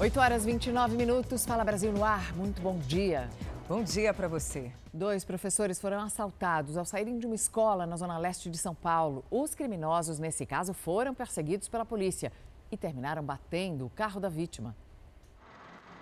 8 0.00 0.18
horas 0.18 0.46
29 0.46 0.96
minutos. 0.96 1.44
Fala 1.44 1.62
Brasil 1.62 1.92
no 1.92 2.02
ar. 2.02 2.34
Muito 2.34 2.62
bom 2.62 2.78
dia. 2.78 3.28
Bom 3.68 3.82
dia 3.82 4.14
para 4.14 4.26
você. 4.26 4.72
Dois 4.94 5.26
professores 5.26 5.78
foram 5.78 6.00
assaltados 6.00 6.78
ao 6.78 6.86
saírem 6.86 7.18
de 7.18 7.26
uma 7.26 7.34
escola 7.34 7.84
na 7.84 7.98
zona 7.98 8.16
leste 8.16 8.48
de 8.48 8.56
São 8.56 8.74
Paulo. 8.74 9.22
Os 9.30 9.54
criminosos, 9.54 10.18
nesse 10.18 10.46
caso, 10.46 10.72
foram 10.72 11.12
perseguidos 11.12 11.68
pela 11.68 11.84
polícia 11.84 12.32
e 12.72 12.78
terminaram 12.78 13.22
batendo 13.22 13.84
o 13.84 13.90
carro 13.90 14.18
da 14.18 14.30
vítima. 14.30 14.74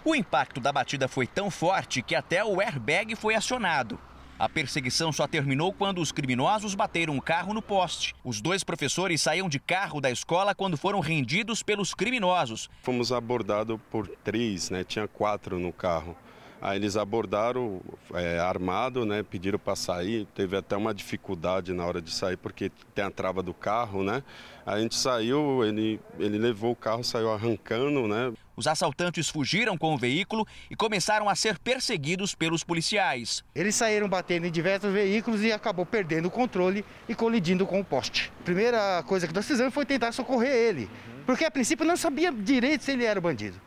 O 0.04 0.14
impacto 0.14 0.60
da 0.60 0.72
batida 0.72 1.08
foi 1.08 1.26
tão 1.26 1.50
forte 1.50 2.00
que 2.00 2.14
até 2.14 2.44
o 2.44 2.60
airbag 2.60 3.16
foi 3.16 3.34
acionado. 3.34 3.98
A 4.38 4.48
perseguição 4.48 5.12
só 5.12 5.26
terminou 5.26 5.72
quando 5.72 6.00
os 6.00 6.12
criminosos 6.12 6.72
bateram 6.76 7.16
o 7.16 7.20
carro 7.20 7.52
no 7.52 7.60
poste. 7.60 8.14
Os 8.22 8.40
dois 8.40 8.62
professores 8.62 9.20
saíam 9.20 9.48
de 9.48 9.58
carro 9.58 10.00
da 10.00 10.12
escola 10.12 10.54
quando 10.54 10.76
foram 10.76 11.00
rendidos 11.00 11.60
pelos 11.60 11.92
criminosos. 11.92 12.70
Fomos 12.82 13.10
abordados 13.10 13.80
por 13.90 14.06
três, 14.22 14.70
né? 14.70 14.84
Tinha 14.84 15.08
quatro 15.08 15.58
no 15.58 15.72
carro. 15.72 16.16
Aí 16.62 16.78
eles 16.78 16.96
abordaram 16.96 17.80
é, 18.14 18.38
armado, 18.38 19.04
né? 19.04 19.24
Pediram 19.24 19.58
para 19.58 19.74
sair. 19.74 20.24
Teve 20.36 20.56
até 20.56 20.76
uma 20.76 20.94
dificuldade 20.94 21.72
na 21.72 21.84
hora 21.84 22.00
de 22.00 22.12
sair 22.12 22.36
porque 22.36 22.70
tem 22.94 23.04
a 23.04 23.10
trava 23.10 23.42
do 23.42 23.52
carro, 23.52 24.04
né? 24.04 24.22
A 24.64 24.78
gente 24.78 24.94
saiu, 24.94 25.64
ele, 25.64 26.00
ele 26.16 26.38
levou 26.38 26.70
o 26.70 26.76
carro, 26.76 27.02
saiu 27.02 27.32
arrancando, 27.32 28.06
né? 28.06 28.32
Os 28.58 28.66
assaltantes 28.66 29.28
fugiram 29.28 29.78
com 29.78 29.94
o 29.94 29.96
veículo 29.96 30.44
e 30.68 30.74
começaram 30.74 31.28
a 31.28 31.36
ser 31.36 31.60
perseguidos 31.60 32.34
pelos 32.34 32.64
policiais. 32.64 33.44
Eles 33.54 33.76
saíram 33.76 34.08
batendo 34.08 34.48
em 34.48 34.50
diversos 34.50 34.92
veículos 34.92 35.44
e 35.44 35.52
acabou 35.52 35.86
perdendo 35.86 36.26
o 36.26 36.30
controle 36.30 36.84
e 37.08 37.14
colidindo 37.14 37.64
com 37.64 37.78
o 37.78 37.84
poste. 37.84 38.32
A 38.40 38.42
primeira 38.42 39.04
coisa 39.06 39.28
que 39.28 39.32
nós 39.32 39.46
fizemos 39.46 39.72
foi 39.72 39.86
tentar 39.86 40.10
socorrer 40.10 40.50
ele, 40.50 40.90
porque 41.24 41.44
a 41.44 41.50
princípio 41.52 41.86
não 41.86 41.96
sabia 41.96 42.32
direito 42.32 42.82
se 42.82 42.90
ele 42.90 43.04
era 43.04 43.20
bandido. 43.20 43.60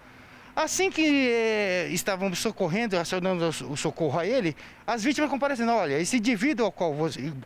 Assim 0.53 0.91
que 0.91 1.29
eh, 1.29 1.87
estávamos 1.91 2.39
socorrendo, 2.39 2.97
acionando 2.97 3.47
o 3.47 3.77
socorro 3.77 4.19
a 4.19 4.27
ele, 4.27 4.57
as 4.85 5.05
vítimas 5.05 5.29
comparecendo, 5.29 5.71
olha, 5.71 5.97
esse 5.97 6.17
indivíduo 6.17 6.65
ao 6.65 6.71
qual 6.73 6.93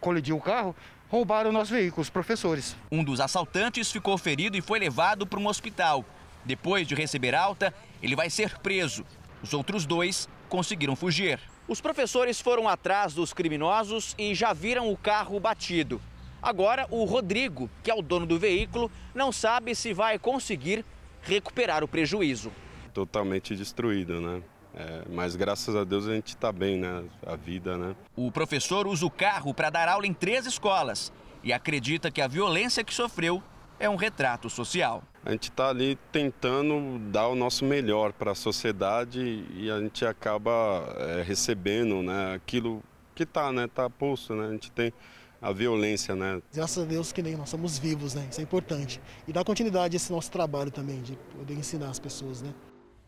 colidiu 0.01 0.35
o 0.35 0.41
carro 0.41 0.75
roubaram 1.09 1.51
o 1.51 1.53
nosso 1.53 1.73
veículo, 1.73 2.01
os 2.01 2.09
professores. 2.09 2.75
Um 2.91 3.03
dos 3.03 3.19
assaltantes 3.19 3.91
ficou 3.91 4.17
ferido 4.17 4.57
e 4.57 4.61
foi 4.61 4.79
levado 4.79 5.27
para 5.27 5.39
um 5.39 5.45
hospital. 5.45 6.03
Depois 6.45 6.88
de 6.88 6.95
receber 6.95 7.33
alta, 7.33 7.73
ele 8.01 8.15
vai 8.15 8.29
ser 8.29 8.57
preso. 8.59 9.05
Os 9.41 9.53
outros 9.53 9.85
dois 9.85 10.29
conseguiram 10.47 10.95
fugir. 10.95 11.39
Os 11.67 11.81
professores 11.81 12.39
foram 12.39 12.69
atrás 12.69 13.13
dos 13.13 13.33
criminosos 13.33 14.15
e 14.17 14.35
já 14.35 14.53
viram 14.53 14.91
o 14.91 14.97
carro 14.97 15.39
batido. 15.39 15.99
Agora, 16.41 16.88
o 16.91 17.03
Rodrigo, 17.05 17.69
que 17.83 17.89
é 17.89 17.95
o 17.95 18.03
dono 18.03 18.25
do 18.25 18.38
veículo, 18.38 18.91
não 19.16 19.31
sabe 19.31 19.73
se 19.73 19.93
vai 19.93 20.19
conseguir 20.19 20.85
recuperar 21.23 21.83
o 21.83 21.88
prejuízo 21.88 22.51
totalmente 22.95 23.53
destruído, 23.53 24.21
né? 24.21 24.41
É, 24.73 25.03
mas 25.09 25.35
graças 25.35 25.75
a 25.75 25.83
Deus 25.83 26.07
a 26.07 26.16
gente 26.16 26.29
está 26.29 26.51
bem, 26.51 26.79
né? 26.79 27.03
A 27.25 27.35
vida, 27.35 27.77
né? 27.77 27.93
O 28.16 28.31
professor 28.31 28.88
usa 28.88 29.05
o 29.05 29.11
carro 29.11 29.53
para 29.53 29.69
dar 29.69 29.89
aula 29.89 30.07
em 30.07 30.13
três 30.13 30.45
escolas 30.45 31.11
e 31.43 31.51
acredita 31.51 32.09
que 32.09 32.21
a 32.21 32.27
violência 32.27 32.83
que 32.83 32.93
sofreu 32.93 33.43
é 33.79 33.89
um 33.89 33.95
retrato 33.95 34.49
social. 34.49 35.03
A 35.23 35.31
gente 35.31 35.49
está 35.49 35.69
ali 35.69 35.97
tentando 36.11 36.99
dar 37.11 37.27
o 37.27 37.35
nosso 37.35 37.65
melhor 37.65 38.13
para 38.13 38.31
a 38.31 38.35
sociedade 38.35 39.45
e 39.55 39.69
a 39.71 39.79
gente 39.79 40.05
acaba 40.05 40.51
é, 40.97 41.23
recebendo, 41.23 42.01
né? 42.01 42.35
Aquilo 42.35 42.83
que 43.13 43.23
está, 43.23 43.51
né? 43.51 43.67
Tá 43.67 43.89
posto, 43.89 44.35
né? 44.35 44.47
A 44.47 44.51
gente 44.51 44.71
tem 44.71 44.93
a 45.41 45.51
violência, 45.51 46.15
né? 46.15 46.41
Graças 46.53 46.83
a 46.83 46.87
Deus 46.87 47.11
que 47.11 47.21
nem 47.21 47.35
nós 47.35 47.49
somos 47.49 47.77
vivos, 47.77 48.13
né? 48.13 48.27
Isso 48.29 48.39
é 48.39 48.43
importante. 48.43 49.01
E 49.27 49.33
dar 49.33 49.43
continuidade 49.43 49.95
a 49.95 49.97
esse 49.97 50.11
nosso 50.11 50.31
trabalho 50.31 50.71
também, 50.71 51.01
de 51.01 51.17
poder 51.35 51.53
ensinar 51.53 51.89
as 51.89 51.99
pessoas, 51.99 52.41
né? 52.41 52.53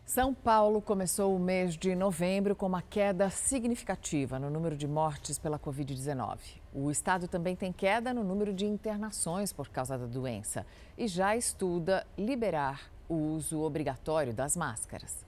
São 0.07 0.33
Paulo 0.33 0.81
começou 0.81 1.35
o 1.35 1.39
mês 1.39 1.75
de 1.75 1.93
novembro 1.93 2.55
com 2.55 2.65
uma 2.65 2.81
queda 2.81 3.29
significativa 3.29 4.39
no 4.39 4.49
número 4.49 4.77
de 4.77 4.87
mortes 4.87 5.37
pela 5.37 5.59
Covid-19. 5.59 6.37
O 6.73 6.89
estado 6.89 7.27
também 7.27 7.57
tem 7.57 7.73
queda 7.73 8.13
no 8.13 8.23
número 8.23 8.53
de 8.53 8.65
internações 8.65 9.51
por 9.51 9.67
causa 9.67 9.97
da 9.97 10.05
doença 10.05 10.65
e 10.97 11.09
já 11.09 11.35
estuda 11.35 12.07
liberar 12.17 12.89
o 13.09 13.15
uso 13.15 13.59
obrigatório 13.59 14.33
das 14.33 14.55
máscaras. 14.55 15.25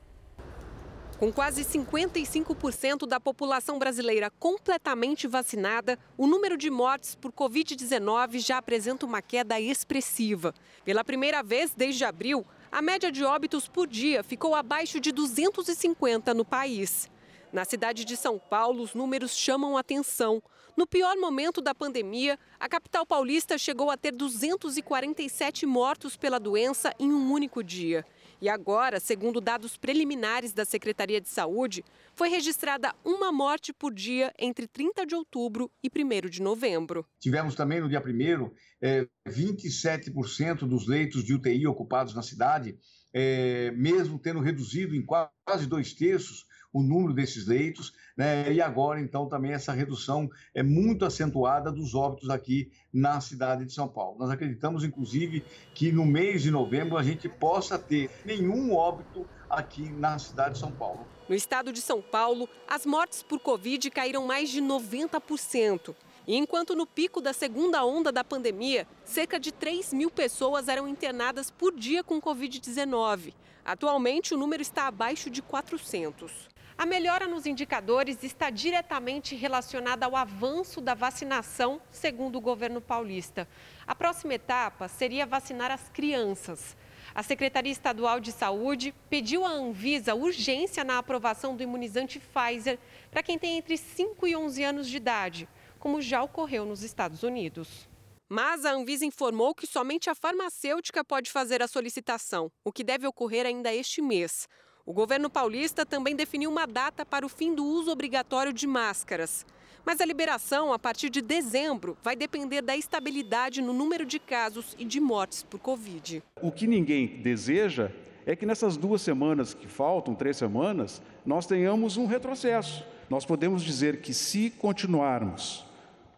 Com 1.19 1.33
quase 1.33 1.65
55% 1.65 3.05
da 3.05 3.19
população 3.19 3.77
brasileira 3.77 4.31
completamente 4.39 5.27
vacinada, 5.27 5.99
o 6.17 6.25
número 6.25 6.55
de 6.55 6.69
mortes 6.69 7.15
por 7.15 7.33
Covid-19 7.33 8.39
já 8.39 8.57
apresenta 8.59 9.05
uma 9.05 9.21
queda 9.21 9.59
expressiva. 9.59 10.53
Pela 10.85 11.03
primeira 11.03 11.43
vez 11.43 11.73
desde 11.75 12.05
abril, 12.05 12.45
a 12.71 12.81
média 12.81 13.11
de 13.11 13.23
óbitos 13.23 13.67
por 13.67 13.87
dia 13.87 14.23
ficou 14.23 14.53
abaixo 14.53 14.99
de 14.99 15.11
250 15.11 16.33
no 16.33 16.45
país. 16.45 17.09
Na 17.51 17.65
cidade 17.65 18.05
de 18.05 18.15
São 18.15 18.37
Paulo, 18.37 18.83
os 18.83 18.93
números 18.93 19.35
chamam 19.35 19.75
atenção. 19.75 20.41
No 20.77 20.85
pior 20.85 21.17
momento 21.17 21.61
da 21.61 21.73
pandemia, 21.73 22.37
a 22.59 22.69
capital 22.69 23.05
paulista 23.05 23.57
chegou 23.57 23.89
a 23.89 23.97
ter 23.97 24.11
247 24.11 25.65
mortos 25.65 26.15
pela 26.15 26.39
doença 26.39 26.93
em 26.99 27.11
um 27.11 27.31
único 27.31 27.63
dia. 27.63 28.05
E 28.41 28.47
agora, 28.47 28.99
segundo 28.99 29.41
dados 29.41 29.75
preliminares 29.75 30.53
da 30.53 30.63
Secretaria 30.63 31.19
de 31.19 31.27
Saúde, 31.27 31.83
foi 32.15 32.29
registrada 32.29 32.93
uma 33.03 33.31
morte 33.31 33.73
por 33.73 33.93
dia 33.93 34.33
entre 34.39 34.65
30 34.65 35.05
de 35.05 35.13
outubro 35.13 35.69
e 35.83 35.89
1 35.89 36.29
de 36.29 36.41
novembro. 36.41 37.05
Tivemos 37.19 37.53
também 37.53 37.81
no 37.81 37.89
dia 37.89 38.01
1 38.01 38.51
é, 38.81 39.07
27% 39.27 40.59
dos 40.59 40.87
leitos 40.87 41.23
de 41.23 41.33
UTI 41.33 41.67
ocupados 41.67 42.13
na 42.13 42.21
cidade, 42.21 42.77
é, 43.13 43.71
mesmo 43.71 44.17
tendo 44.17 44.39
reduzido 44.39 44.95
em 44.95 45.05
quase 45.05 45.67
dois 45.67 45.93
terços 45.93 46.45
o 46.71 46.81
número 46.83 47.13
desses 47.13 47.47
leitos, 47.47 47.93
né? 48.15 48.51
e 48.51 48.61
agora, 48.61 49.01
então, 49.01 49.27
também 49.27 49.51
essa 49.51 49.73
redução 49.73 50.29
é 50.53 50.61
muito 50.61 51.05
acentuada 51.05 51.71
dos 51.71 51.95
óbitos 51.95 52.29
aqui 52.29 52.71
na 52.93 53.19
cidade 53.21 53.65
de 53.65 53.73
São 53.73 53.87
Paulo. 53.87 54.17
Nós 54.19 54.29
acreditamos, 54.29 54.83
inclusive, 54.83 55.43
que 55.73 55.91
no 55.91 56.05
mês 56.05 56.41
de 56.41 56.51
novembro 56.51 56.97
a 56.97 57.03
gente 57.03 57.27
possa 57.27 57.77
ter 57.79 58.09
nenhum 58.25 58.73
óbito 58.73 59.25
aqui 59.49 59.89
na 59.89 60.19
cidade 60.19 60.53
de 60.53 60.59
São 60.59 60.71
Paulo. 60.71 61.07
No 61.27 61.35
estado 61.35 61.73
de 61.73 61.81
São 61.81 62.01
Paulo, 62.01 62.47
as 62.67 62.85
mortes 62.85 63.23
por 63.23 63.39
Covid 63.39 63.89
caíram 63.89 64.25
mais 64.25 64.49
de 64.49 64.61
90%. 64.61 65.95
E 66.27 66.35
enquanto 66.35 66.75
no 66.75 66.85
pico 66.85 67.21
da 67.21 67.33
segunda 67.33 67.83
onda 67.83 68.11
da 68.11 68.23
pandemia, 68.23 68.87
cerca 69.03 69.39
de 69.39 69.51
3 69.51 69.93
mil 69.93 70.11
pessoas 70.11 70.67
eram 70.67 70.87
internadas 70.87 71.49
por 71.49 71.73
dia 71.73 72.03
com 72.03 72.21
Covid-19. 72.21 73.33
Atualmente, 73.65 74.33
o 74.33 74.37
número 74.37 74.61
está 74.61 74.87
abaixo 74.87 75.29
de 75.29 75.41
400. 75.41 76.49
A 76.79 76.85
melhora 76.85 77.27
nos 77.27 77.45
indicadores 77.45 78.23
está 78.23 78.49
diretamente 78.49 79.35
relacionada 79.35 80.05
ao 80.05 80.15
avanço 80.15 80.79
da 80.79 80.93
vacinação, 80.93 81.81
segundo 81.91 82.37
o 82.37 82.41
governo 82.41 82.79
paulista. 82.79 83.45
A 83.85 83.93
próxima 83.93 84.35
etapa 84.35 84.87
seria 84.87 85.25
vacinar 85.25 85.71
as 85.71 85.89
crianças. 85.89 86.77
A 87.13 87.21
Secretaria 87.21 87.69
Estadual 87.69 88.21
de 88.21 88.31
Saúde 88.31 88.95
pediu 89.09 89.43
à 89.43 89.49
Anvisa 89.49 90.15
urgência 90.15 90.85
na 90.85 90.99
aprovação 90.99 91.53
do 91.53 91.61
imunizante 91.61 92.17
Pfizer 92.17 92.79
para 93.11 93.23
quem 93.23 93.37
tem 93.37 93.57
entre 93.57 93.75
5 93.75 94.25
e 94.25 94.33
11 94.33 94.63
anos 94.63 94.87
de 94.87 94.95
idade, 94.95 95.49
como 95.79 96.01
já 96.01 96.23
ocorreu 96.23 96.65
nos 96.65 96.81
Estados 96.81 97.23
Unidos. 97.23 97.89
Mas 98.29 98.63
a 98.63 98.71
Anvisa 98.71 99.03
informou 99.03 99.53
que 99.53 99.67
somente 99.67 100.09
a 100.09 100.15
farmacêutica 100.15 101.03
pode 101.03 101.29
fazer 101.29 101.61
a 101.61 101.67
solicitação, 101.67 102.49
o 102.63 102.71
que 102.71 102.85
deve 102.85 103.05
ocorrer 103.05 103.45
ainda 103.45 103.73
este 103.73 104.01
mês. 104.01 104.47
O 104.85 104.93
governo 104.93 105.29
paulista 105.29 105.85
também 105.85 106.15
definiu 106.15 106.49
uma 106.49 106.65
data 106.65 107.05
para 107.05 107.25
o 107.25 107.29
fim 107.29 107.53
do 107.53 107.63
uso 107.63 107.91
obrigatório 107.91 108.51
de 108.51 108.65
máscaras. 108.65 109.45
Mas 109.85 110.01
a 110.01 110.05
liberação, 110.05 110.73
a 110.73 110.79
partir 110.79 111.09
de 111.09 111.21
dezembro, 111.21 111.97
vai 112.03 112.15
depender 112.15 112.61
da 112.61 112.75
estabilidade 112.75 113.61
no 113.61 113.73
número 113.73 114.05
de 114.05 114.19
casos 114.19 114.75
e 114.77 114.85
de 114.85 114.99
mortes 114.99 115.43
por 115.43 115.59
Covid. 115.59 116.21
O 116.41 116.51
que 116.51 116.67
ninguém 116.67 117.21
deseja 117.21 117.91
é 118.25 118.35
que 118.35 118.45
nessas 118.45 118.77
duas 118.77 119.01
semanas 119.01 119.53
que 119.53 119.67
faltam, 119.67 120.13
três 120.13 120.37
semanas, 120.37 121.01
nós 121.25 121.45
tenhamos 121.47 121.97
um 121.97 122.05
retrocesso. 122.05 122.85
Nós 123.09 123.25
podemos 123.25 123.63
dizer 123.63 124.01
que, 124.01 124.13
se 124.13 124.51
continuarmos 124.51 125.65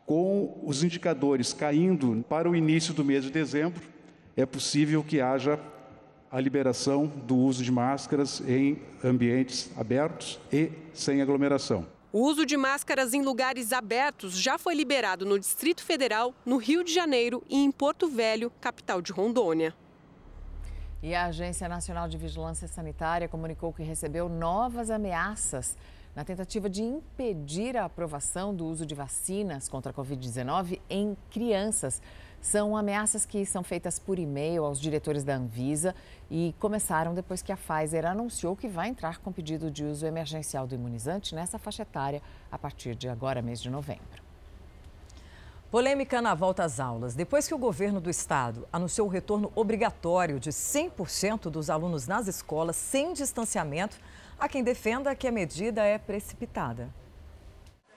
com 0.05 0.59
os 0.63 0.83
indicadores 0.83 1.53
caindo 1.53 2.25
para 2.27 2.49
o 2.49 2.55
início 2.55 2.93
do 2.93 3.05
mês 3.05 3.23
de 3.23 3.31
dezembro, 3.31 3.81
é 4.35 4.45
possível 4.45 5.03
que 5.03 5.21
haja 5.21 5.57
a 6.31 6.39
liberação 6.39 7.07
do 7.07 7.35
uso 7.35 7.61
de 7.61 7.71
máscaras 7.71 8.41
em 8.47 8.81
ambientes 9.03 9.69
abertos 9.77 10.39
e 10.51 10.71
sem 10.93 11.21
aglomeração. 11.21 11.85
O 12.13 12.21
uso 12.21 12.45
de 12.45 12.55
máscaras 12.55 13.13
em 13.13 13.21
lugares 13.21 13.73
abertos 13.73 14.37
já 14.37 14.57
foi 14.57 14.73
liberado 14.73 15.25
no 15.25 15.37
Distrito 15.37 15.83
Federal, 15.83 16.33
no 16.45 16.57
Rio 16.57 16.83
de 16.83 16.93
Janeiro 16.93 17.43
e 17.49 17.57
em 17.57 17.71
Porto 17.71 18.07
Velho, 18.07 18.51
capital 18.61 19.01
de 19.01 19.11
Rondônia. 19.11 19.73
E 21.03 21.13
a 21.15 21.25
Agência 21.25 21.67
Nacional 21.67 22.07
de 22.07 22.17
Vigilância 22.17 22.67
Sanitária 22.67 23.27
comunicou 23.27 23.73
que 23.73 23.83
recebeu 23.83 24.29
novas 24.29 24.89
ameaças 24.89 25.75
na 26.15 26.23
tentativa 26.23 26.69
de 26.69 26.83
impedir 26.83 27.75
a 27.77 27.85
aprovação 27.85 28.53
do 28.53 28.65
uso 28.65 28.85
de 28.85 28.93
vacinas 28.93 29.67
contra 29.67 29.91
a 29.91 29.95
Covid-19 29.95 30.79
em 30.89 31.17
crianças 31.29 32.01
São 32.41 32.75
ameaças 32.75 33.23
que 33.23 33.45
são 33.45 33.63
feitas 33.63 33.99
por 33.99 34.17
e-mail 34.17 34.65
aos 34.65 34.81
diretores 34.81 35.23
da 35.23 35.35
Anvisa 35.35 35.93
e 36.29 36.55
começaram 36.59 37.13
depois 37.13 37.43
que 37.43 37.51
a 37.51 37.57
Pfizer 37.57 38.03
anunciou 38.03 38.55
que 38.55 38.67
vai 38.67 38.89
entrar 38.89 39.19
com 39.19 39.31
pedido 39.31 39.69
de 39.69 39.85
uso 39.85 40.07
emergencial 40.07 40.65
do 40.65 40.73
imunizante 40.73 41.35
nessa 41.35 41.59
faixa 41.59 41.83
etária 41.83 42.19
a 42.51 42.57
partir 42.57 42.95
de 42.95 43.07
agora, 43.07 43.43
mês 43.43 43.61
de 43.61 43.69
novembro. 43.69 44.23
Polêmica 45.69 46.19
na 46.19 46.33
volta 46.33 46.63
às 46.63 46.79
aulas. 46.79 47.13
Depois 47.13 47.47
que 47.47 47.53
o 47.53 47.59
governo 47.59 48.01
do 48.01 48.09
estado 48.09 48.67
anunciou 48.73 49.07
o 49.07 49.09
retorno 49.09 49.51
obrigatório 49.55 50.39
de 50.39 50.49
100% 50.49 51.43
dos 51.43 51.69
alunos 51.69 52.07
nas 52.07 52.27
escolas 52.27 52.75
sem 52.75 53.13
distanciamento, 53.13 53.97
há 54.39 54.49
quem 54.49 54.63
defenda 54.63 55.15
que 55.15 55.27
a 55.27 55.31
medida 55.31 55.85
é 55.85 55.97
precipitada. 55.97 56.89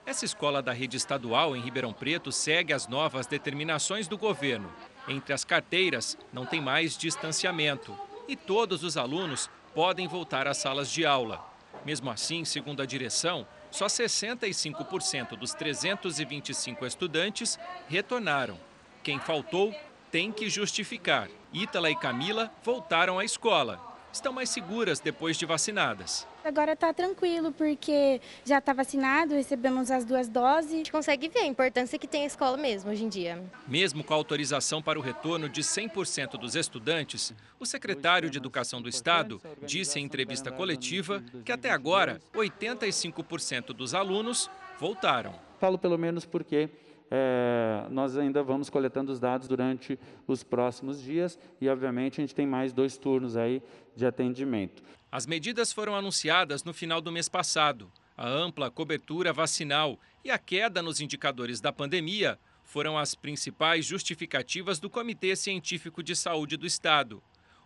Essa 0.07 0.27
escola 0.27 0.61
da 0.61 0.73
rede 0.73 0.99
estadual 0.99 1.57
em 1.57 1.61
Ribeirão 1.61 1.93
Preto 1.93 2.31
segue 2.31 2.75
as 2.75 2.87
novas 2.87 3.27
determinações 3.27 4.07
do 4.07 4.19
governo. 4.19 4.71
Entre 5.09 5.33
as 5.33 5.45
carteiras, 5.45 6.19
não 6.31 6.45
tem 6.45 6.61
mais 6.61 6.97
distanciamento 6.97 7.97
e 8.29 8.37
todos 8.37 8.85
os 8.85 8.99
alunos 8.99 9.49
podem 9.75 10.07
voltar 10.07 10.47
às 10.47 10.59
salas 10.59 10.91
de 10.91 11.07
aula. 11.07 11.43
Mesmo 11.87 12.11
assim, 12.11 12.45
segundo 12.45 12.83
a 12.83 12.87
direção, 12.87 13.47
só 13.71 13.87
65% 13.87 15.37
dos 15.37 15.55
325 15.55 16.85
estudantes 16.85 17.59
retornaram. 17.89 18.59
Quem 19.03 19.19
faltou 19.19 19.75
tem 20.11 20.31
que 20.31 20.51
justificar. 20.51 21.29
Ítala 21.53 21.91
e 21.91 21.97
Camila 21.97 22.53
voltaram 22.63 23.19
à 23.19 23.25
escola. 23.25 23.94
Estão 24.15 24.33
mais 24.33 24.49
seguras 24.49 25.01
depois 25.01 25.37
de 25.37 25.45
vacinadas. 25.45 26.25
Agora 26.45 26.75
está 26.75 26.95
tranquilo, 26.95 27.51
porque 27.51 28.21
já 28.45 28.59
está 28.59 28.73
vacinado, 28.73 29.35
recebemos 29.35 29.91
as 29.91 30.05
duas 30.05 30.29
doses. 30.29 30.73
A 30.73 30.77
gente 30.77 30.93
consegue 30.93 31.29
ver 31.29 31.41
a 31.41 31.47
importância 31.47 31.99
que 31.99 32.07
tem 32.07 32.23
a 32.23 32.27
escola 32.27 32.57
mesmo 32.57 32.93
hoje 32.93 33.03
em 33.03 33.09
dia. 33.09 33.43
Mesmo 33.67 34.05
com 34.05 34.15
a 34.15 34.17
autorização 34.17 34.81
para 34.81 35.01
o 35.01 35.03
retorno 35.03 35.49
de 35.49 35.63
100% 35.63 36.39
dos 36.39 36.55
estudantes, 36.55 37.35
o 37.59 37.67
secretário 37.67 38.31
de 38.31 38.39
Educação 38.39 38.81
do 38.81 38.89
Estado 38.89 39.43
disse 39.67 39.99
em 39.99 40.05
entrevista 40.05 40.53
coletiva 40.53 41.21
que 41.45 41.51
até 41.51 41.71
agora 41.73 42.21
85% 42.37 43.73
dos 43.73 43.95
alunos 43.95 44.49
voltaram. 44.79 45.35
Falo 45.59 45.77
pelo 45.77 45.99
menos 45.99 46.25
porque 46.25 46.71
é, 47.11 47.87
nós 47.91 48.17
ainda 48.17 48.43
vamos 48.43 48.71
coletando 48.71 49.13
os 49.13 49.21
dados 49.21 49.47
durante 49.47 49.99
os 50.27 50.43
próximos 50.43 51.03
dias 51.03 51.39
e, 51.61 51.69
obviamente, 51.69 52.21
a 52.21 52.23
gente 52.23 52.35
tem 52.35 52.47
mais 52.47 52.73
dois 52.73 52.97
turnos 52.97 53.37
aí 53.37 53.63
de 53.95 54.07
atendimento. 54.07 54.83
As 55.11 55.27
medidas 55.27 55.73
foram 55.73 55.95
anunciadas 55.95 56.65
no 56.65 56.75
final 56.75 57.01
do 57.01 57.13
mês 57.13 57.29
passado. 57.29 57.91
A 58.17 58.29
ampla 58.29 58.71
cobertura 58.71 59.33
vacinal 59.33 59.99
e 60.25 60.31
a 60.31 60.39
queda 60.39 60.83
nos 60.83 61.01
indicadores 61.01 61.61
da 61.61 61.73
pandemia 61.73 62.39
foram 62.65 62.99
as 62.99 63.15
principais 63.15 63.85
justificativas 63.85 64.81
do 64.81 64.91
Comitê 64.91 65.37
Científico 65.37 66.03
de 66.03 66.17
Saúde 66.17 66.57
do 66.57 66.67
Estado. 66.67 67.23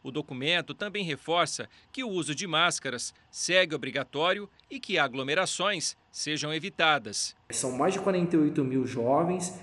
O 0.09 0.11
documento 0.11 0.73
também 0.73 1.05
reforça 1.05 1.69
que 1.93 2.03
o 2.03 2.09
uso 2.09 2.35
de 2.35 2.47
máscaras 2.47 3.13
segue 3.31 3.75
obrigatório 3.75 4.49
e 4.71 4.81
que 4.81 4.99
aglomerações 4.99 5.99
sejam 6.11 6.51
evitadas. 6.51 7.37
São 7.51 7.73
mais 7.73 7.93
de 7.93 8.01
48 8.01 8.65
mil 8.65 8.87
jovens 8.87 9.61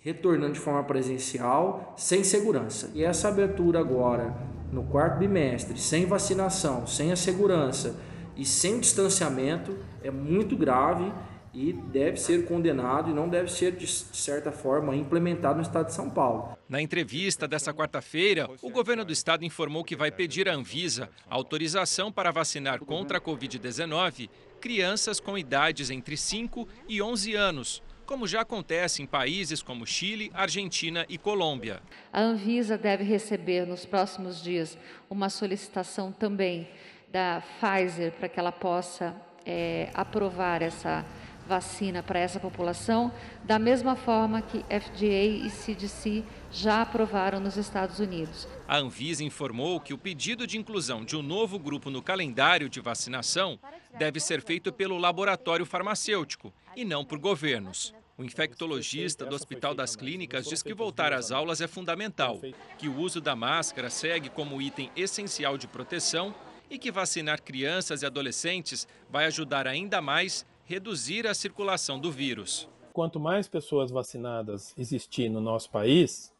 retornando 0.00 0.52
de 0.52 0.60
forma 0.60 0.84
presencial 0.84 1.94
sem 1.96 2.22
segurança. 2.22 2.92
E 2.94 3.02
essa 3.02 3.28
abertura 3.28 3.80
agora 3.80 4.36
no 4.70 4.84
quarto 4.84 5.18
bimestre, 5.18 5.80
sem 5.80 6.04
vacinação, 6.04 6.86
sem 6.86 7.10
a 7.10 7.16
segurança 7.16 7.98
e 8.36 8.44
sem 8.44 8.78
distanciamento, 8.78 9.78
é 10.02 10.10
muito 10.10 10.58
grave 10.58 11.10
e 11.56 11.72
deve 11.72 12.18
ser 12.18 12.44
condenado 12.44 13.10
e 13.10 13.14
não 13.14 13.30
deve 13.30 13.50
ser, 13.50 13.72
de 13.72 13.86
certa 13.86 14.52
forma, 14.52 14.94
implementado 14.94 15.56
no 15.56 15.62
estado 15.62 15.86
de 15.86 15.94
São 15.94 16.10
Paulo. 16.10 16.54
Na 16.68 16.82
entrevista 16.82 17.48
dessa 17.48 17.72
quarta-feira, 17.72 18.46
o 18.60 18.68
governo 18.68 19.06
do 19.06 19.12
estado 19.12 19.42
informou 19.42 19.82
que 19.82 19.96
vai 19.96 20.10
pedir 20.10 20.50
à 20.50 20.54
Anvisa 20.54 21.08
autorização 21.30 22.12
para 22.12 22.30
vacinar 22.30 22.80
contra 22.80 23.16
a 23.16 23.20
Covid-19 23.20 24.28
crianças 24.60 25.18
com 25.18 25.38
idades 25.38 25.90
entre 25.90 26.14
5 26.16 26.68
e 26.86 27.00
11 27.00 27.34
anos 27.34 27.82
como 28.04 28.24
já 28.24 28.42
acontece 28.42 29.02
em 29.02 29.06
países 29.06 29.60
como 29.60 29.84
Chile, 29.84 30.30
Argentina 30.32 31.04
e 31.08 31.18
Colômbia. 31.18 31.82
A 32.12 32.20
Anvisa 32.20 32.78
deve 32.78 33.02
receber 33.02 33.66
nos 33.66 33.84
próximos 33.84 34.40
dias 34.40 34.78
uma 35.10 35.28
solicitação 35.28 36.12
também 36.12 36.68
da 37.10 37.42
Pfizer 37.58 38.12
para 38.12 38.28
que 38.28 38.38
ela 38.38 38.52
possa 38.52 39.12
é, 39.44 39.90
aprovar 39.92 40.62
essa 40.62 41.04
vacina 41.46 42.02
para 42.02 42.18
essa 42.18 42.40
população, 42.40 43.12
da 43.44 43.58
mesma 43.58 43.96
forma 43.96 44.42
que 44.42 44.58
FDA 44.64 45.46
e 45.46 45.50
CDC 45.50 46.24
já 46.50 46.82
aprovaram 46.82 47.40
nos 47.40 47.56
Estados 47.56 47.98
Unidos. 47.98 48.48
A 48.66 48.78
Anvisa 48.78 49.22
informou 49.22 49.80
que 49.80 49.94
o 49.94 49.98
pedido 49.98 50.46
de 50.46 50.58
inclusão 50.58 51.04
de 51.04 51.16
um 51.16 51.22
novo 51.22 51.58
grupo 51.58 51.90
no 51.90 52.02
calendário 52.02 52.68
de 52.68 52.80
vacinação 52.80 53.58
deve 53.98 54.20
ser 54.20 54.42
feito 54.42 54.72
pelo 54.72 54.98
laboratório 54.98 55.64
farmacêutico 55.64 56.52
e 56.74 56.84
não 56.84 57.04
por 57.04 57.18
governos. 57.18 57.94
O 58.18 58.24
infectologista 58.24 59.26
do 59.26 59.34
Hospital 59.34 59.74
das 59.74 59.94
Clínicas 59.94 60.46
diz 60.46 60.62
que 60.62 60.72
voltar 60.72 61.12
às 61.12 61.30
aulas 61.30 61.60
é 61.60 61.66
fundamental, 61.66 62.40
que 62.78 62.88
o 62.88 62.96
uso 62.98 63.20
da 63.20 63.36
máscara 63.36 63.90
segue 63.90 64.30
como 64.30 64.60
item 64.60 64.90
essencial 64.96 65.58
de 65.58 65.68
proteção 65.68 66.34
e 66.70 66.78
que 66.78 66.90
vacinar 66.90 67.42
crianças 67.42 68.02
e 68.02 68.06
adolescentes 68.06 68.88
vai 69.10 69.26
ajudar 69.26 69.66
ainda 69.66 70.00
mais 70.00 70.46
reduzir 70.66 71.28
a 71.28 71.34
circulação 71.34 71.96
do 71.96 72.10
vírus. 72.10 72.68
Quanto 72.92 73.20
mais 73.20 73.46
pessoas 73.46 73.92
vacinadas 73.92 74.74
existir 74.76 75.28
no 75.28 75.40
nosso 75.40 75.70
país, 75.70 76.32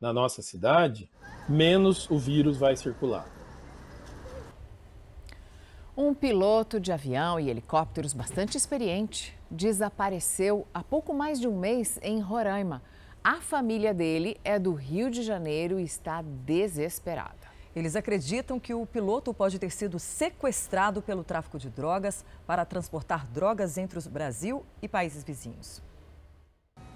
na 0.00 0.10
nossa 0.10 0.40
cidade, 0.40 1.08
menos 1.46 2.10
o 2.10 2.18
vírus 2.18 2.56
vai 2.56 2.76
circular. 2.76 3.28
Um 5.94 6.14
piloto 6.14 6.80
de 6.80 6.92
avião 6.92 7.38
e 7.38 7.50
helicópteros 7.50 8.14
bastante 8.14 8.56
experiente 8.56 9.36
desapareceu 9.50 10.66
há 10.72 10.82
pouco 10.82 11.12
mais 11.12 11.38
de 11.38 11.46
um 11.46 11.56
mês 11.56 11.98
em 12.02 12.20
Roraima. 12.20 12.82
A 13.22 13.42
família 13.42 13.92
dele 13.92 14.40
é 14.42 14.58
do 14.58 14.72
Rio 14.72 15.10
de 15.10 15.22
Janeiro 15.22 15.78
e 15.78 15.84
está 15.84 16.22
desesperada. 16.22 17.53
Eles 17.74 17.96
acreditam 17.96 18.60
que 18.60 18.72
o 18.72 18.86
piloto 18.86 19.34
pode 19.34 19.58
ter 19.58 19.70
sido 19.70 19.98
sequestrado 19.98 21.02
pelo 21.02 21.24
tráfico 21.24 21.58
de 21.58 21.68
drogas 21.68 22.24
para 22.46 22.64
transportar 22.64 23.26
drogas 23.26 23.76
entre 23.76 23.98
o 23.98 24.10
Brasil 24.10 24.64
e 24.80 24.86
países 24.86 25.24
vizinhos. 25.24 25.82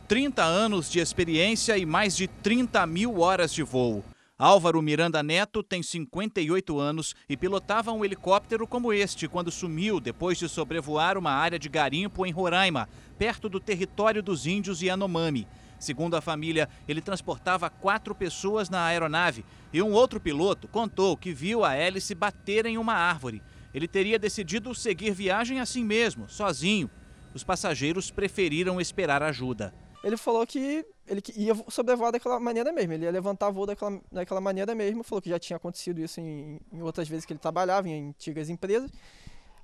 30 0.06 0.42
anos 0.42 0.90
de 0.90 1.00
experiência 1.00 1.76
e 1.76 1.84
mais 1.84 2.16
de 2.16 2.28
30 2.28 2.86
mil 2.86 3.20
horas 3.20 3.52
de 3.52 3.62
voo. 3.62 4.04
Álvaro 4.38 4.80
Miranda 4.80 5.20
Neto 5.20 5.64
tem 5.64 5.82
58 5.82 6.78
anos 6.78 7.14
e 7.28 7.36
pilotava 7.36 7.90
um 7.90 8.04
helicóptero 8.04 8.68
como 8.68 8.92
este 8.92 9.26
quando 9.26 9.50
sumiu 9.50 9.98
depois 9.98 10.38
de 10.38 10.48
sobrevoar 10.48 11.18
uma 11.18 11.32
área 11.32 11.58
de 11.58 11.68
garimpo 11.68 12.24
em 12.24 12.30
Roraima, 12.30 12.88
perto 13.18 13.48
do 13.48 13.58
território 13.58 14.22
dos 14.22 14.46
índios 14.46 14.80
Yanomami. 14.80 15.48
Segundo 15.78 16.16
a 16.16 16.20
família, 16.20 16.68
ele 16.86 17.00
transportava 17.00 17.70
quatro 17.70 18.14
pessoas 18.14 18.68
na 18.68 18.84
aeronave 18.84 19.44
e 19.72 19.80
um 19.80 19.92
outro 19.92 20.20
piloto 20.20 20.66
contou 20.68 21.16
que 21.16 21.32
viu 21.32 21.64
a 21.64 21.74
hélice 21.74 22.14
bater 22.14 22.66
em 22.66 22.78
uma 22.78 22.94
árvore. 22.94 23.42
Ele 23.72 23.86
teria 23.86 24.18
decidido 24.18 24.74
seguir 24.74 25.12
viagem 25.12 25.60
assim 25.60 25.84
mesmo, 25.84 26.28
sozinho. 26.28 26.90
Os 27.34 27.44
passageiros 27.44 28.10
preferiram 28.10 28.80
esperar 28.80 29.22
ajuda. 29.22 29.72
Ele 30.02 30.16
falou 30.16 30.46
que 30.46 30.84
ele 31.06 31.22
ia 31.36 31.54
sobrevoar 31.68 32.12
daquela 32.12 32.38
maneira 32.38 32.72
mesmo, 32.72 32.92
ele 32.92 33.04
ia 33.04 33.10
levantar 33.10 33.50
voo 33.50 33.66
daquela, 33.66 34.00
daquela 34.10 34.40
maneira 34.40 34.74
mesmo, 34.74 35.02
falou 35.02 35.20
que 35.20 35.28
já 35.28 35.38
tinha 35.38 35.56
acontecido 35.56 36.00
isso 36.00 36.20
em, 36.20 36.60
em 36.72 36.82
outras 36.82 37.08
vezes 37.08 37.24
que 37.24 37.32
ele 37.32 37.40
trabalhava 37.40 37.88
em 37.88 38.10
antigas 38.10 38.48
empresas. 38.48 38.90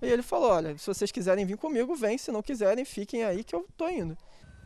E 0.02 0.06
ele 0.06 0.22
falou: 0.22 0.50
olha, 0.50 0.76
se 0.76 0.86
vocês 0.86 1.10
quiserem 1.12 1.46
vir 1.46 1.56
comigo, 1.56 1.94
vem, 1.94 2.18
se 2.18 2.32
não 2.32 2.42
quiserem, 2.42 2.84
fiquem 2.84 3.24
aí 3.24 3.44
que 3.44 3.54
eu 3.54 3.66
tô 3.76 3.88
indo. 3.88 4.16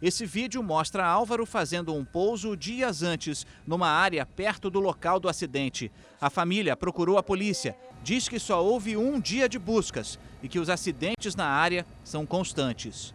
Esse 0.01 0.25
vídeo 0.25 0.63
mostra 0.63 1.05
Álvaro 1.05 1.45
fazendo 1.45 1.93
um 1.93 2.05
pouso 2.05 2.57
dias 2.57 3.03
antes, 3.03 3.45
numa 3.67 3.89
área 3.89 4.25
perto 4.25 4.71
do 4.71 4.79
local 4.79 5.19
do 5.19 5.29
acidente. 5.29 5.91
A 6.21 6.31
família 6.31 6.77
procurou 6.77 7.19
a 7.19 7.23
polícia. 7.23 7.77
Diz 8.05 8.29
que 8.29 8.39
só 8.39 8.65
houve 8.65 8.97
um 8.97 9.19
dia 9.19 9.49
de 9.49 9.59
buscas 9.59 10.17
e 10.41 10.49
que 10.49 10.61
os 10.61 10.71
acidentes 10.71 11.35
na 11.35 11.47
área 11.47 11.85
são 12.05 12.25
constantes. 12.25 13.13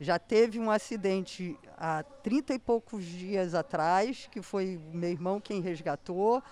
Já 0.00 0.18
teve 0.18 0.58
um 0.58 0.70
acidente 0.70 1.56
há 1.76 2.02
30 2.02 2.54
e 2.54 2.58
poucos 2.58 3.04
dias 3.04 3.54
atrás, 3.54 4.26
que 4.30 4.40
foi 4.40 4.80
meu 4.90 5.10
irmão 5.10 5.38
quem 5.38 5.60
resgatou. 5.60 6.42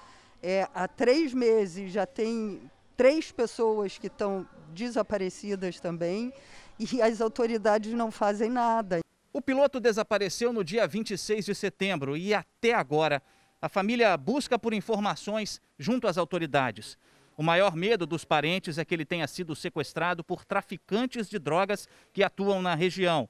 É, 0.42 0.68
há 0.74 0.86
três 0.86 1.32
meses 1.32 1.90
já 1.90 2.04
tem 2.04 2.70
três 2.98 3.32
pessoas 3.32 3.96
que 3.96 4.08
estão 4.08 4.46
desaparecidas 4.74 5.80
também 5.80 6.32
e 6.78 7.00
as 7.00 7.22
autoridades 7.22 7.94
não 7.94 8.10
fazem 8.10 8.50
nada. 8.50 9.00
O 9.32 9.40
piloto 9.40 9.78
desapareceu 9.78 10.52
no 10.52 10.64
dia 10.64 10.88
26 10.88 11.44
de 11.44 11.54
setembro 11.54 12.16
e 12.16 12.34
até 12.34 12.74
agora 12.74 13.22
a 13.62 13.68
família 13.68 14.16
busca 14.16 14.58
por 14.58 14.74
informações 14.74 15.60
junto 15.78 16.08
às 16.08 16.18
autoridades. 16.18 16.98
O 17.36 17.42
maior 17.42 17.76
medo 17.76 18.06
dos 18.06 18.24
parentes 18.24 18.76
é 18.76 18.84
que 18.84 18.92
ele 18.92 19.04
tenha 19.04 19.26
sido 19.28 19.54
sequestrado 19.54 20.24
por 20.24 20.44
traficantes 20.44 21.28
de 21.28 21.38
drogas 21.38 21.88
que 22.12 22.24
atuam 22.24 22.60
na 22.60 22.74
região. 22.74 23.28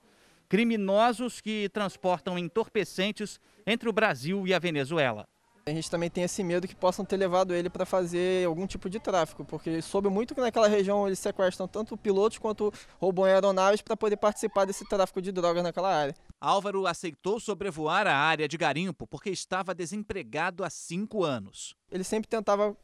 criminosos 0.49 1.40
que 1.40 1.69
transportam 1.69 2.37
entorpecentes 2.37 3.38
entre 3.64 3.88
o 3.88 3.92
Brasil 3.92 4.49
e 4.49 4.52
a 4.52 4.59
Venezuela. 4.59 5.28
A 5.71 5.75
gente 5.75 5.89
também 5.89 6.11
tem 6.11 6.25
esse 6.25 6.43
medo 6.43 6.67
que 6.67 6.75
possam 6.75 7.05
ter 7.05 7.17
levado 7.17 7.55
ele 7.55 7.71
para 7.71 7.87
fazer 7.87 8.45
algum 8.45 8.67
tipo 8.67 8.91
de 8.91 8.99
tráfico, 8.99 9.45
porque 9.45 9.81
soube 9.81 10.09
muito 10.09 10.35
que 10.35 10.41
naquela 10.41 10.67
região 10.67 11.07
eles 11.07 11.21
sequestram 11.21 11.69
tanto 11.69 11.97
pilotos 11.97 12.39
quanto 12.39 12.73
roubam 12.99 13.25
aeronaves 13.25 13.81
para 13.81 13.97
poder 13.97 14.17
participar 14.17 14.65
desse 14.65 14.85
tráfico 14.89 15.23
de 15.23 15.31
drogas 15.31 15.62
naquela 15.62 15.95
área. 15.95 16.15
Álvaro 16.41 16.89
aceitou 16.89 17.39
sobrevoar 17.39 18.07
a 18.09 18.15
área 18.17 18.49
de 18.49 18.57
garimpo 18.57 19.07
porque 19.07 19.31
estava 19.31 19.73
desempregado 19.73 20.65
há 20.65 20.71
cinco 20.71 21.23
anos. 21.23 21.77
Ele 21.89 22.03
sempre 22.03 22.29
tentava 22.29 22.77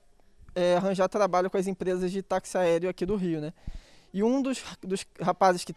é, 0.55 0.77
arranjar 0.77 1.09
trabalho 1.09 1.51
com 1.51 1.57
as 1.57 1.67
empresas 1.67 2.13
de 2.13 2.23
táxi 2.23 2.57
aéreo 2.57 2.89
aqui 2.89 3.05
do 3.05 3.17
Rio, 3.17 3.41
né? 3.41 3.53
E 4.13 4.23
um 4.23 4.41
dos, 4.41 4.63
dos 4.81 5.05
rapazes 5.21 5.65
que 5.65 5.75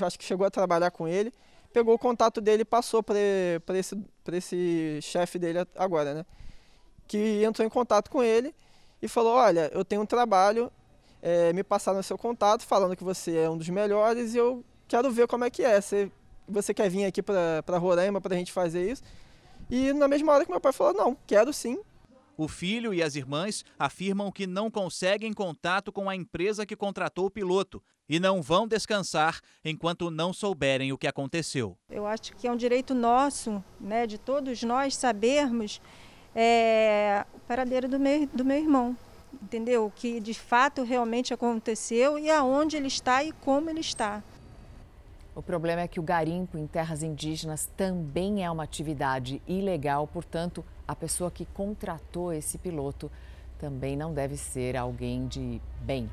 eu 0.00 0.06
acho 0.06 0.18
que 0.18 0.24
chegou 0.24 0.44
a 0.44 0.50
trabalhar 0.50 0.90
com 0.90 1.06
ele, 1.06 1.32
pegou 1.72 1.94
o 1.94 1.98
contato 1.98 2.40
dele 2.40 2.62
e 2.62 2.64
passou 2.64 3.02
para 3.02 3.18
esse, 3.78 4.02
esse 4.32 4.98
chefe 5.02 5.38
dele 5.38 5.60
agora, 5.76 6.14
né? 6.14 6.26
Que 7.06 7.44
entrou 7.44 7.66
em 7.66 7.70
contato 7.70 8.10
com 8.10 8.22
ele 8.22 8.54
e 9.02 9.08
falou: 9.08 9.34
Olha, 9.34 9.70
eu 9.72 9.84
tenho 9.84 10.02
um 10.02 10.06
trabalho, 10.06 10.70
é, 11.22 11.52
me 11.52 11.62
passaram 11.62 12.02
seu 12.02 12.18
contato 12.18 12.62
falando 12.62 12.96
que 12.96 13.04
você 13.04 13.36
é 13.36 13.50
um 13.50 13.56
dos 13.56 13.68
melhores 13.68 14.34
e 14.34 14.38
eu 14.38 14.64
quero 14.88 15.10
ver 15.10 15.26
como 15.26 15.44
é 15.44 15.50
que 15.50 15.62
é. 15.62 15.80
Você, 15.80 16.10
você 16.48 16.74
quer 16.74 16.88
vir 16.90 17.04
aqui 17.04 17.22
para 17.22 17.78
Roraima 17.78 18.20
para 18.20 18.34
a 18.34 18.38
gente 18.38 18.52
fazer 18.52 18.90
isso? 18.90 19.02
E 19.70 19.92
na 19.92 20.08
mesma 20.08 20.32
hora 20.32 20.44
que 20.44 20.50
meu 20.50 20.60
pai 20.60 20.72
falou: 20.72 20.94
Não, 20.94 21.16
quero 21.26 21.52
sim. 21.52 21.80
O 22.36 22.48
filho 22.48 22.94
e 22.94 23.02
as 23.02 23.16
irmãs 23.16 23.64
afirmam 23.78 24.32
que 24.32 24.46
não 24.46 24.70
conseguem 24.70 25.32
contato 25.32 25.92
com 25.92 26.08
a 26.08 26.16
empresa 26.16 26.64
que 26.64 26.74
contratou 26.74 27.26
o 27.26 27.30
piloto 27.30 27.82
e 28.10 28.18
não 28.18 28.42
vão 28.42 28.66
descansar 28.66 29.40
enquanto 29.64 30.10
não 30.10 30.32
souberem 30.32 30.92
o 30.92 30.98
que 30.98 31.06
aconteceu. 31.06 31.76
Eu 31.88 32.04
acho 32.04 32.34
que 32.34 32.48
é 32.48 32.50
um 32.50 32.56
direito 32.56 32.92
nosso, 32.92 33.62
né, 33.80 34.04
de 34.04 34.18
todos 34.18 34.64
nós 34.64 34.96
sabermos 34.96 35.80
é, 36.34 37.24
o 37.32 37.38
paradeiro 37.38 37.88
do 37.88 38.00
meu, 38.00 38.26
do 38.26 38.44
meu 38.44 38.56
irmão, 38.56 38.96
entendeu? 39.40 39.86
O 39.86 39.92
que 39.92 40.18
de 40.18 40.34
fato 40.34 40.82
realmente 40.82 41.32
aconteceu 41.32 42.18
e 42.18 42.28
aonde 42.28 42.76
ele 42.76 42.88
está 42.88 43.22
e 43.22 43.30
como 43.30 43.70
ele 43.70 43.80
está. 43.80 44.20
O 45.32 45.40
problema 45.40 45.82
é 45.82 45.88
que 45.88 46.00
o 46.00 46.02
garimpo 46.02 46.58
em 46.58 46.66
terras 46.66 47.04
indígenas 47.04 47.70
também 47.76 48.44
é 48.44 48.50
uma 48.50 48.64
atividade 48.64 49.40
ilegal, 49.46 50.08
portanto, 50.08 50.64
a 50.86 50.96
pessoa 50.96 51.30
que 51.30 51.46
contratou 51.46 52.32
esse 52.32 52.58
piloto 52.58 53.08
também 53.56 53.96
não 53.96 54.12
deve 54.12 54.36
ser 54.36 54.76
alguém 54.76 55.28
de 55.28 55.62
bem. 55.82 56.10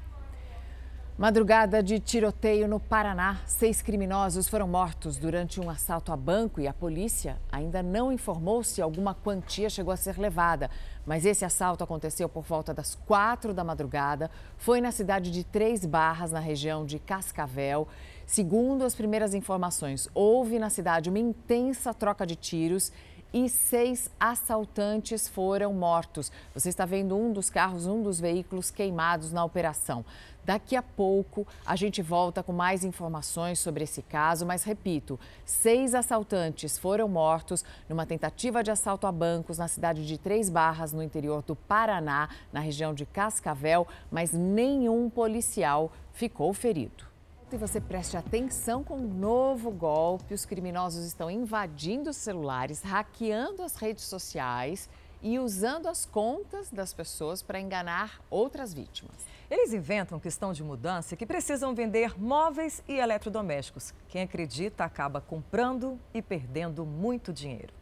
Madrugada 1.17 1.81
de 1.81 1.99
tiroteio 1.99 2.67
no 2.67 2.79
Paraná. 2.79 3.41
Seis 3.47 3.81
criminosos 3.81 4.47
foram 4.47 4.67
mortos 4.67 5.17
durante 5.17 5.59
um 5.59 5.67
assalto 5.67 6.11
a 6.11 6.15
banco 6.15 6.61
e 6.61 6.67
a 6.67 6.73
polícia 6.73 7.39
ainda 7.51 7.81
não 7.81 8.11
informou 8.11 8.63
se 8.63 8.83
alguma 8.83 9.15
quantia 9.15 9.67
chegou 9.67 9.91
a 9.91 9.97
ser 9.97 10.19
levada. 10.19 10.69
Mas 11.07 11.25
esse 11.25 11.43
assalto 11.43 11.83
aconteceu 11.83 12.29
por 12.29 12.43
volta 12.43 12.71
das 12.71 12.93
quatro 12.93 13.51
da 13.51 13.63
madrugada. 13.63 14.29
Foi 14.57 14.79
na 14.79 14.91
cidade 14.91 15.31
de 15.31 15.43
Três 15.43 15.83
Barras, 15.83 16.31
na 16.31 16.39
região 16.39 16.85
de 16.85 16.99
Cascavel. 16.99 17.87
Segundo 18.27 18.85
as 18.85 18.93
primeiras 18.93 19.33
informações, 19.33 20.07
houve 20.13 20.59
na 20.59 20.69
cidade 20.69 21.09
uma 21.09 21.17
intensa 21.17 21.95
troca 21.95 22.27
de 22.27 22.35
tiros 22.35 22.91
e 23.33 23.49
seis 23.49 24.09
assaltantes 24.19 25.27
foram 25.27 25.73
mortos. 25.73 26.31
Você 26.53 26.69
está 26.69 26.85
vendo 26.85 27.17
um 27.17 27.31
dos 27.31 27.49
carros, 27.49 27.85
um 27.85 28.01
dos 28.01 28.19
veículos 28.19 28.71
queimados 28.71 29.31
na 29.31 29.43
operação. 29.43 30.05
Daqui 30.47 30.77
a 30.77 30.81
pouco 30.81 31.45
a 31.65 31.75
gente 31.75 32.01
volta 32.01 32.41
com 32.41 32.53
mais 32.53 32.85
informações 32.85 33.59
sobre 33.59 33.83
esse 33.83 34.01
caso, 34.01 34.45
mas 34.45 34.63
repito: 34.63 35.19
seis 35.43 35.93
assaltantes 35.93 36.77
foram 36.77 37.09
mortos 37.09 37.65
numa 37.89 38.05
tentativa 38.05 38.63
de 38.63 38.71
assalto 38.71 39.05
a 39.05 39.11
bancos 39.11 39.57
na 39.57 39.67
cidade 39.67 40.07
de 40.07 40.17
Três 40.17 40.49
Barras, 40.49 40.93
no 40.93 41.03
interior 41.03 41.41
do 41.41 41.53
Paraná, 41.53 42.29
na 42.53 42.61
região 42.61 42.93
de 42.93 43.05
Cascavel, 43.05 43.85
mas 44.09 44.31
nenhum 44.31 45.09
policial 45.09 45.91
ficou 46.13 46.53
ferido. 46.53 47.06
E 47.49 47.55
você 47.55 47.79
preste 47.79 48.17
atenção 48.17 48.83
com 48.83 48.97
um 48.97 49.07
novo 49.07 49.71
golpe: 49.71 50.33
os 50.33 50.45
criminosos 50.45 51.05
estão 51.05 51.31
invadindo 51.31 52.09
os 52.09 52.17
celulares, 52.17 52.81
hackeando 52.81 53.63
as 53.63 53.77
redes 53.77 54.03
sociais 54.03 54.89
e 55.21 55.39
usando 55.39 55.87
as 55.87 56.05
contas 56.05 56.69
das 56.69 56.93
pessoas 56.93 57.41
para 57.41 57.59
enganar 57.59 58.21
outras 58.29 58.73
vítimas. 58.73 59.15
Eles 59.49 59.71
inventam 59.71 60.19
questão 60.19 60.51
de 60.51 60.61
mudança 60.61 61.15
que 61.15 61.25
precisam 61.25 61.73
vender 61.73 62.19
móveis 62.19 62.83
e 62.85 62.97
eletrodomésticos. 62.97 63.93
Quem 64.09 64.23
acredita 64.23 64.83
acaba 64.83 65.21
comprando 65.21 65.97
e 66.13 66.21
perdendo 66.21 66.85
muito 66.85 67.31
dinheiro. 67.31 67.73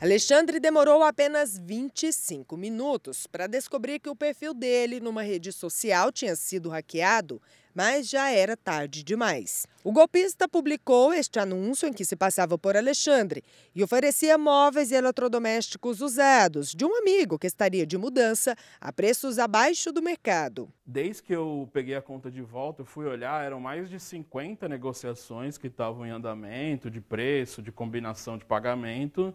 Alexandre 0.00 0.60
demorou 0.60 1.02
apenas 1.02 1.58
25 1.58 2.56
minutos 2.56 3.26
para 3.26 3.46
descobrir 3.46 3.98
que 3.98 4.10
o 4.10 4.14
perfil 4.14 4.54
dele 4.54 5.00
numa 5.00 5.22
rede 5.22 5.50
social 5.50 6.12
tinha 6.12 6.36
sido 6.36 6.68
hackeado 6.68 7.40
mas 7.76 8.08
já 8.08 8.30
era 8.30 8.56
tarde 8.56 9.04
demais. 9.04 9.66
O 9.84 9.92
golpista 9.92 10.48
publicou 10.48 11.12
este 11.12 11.38
anúncio 11.38 11.86
em 11.86 11.92
que 11.92 12.06
se 12.06 12.16
passava 12.16 12.56
por 12.56 12.74
Alexandre 12.74 13.44
e 13.74 13.84
oferecia 13.84 14.38
móveis 14.38 14.90
e 14.90 14.94
eletrodomésticos 14.94 16.00
usados 16.00 16.72
de 16.72 16.86
um 16.86 16.96
amigo 16.96 17.38
que 17.38 17.46
estaria 17.46 17.86
de 17.86 17.98
mudança 17.98 18.56
a 18.80 18.90
preços 18.90 19.38
abaixo 19.38 19.92
do 19.92 20.00
mercado. 20.00 20.70
Desde 20.86 21.22
que 21.22 21.34
eu 21.34 21.68
peguei 21.70 21.94
a 21.94 22.00
conta 22.00 22.30
de 22.30 22.40
volta, 22.40 22.80
eu 22.80 22.86
fui 22.86 23.04
olhar, 23.04 23.44
eram 23.44 23.60
mais 23.60 23.90
de 23.90 24.00
50 24.00 24.66
negociações 24.70 25.58
que 25.58 25.66
estavam 25.66 26.06
em 26.06 26.10
andamento, 26.10 26.90
de 26.90 27.02
preço, 27.02 27.60
de 27.60 27.70
combinação 27.70 28.38
de 28.38 28.46
pagamento. 28.46 29.34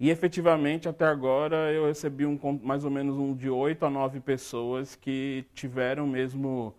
E 0.00 0.08
efetivamente, 0.08 0.88
até 0.88 1.04
agora, 1.04 1.70
eu 1.72 1.86
recebi 1.86 2.24
um, 2.24 2.38
mais 2.62 2.84
ou 2.84 2.90
menos 2.90 3.16
um 3.16 3.34
de 3.34 3.50
8 3.50 3.84
a 3.84 3.90
9 3.90 4.20
pessoas 4.20 4.94
que 4.94 5.44
tiveram 5.54 6.06
mesmo 6.06 6.74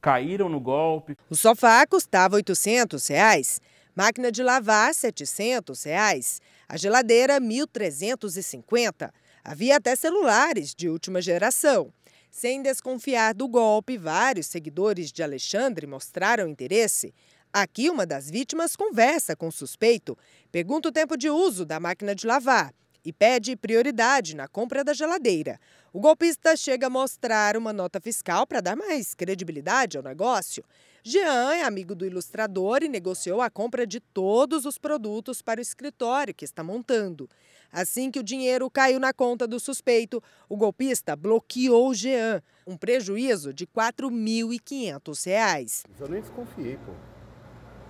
caíram 0.00 0.48
no 0.48 0.60
golpe. 0.60 1.16
O 1.28 1.36
sofá 1.36 1.86
custava 1.86 2.36
800 2.36 3.06
reais, 3.08 3.60
máquina 3.94 4.30
de 4.30 4.42
lavar 4.42 4.94
700 4.94 5.82
reais, 5.84 6.40
a 6.68 6.76
geladeira 6.76 7.34
R$ 7.34 7.40
1.350. 7.40 9.10
Havia 9.44 9.76
até 9.76 9.96
celulares 9.96 10.74
de 10.74 10.88
última 10.88 11.20
geração. 11.20 11.92
Sem 12.30 12.62
desconfiar 12.62 13.34
do 13.34 13.48
golpe, 13.48 13.96
vários 13.96 14.46
seguidores 14.46 15.10
de 15.10 15.22
Alexandre 15.22 15.86
mostraram 15.86 16.48
interesse. 16.48 17.14
Aqui, 17.52 17.88
uma 17.88 18.04
das 18.04 18.30
vítimas 18.30 18.76
conversa 18.76 19.34
com 19.34 19.48
o 19.48 19.52
suspeito, 19.52 20.16
pergunta 20.52 20.88
o 20.88 20.92
tempo 20.92 21.16
de 21.16 21.30
uso 21.30 21.64
da 21.64 21.80
máquina 21.80 22.14
de 22.14 22.26
lavar 22.26 22.72
e 23.08 23.12
pede 23.12 23.56
prioridade 23.56 24.36
na 24.36 24.46
compra 24.46 24.84
da 24.84 24.92
geladeira. 24.92 25.58
O 25.94 25.98
golpista 25.98 26.54
chega 26.54 26.88
a 26.88 26.90
mostrar 26.90 27.56
uma 27.56 27.72
nota 27.72 27.98
fiscal 27.98 28.46
para 28.46 28.60
dar 28.60 28.76
mais 28.76 29.14
credibilidade 29.14 29.96
ao 29.96 30.02
negócio. 30.02 30.62
Jean 31.02 31.54
é 31.54 31.62
amigo 31.62 31.94
do 31.94 32.04
ilustrador 32.04 32.82
e 32.82 32.88
negociou 32.88 33.40
a 33.40 33.48
compra 33.48 33.86
de 33.86 33.98
todos 33.98 34.66
os 34.66 34.76
produtos 34.76 35.40
para 35.40 35.58
o 35.58 35.62
escritório 35.62 36.34
que 36.34 36.44
está 36.44 36.62
montando. 36.62 37.26
Assim 37.72 38.10
que 38.10 38.20
o 38.20 38.22
dinheiro 38.22 38.70
caiu 38.70 39.00
na 39.00 39.14
conta 39.14 39.46
do 39.46 39.58
suspeito, 39.58 40.22
o 40.50 40.56
golpista 40.56 41.16
bloqueou 41.16 41.94
Jean, 41.94 42.42
um 42.66 42.76
prejuízo 42.76 43.54
de 43.54 43.64
R$ 43.64 43.70
4.500. 43.74 45.84
Eu 45.98 46.10
nem 46.10 46.20
desconfiei, 46.20 46.76
pô. 46.84 46.92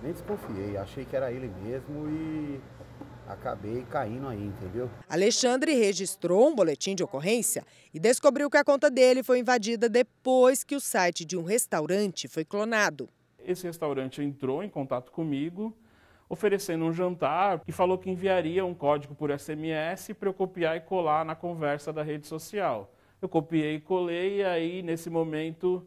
Nem 0.01 0.13
desconfiei. 0.13 0.77
Achei 0.77 1.03
que 1.03 1.13
era 1.13 1.29
ele 1.29 1.49
mesmo 1.61 2.09
e 2.09 2.61
acabei 3.29 3.83
caindo 3.83 4.27
aí, 4.27 4.43
entendeu? 4.43 4.89
Alexandre 5.07 5.73
registrou 5.75 6.49
um 6.49 6.55
boletim 6.55 6.95
de 6.95 7.03
ocorrência 7.03 7.63
e 7.93 7.99
descobriu 7.99 8.49
que 8.49 8.57
a 8.57 8.63
conta 8.63 8.89
dele 8.89 9.21
foi 9.21 9.39
invadida 9.39 9.87
depois 9.87 10.63
que 10.63 10.75
o 10.75 10.79
site 10.79 11.23
de 11.23 11.37
um 11.37 11.43
restaurante 11.43 12.27
foi 12.27 12.43
clonado. 12.43 13.07
Esse 13.37 13.67
restaurante 13.67 14.21
entrou 14.23 14.63
em 14.63 14.69
contato 14.69 15.11
comigo, 15.11 15.75
oferecendo 16.27 16.85
um 16.85 16.91
jantar 16.91 17.61
e 17.67 17.71
falou 17.71 17.97
que 17.97 18.09
enviaria 18.09 18.65
um 18.65 18.73
código 18.73 19.13
por 19.13 19.31
SMS 19.37 20.13
para 20.13 20.29
eu 20.29 20.33
copiar 20.33 20.75
e 20.75 20.81
colar 20.81 21.23
na 21.23 21.35
conversa 21.35 21.93
da 21.93 22.01
rede 22.01 22.27
social. 22.27 22.91
Eu 23.21 23.29
copiei 23.29 23.75
e 23.75 23.79
colei 23.79 24.37
e 24.37 24.43
aí, 24.43 24.81
nesse 24.81 25.09
momento, 25.09 25.85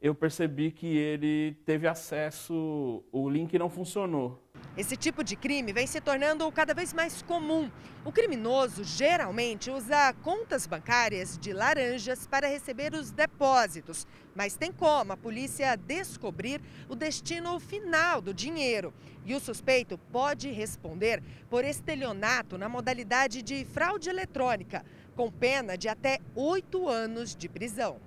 eu 0.00 0.14
percebi 0.14 0.70
que 0.70 0.96
ele 0.96 1.56
teve 1.64 1.86
acesso, 1.86 3.02
o 3.10 3.28
link 3.30 3.58
não 3.58 3.70
funcionou. 3.70 4.45
Esse 4.76 4.96
tipo 4.96 5.24
de 5.24 5.36
crime 5.36 5.72
vem 5.72 5.86
se 5.86 6.00
tornando 6.00 6.50
cada 6.52 6.74
vez 6.74 6.92
mais 6.92 7.22
comum. 7.22 7.70
O 8.04 8.12
criminoso 8.12 8.84
geralmente 8.84 9.70
usa 9.70 10.12
contas 10.22 10.66
bancárias 10.66 11.38
de 11.38 11.52
laranjas 11.52 12.26
para 12.26 12.46
receber 12.46 12.92
os 12.94 13.10
depósitos, 13.10 14.06
mas 14.34 14.56
tem 14.56 14.70
como 14.70 15.12
a 15.12 15.16
polícia 15.16 15.76
descobrir 15.76 16.60
o 16.88 16.94
destino 16.94 17.58
final 17.58 18.20
do 18.20 18.34
dinheiro. 18.34 18.92
E 19.24 19.34
o 19.34 19.40
suspeito 19.40 19.98
pode 20.12 20.50
responder 20.50 21.22
por 21.48 21.64
estelionato 21.64 22.58
na 22.58 22.68
modalidade 22.68 23.42
de 23.42 23.64
fraude 23.64 24.10
eletrônica, 24.10 24.84
com 25.16 25.30
pena 25.30 25.76
de 25.76 25.88
até 25.88 26.20
oito 26.34 26.86
anos 26.88 27.34
de 27.34 27.48
prisão. 27.48 27.98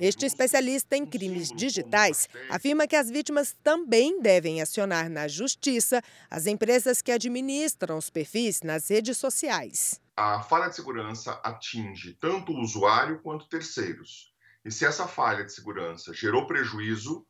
Este 0.00 0.26
especialista 0.26 0.96
em 0.96 1.06
crimes 1.06 1.50
digitais 1.50 2.28
afirma 2.50 2.86
que 2.86 2.96
as 2.96 3.08
vítimas 3.08 3.56
também 3.62 4.20
devem 4.20 4.60
acionar 4.60 5.08
na 5.08 5.28
justiça 5.28 6.02
as 6.28 6.46
empresas 6.46 7.00
que 7.00 7.12
administram 7.12 7.96
os 7.96 8.10
perfis 8.10 8.60
nas 8.62 8.90
redes 8.90 9.16
sociais. 9.16 10.00
A 10.16 10.42
falha 10.42 10.68
de 10.68 10.76
segurança 10.76 11.40
atinge 11.44 12.14
tanto 12.20 12.52
o 12.52 12.60
usuário 12.60 13.20
quanto 13.22 13.48
terceiros. 13.48 14.32
E 14.64 14.70
se 14.70 14.84
essa 14.84 15.06
falha 15.06 15.44
de 15.44 15.52
segurança 15.52 16.12
gerou 16.12 16.46
prejuízo, 16.46 17.24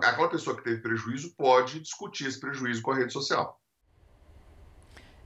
aquela 0.00 0.28
pessoa 0.28 0.56
que 0.56 0.64
teve 0.64 0.80
prejuízo 0.80 1.34
pode 1.36 1.80
discutir 1.80 2.26
esse 2.26 2.40
prejuízo 2.40 2.82
com 2.82 2.92
a 2.92 2.96
rede 2.96 3.12
social. 3.12 3.60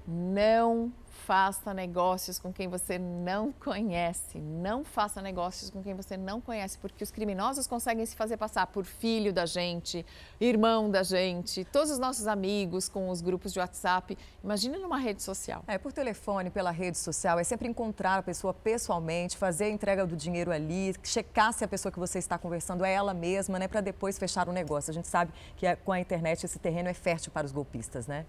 Não 0.07 0.93
faça 1.27 1.73
negócios 1.73 2.39
com 2.39 2.53
quem 2.53 2.69
você 2.69 2.99
não 2.99 3.53
conhece. 3.53 4.39
Não 4.39 4.85
faça 4.85 5.23
negócios 5.23 5.71
com 5.71 5.83
quem 5.83 5.95
você 5.95 6.17
não 6.17 6.41
conhece, 6.41 6.77
porque 6.79 7.05
os 7.05 7.11
criminosos 7.11 7.67
conseguem 7.67 8.05
se 8.05 8.17
fazer 8.17 8.37
passar 8.37 8.67
por 8.67 8.85
filho 8.85 9.33
da 9.33 9.47
gente, 9.47 10.05
irmão 10.41 10.91
da 10.91 11.03
gente, 11.03 11.65
todos 11.65 11.91
os 11.91 11.99
nossos 11.99 12.27
amigos 12.27 12.89
com 12.89 13.09
os 13.09 13.21
grupos 13.21 13.53
de 13.53 13.61
WhatsApp. 13.61 14.19
Imagina 14.43 14.79
numa 14.79 14.99
rede 14.99 15.23
social. 15.23 15.63
É, 15.67 15.79
por 15.79 15.93
telefone, 15.93 16.51
pela 16.51 16.71
rede 16.71 16.99
social, 16.99 17.39
é 17.39 17.45
sempre 17.45 17.69
encontrar 17.69 18.19
a 18.19 18.23
pessoa 18.23 18.53
pessoalmente, 18.53 19.37
fazer 19.37 19.65
a 19.65 19.71
entrega 19.71 20.05
do 20.05 20.17
dinheiro 20.17 20.51
ali, 20.51 20.95
checar 21.05 21.53
se 21.53 21.65
a 21.65 21.69
pessoa 21.69 21.93
que 21.93 21.99
você 21.99 22.19
está 22.19 22.37
conversando 22.37 22.85
é 22.85 22.93
ela 22.93 23.15
mesma, 23.15 23.59
né, 23.59 23.69
para 23.69 23.81
depois 23.81 24.19
fechar 24.19 24.49
o 24.49 24.53
negócio. 24.53 24.91
A 24.91 24.95
gente 24.95 25.09
sabe 25.09 25.33
que 25.57 25.67
é, 25.67 25.77
com 25.77 25.93
a 25.93 26.01
internet 26.01 26.45
esse 26.45 26.59
terreno 26.59 26.89
é 26.89 26.95
fértil 26.95 27.31
para 27.31 27.47
os 27.47 27.53
golpistas, 27.53 28.07
né? 28.07 28.27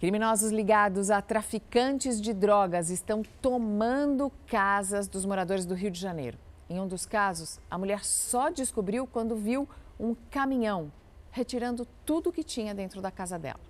Criminosos 0.00 0.50
ligados 0.50 1.10
a 1.10 1.22
traficantes 1.22 2.20
de 2.20 2.34
drogas 2.34 2.90
estão 2.90 3.22
tomando 3.40 4.30
casas 4.46 5.06
dos 5.06 5.24
moradores 5.24 5.64
do 5.64 5.74
Rio 5.74 5.90
de 5.90 6.00
Janeiro. 6.00 6.36
Em 6.68 6.80
um 6.80 6.88
dos 6.88 7.06
casos, 7.06 7.60
a 7.70 7.78
mulher 7.78 8.04
só 8.04 8.50
descobriu 8.50 9.06
quando 9.06 9.36
viu 9.36 9.68
um 9.98 10.14
caminhão 10.30 10.90
retirando 11.30 11.86
tudo 12.04 12.32
que 12.32 12.44
tinha 12.44 12.72
dentro 12.72 13.02
da 13.02 13.10
casa 13.10 13.36
dela. 13.36 13.60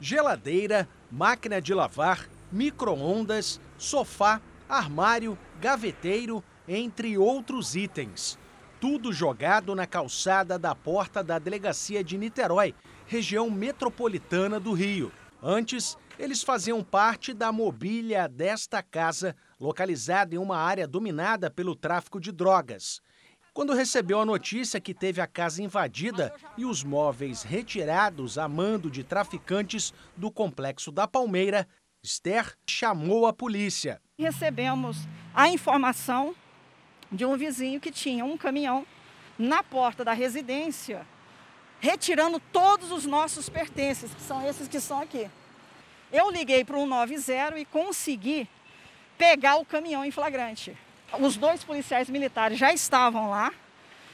Geladeira, 0.00 0.88
máquina 1.10 1.60
de 1.60 1.74
lavar, 1.74 2.28
micro-ondas, 2.50 3.60
sofá, 3.76 4.40
armário, 4.68 5.36
gaveteiro, 5.60 6.42
entre 6.66 7.18
outros 7.18 7.76
itens. 7.76 8.38
Tudo 8.80 9.12
jogado 9.12 9.74
na 9.74 9.86
calçada 9.86 10.58
da 10.58 10.74
porta 10.74 11.22
da 11.22 11.38
delegacia 11.38 12.02
de 12.02 12.16
Niterói, 12.16 12.74
região 13.06 13.50
metropolitana 13.50 14.58
do 14.58 14.72
Rio. 14.72 15.12
Antes, 15.42 15.96
eles 16.18 16.42
faziam 16.42 16.82
parte 16.82 17.34
da 17.34 17.52
mobília 17.52 18.28
desta 18.28 18.82
casa, 18.82 19.36
localizada 19.60 20.34
em 20.34 20.38
uma 20.38 20.56
área 20.56 20.86
dominada 20.86 21.50
pelo 21.50 21.74
tráfico 21.74 22.20
de 22.20 22.32
drogas. 22.32 23.00
Quando 23.52 23.72
recebeu 23.72 24.20
a 24.20 24.26
notícia 24.26 24.80
que 24.80 24.94
teve 24.94 25.20
a 25.20 25.26
casa 25.26 25.62
invadida 25.62 26.34
e 26.56 26.64
os 26.64 26.82
móveis 26.82 27.42
retirados 27.42 28.36
a 28.36 28.48
mando 28.48 28.90
de 28.90 29.04
traficantes 29.04 29.92
do 30.16 30.30
complexo 30.30 30.90
da 30.90 31.06
Palmeira, 31.06 31.68
Esther 32.02 32.54
chamou 32.68 33.26
a 33.26 33.32
polícia. 33.32 34.00
Recebemos 34.18 34.98
a 35.32 35.48
informação 35.48 36.34
de 37.12 37.24
um 37.24 37.36
vizinho 37.36 37.80
que 37.80 37.92
tinha 37.92 38.24
um 38.24 38.36
caminhão 38.36 38.84
na 39.38 39.62
porta 39.62 40.04
da 40.04 40.12
residência 40.12 41.06
retirando 41.84 42.40
todos 42.50 42.90
os 42.90 43.04
nossos 43.04 43.50
pertences, 43.50 44.14
que 44.14 44.22
são 44.22 44.40
esses 44.48 44.66
que 44.66 44.80
são 44.80 45.02
aqui. 45.02 45.30
Eu 46.10 46.30
liguei 46.30 46.64
para 46.64 46.78
o 46.78 46.88
190 46.88 47.58
e 47.58 47.66
consegui 47.66 48.48
pegar 49.18 49.56
o 49.56 49.66
caminhão 49.66 50.02
em 50.02 50.10
flagrante. 50.10 50.74
Os 51.20 51.36
dois 51.36 51.62
policiais 51.62 52.08
militares 52.08 52.58
já 52.58 52.72
estavam 52.72 53.28
lá 53.28 53.52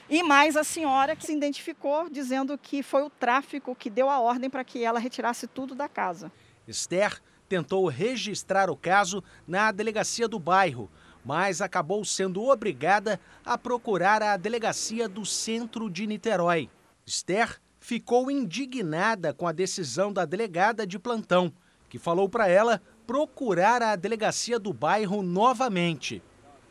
e 0.09 0.21
mais 0.25 0.57
a 0.57 0.65
senhora 0.65 1.15
que 1.15 1.25
se 1.25 1.33
identificou 1.33 2.11
dizendo 2.11 2.59
que 2.59 2.83
foi 2.83 3.05
o 3.05 3.11
tráfico 3.11 3.77
que 3.77 3.89
deu 3.89 4.11
a 4.11 4.19
ordem 4.19 4.51
para 4.51 4.65
que 4.65 4.83
ela 4.83 4.99
retirasse 4.99 5.47
tudo 5.47 5.73
da 5.73 5.89
casa. 5.89 6.33
Esther 6.67 7.23
tentou 7.49 7.87
registrar 7.87 8.69
o 8.69 8.77
caso 8.77 9.23
na 9.47 9.71
delegacia 9.71 10.27
do 10.27 10.41
bairro, 10.41 10.91
mas 11.25 11.61
acabou 11.61 12.05
sendo 12.05 12.43
obrigada 12.43 13.21
a 13.45 13.57
procurar 13.57 14.25
a 14.25 14.37
delegacia 14.37 15.09
do 15.09 15.25
centro 15.25 15.89
de 15.89 16.05
Niterói. 16.05 16.69
Esther 17.11 17.61
ficou 17.81 18.31
indignada 18.31 19.35
com 19.35 19.49
a 19.49 19.53
decisão 19.53 20.13
da 20.13 20.25
delegada 20.25 20.87
de 20.87 20.97
plantão, 20.97 21.53
que 21.89 21.99
falou 21.99 22.29
para 22.29 22.47
ela 22.47 22.81
procurar 23.05 23.83
a 23.83 23.97
delegacia 23.97 24.61
do 24.61 24.73
bairro 24.73 25.21
novamente. 25.21 26.23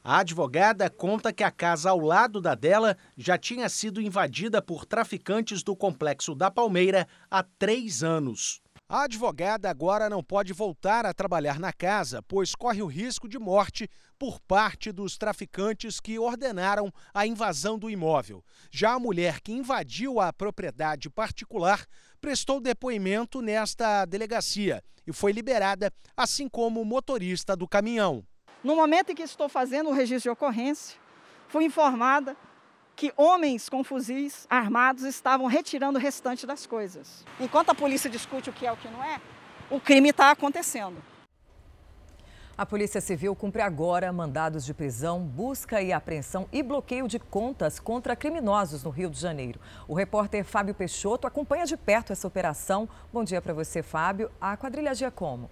A 0.02 0.20
advogada 0.20 0.90
conta 0.90 1.34
que 1.34 1.44
a 1.44 1.52
casa 1.52 1.90
ao 1.90 2.00
lado 2.00 2.40
da 2.40 2.56
dela 2.56 2.96
já 3.18 3.38
tinha 3.38 3.68
sido 3.68 4.02
invadida 4.02 4.62
por 4.62 4.86
traficantes 4.86 5.62
do 5.62 5.76
complexo 5.76 6.34
da 6.34 6.50
Palmeira 6.50 7.06
há 7.30 7.44
três 7.44 8.02
anos. 8.02 8.62
A 8.92 9.04
advogada 9.04 9.70
agora 9.70 10.10
não 10.10 10.24
pode 10.24 10.52
voltar 10.52 11.06
a 11.06 11.14
trabalhar 11.14 11.60
na 11.60 11.72
casa, 11.72 12.24
pois 12.24 12.56
corre 12.56 12.82
o 12.82 12.88
risco 12.88 13.30
de 13.30 13.38
morte 13.38 13.88
por 14.18 14.40
parte 14.40 14.92
dos 14.92 15.16
traficantes 15.16 16.00
que 16.00 16.18
ordenaram 16.18 16.92
a 17.14 17.24
invasão 17.28 17.78
do 17.78 17.88
imóvel. 17.88 18.44
Já 18.72 18.94
a 18.94 19.00
mulher 19.00 19.42
que 19.42 19.52
invadiu 19.52 20.20
a 20.20 20.34
propriedade 20.34 21.08
particular 21.08 21.86
prestou 22.20 22.60
depoimento 22.60 23.44
nesta 23.44 24.06
delegacia 24.06 24.84
e 25.06 25.14
foi 25.14 25.34
liberada, 25.34 25.94
assim 26.18 26.50
como 26.50 26.82
o 26.82 26.86
motorista 26.86 27.56
do 27.56 27.68
caminhão. 27.68 28.26
No 28.64 28.76
momento 28.76 29.12
em 29.12 29.16
que 29.16 29.22
estou 29.22 29.48
fazendo 29.48 29.92
o 29.92 29.94
registro 29.94 30.32
de 30.32 30.34
ocorrência, 30.34 31.00
fui 31.48 31.64
informada 31.64 32.36
que 33.00 33.14
homens 33.16 33.70
com 33.70 33.82
fuzis 33.82 34.46
armados 34.50 35.04
estavam 35.04 35.48
retirando 35.48 35.98
o 35.98 36.02
restante 36.02 36.46
das 36.46 36.66
coisas. 36.66 37.24
Enquanto 37.40 37.70
a 37.70 37.74
polícia 37.74 38.10
discute 38.10 38.50
o 38.50 38.54
que 38.54 38.66
é 38.66 38.70
e 38.70 38.74
o 38.74 38.76
que 38.76 38.90
não 38.90 39.02
é, 39.02 39.22
o 39.70 39.80
crime 39.80 40.10
está 40.10 40.32
acontecendo. 40.32 41.02
A 42.58 42.66
Polícia 42.66 43.00
Civil 43.00 43.34
cumpre 43.38 43.62
agora 43.62 44.12
mandados 44.12 44.66
de 44.66 44.74
prisão, 44.74 45.22
busca 45.22 45.82
e 45.82 45.94
apreensão 45.94 46.46
e 46.52 46.62
bloqueio 46.62 47.08
de 47.08 47.20
contas 47.20 47.80
contra 47.80 48.18
criminosos 48.18 48.84
no 48.84 48.90
Rio 48.90 49.10
de 49.10 49.18
Janeiro. 49.18 49.62
O 49.88 49.94
repórter 49.94 50.44
Fábio 50.44 50.76
Peixoto 50.76 51.26
acompanha 51.26 51.66
de 51.66 51.78
perto 51.78 52.12
essa 52.12 52.28
operação. 52.28 52.90
Bom 53.14 53.24
dia 53.24 53.42
para 53.42 53.54
você, 53.54 53.82
Fábio. 53.82 54.30
A 54.42 54.58
quadrilha 54.58 54.92
agia 54.92 55.10
como? 55.10 55.50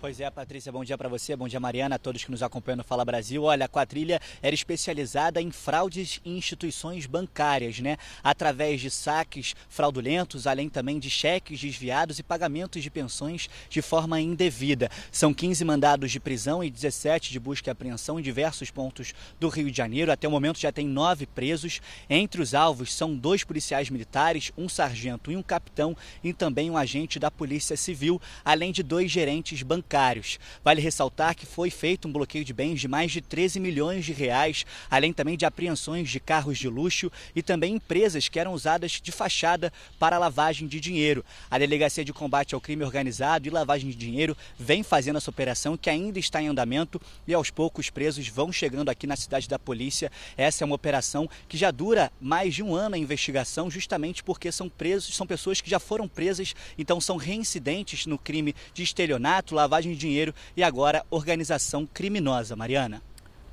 Pois 0.00 0.20
é, 0.20 0.30
Patrícia, 0.30 0.70
bom 0.70 0.84
dia 0.84 0.96
para 0.96 1.08
você, 1.08 1.34
bom 1.34 1.48
dia 1.48 1.58
Mariana, 1.58 1.96
a 1.96 1.98
todos 1.98 2.22
que 2.22 2.30
nos 2.30 2.40
acompanham 2.40 2.76
no 2.76 2.84
Fala 2.84 3.04
Brasil. 3.04 3.42
Olha, 3.42 3.64
a 3.64 3.68
quadrilha 3.68 4.20
era 4.40 4.54
especializada 4.54 5.42
em 5.42 5.50
fraudes 5.50 6.20
em 6.24 6.38
instituições 6.38 7.04
bancárias, 7.04 7.80
né? 7.80 7.96
Através 8.22 8.80
de 8.80 8.92
saques 8.92 9.56
fraudulentos, 9.68 10.46
além 10.46 10.68
também 10.68 11.00
de 11.00 11.10
cheques 11.10 11.58
desviados 11.58 12.20
e 12.20 12.22
pagamentos 12.22 12.80
de 12.80 12.88
pensões 12.88 13.50
de 13.68 13.82
forma 13.82 14.20
indevida. 14.20 14.88
São 15.10 15.34
15 15.34 15.64
mandados 15.64 16.12
de 16.12 16.20
prisão 16.20 16.62
e 16.62 16.70
17 16.70 17.32
de 17.32 17.40
busca 17.40 17.68
e 17.68 17.72
apreensão 17.72 18.20
em 18.20 18.22
diversos 18.22 18.70
pontos 18.70 19.12
do 19.40 19.48
Rio 19.48 19.68
de 19.68 19.76
Janeiro. 19.76 20.12
Até 20.12 20.28
o 20.28 20.30
momento 20.30 20.60
já 20.60 20.70
tem 20.70 20.86
nove 20.86 21.26
presos. 21.26 21.80
Entre 22.08 22.40
os 22.40 22.54
alvos 22.54 22.94
são 22.94 23.16
dois 23.16 23.42
policiais 23.42 23.90
militares, 23.90 24.52
um 24.56 24.68
sargento 24.68 25.32
e 25.32 25.36
um 25.36 25.42
capitão, 25.42 25.96
e 26.22 26.32
também 26.32 26.70
um 26.70 26.76
agente 26.76 27.18
da 27.18 27.32
Polícia 27.32 27.76
Civil, 27.76 28.22
além 28.44 28.70
de 28.70 28.84
dois 28.84 29.10
gerentes 29.10 29.60
bancários 29.64 29.87
bancários. 29.88 30.38
Vale 30.62 30.82
ressaltar 30.82 31.34
que 31.34 31.46
foi 31.46 31.70
feito 31.70 32.06
um 32.06 32.12
bloqueio 32.12 32.44
de 32.44 32.52
bens 32.52 32.78
de 32.78 32.86
mais 32.86 33.10
de 33.10 33.22
13 33.22 33.58
milhões 33.58 34.04
de 34.04 34.12
reais, 34.12 34.66
além 34.90 35.12
também 35.12 35.36
de 35.36 35.46
apreensões 35.46 36.10
de 36.10 36.20
carros 36.20 36.58
de 36.58 36.68
luxo 36.68 37.10
e 37.34 37.42
também 37.42 37.76
empresas 37.76 38.28
que 38.28 38.38
eram 38.38 38.52
usadas 38.52 39.00
de 39.02 39.10
fachada 39.10 39.72
para 39.98 40.18
lavagem 40.18 40.68
de 40.68 40.78
dinheiro. 40.78 41.24
A 41.50 41.58
Delegacia 41.58 42.04
de 42.04 42.12
Combate 42.12 42.54
ao 42.54 42.60
Crime 42.60 42.84
Organizado 42.84 43.46
e 43.46 43.50
Lavagem 43.50 43.88
de 43.88 43.96
Dinheiro 43.96 44.36
vem 44.58 44.82
fazendo 44.82 45.16
essa 45.16 45.30
operação 45.30 45.76
que 45.76 45.88
ainda 45.88 46.18
está 46.18 46.42
em 46.42 46.48
andamento 46.48 47.00
e 47.26 47.32
aos 47.32 47.50
poucos 47.50 47.78
os 47.78 47.90
presos 47.90 48.28
vão 48.28 48.52
chegando 48.52 48.88
aqui 48.90 49.06
na 49.06 49.16
cidade 49.16 49.48
da 49.48 49.58
polícia. 49.58 50.10
Essa 50.36 50.64
é 50.64 50.66
uma 50.66 50.74
operação 50.74 51.28
que 51.48 51.56
já 51.56 51.70
dura 51.70 52.12
mais 52.20 52.54
de 52.54 52.62
um 52.62 52.74
ano 52.74 52.96
a 52.96 52.98
investigação, 52.98 53.70
justamente 53.70 54.22
porque 54.22 54.50
são 54.50 54.68
presos, 54.68 55.14
são 55.14 55.26
pessoas 55.26 55.60
que 55.60 55.70
já 55.70 55.78
foram 55.78 56.08
presas, 56.08 56.54
então 56.76 57.00
são 57.00 57.16
reincidentes 57.16 58.04
no 58.04 58.18
crime 58.18 58.54
de 58.74 58.82
estelionato, 58.82 59.54
lavagem 59.54 59.77
lavagem 59.78 59.92
de 59.92 59.98
dinheiro 59.98 60.34
e 60.56 60.62
agora 60.62 61.04
organização 61.10 61.86
criminosa. 61.86 62.56
Mariana. 62.56 63.00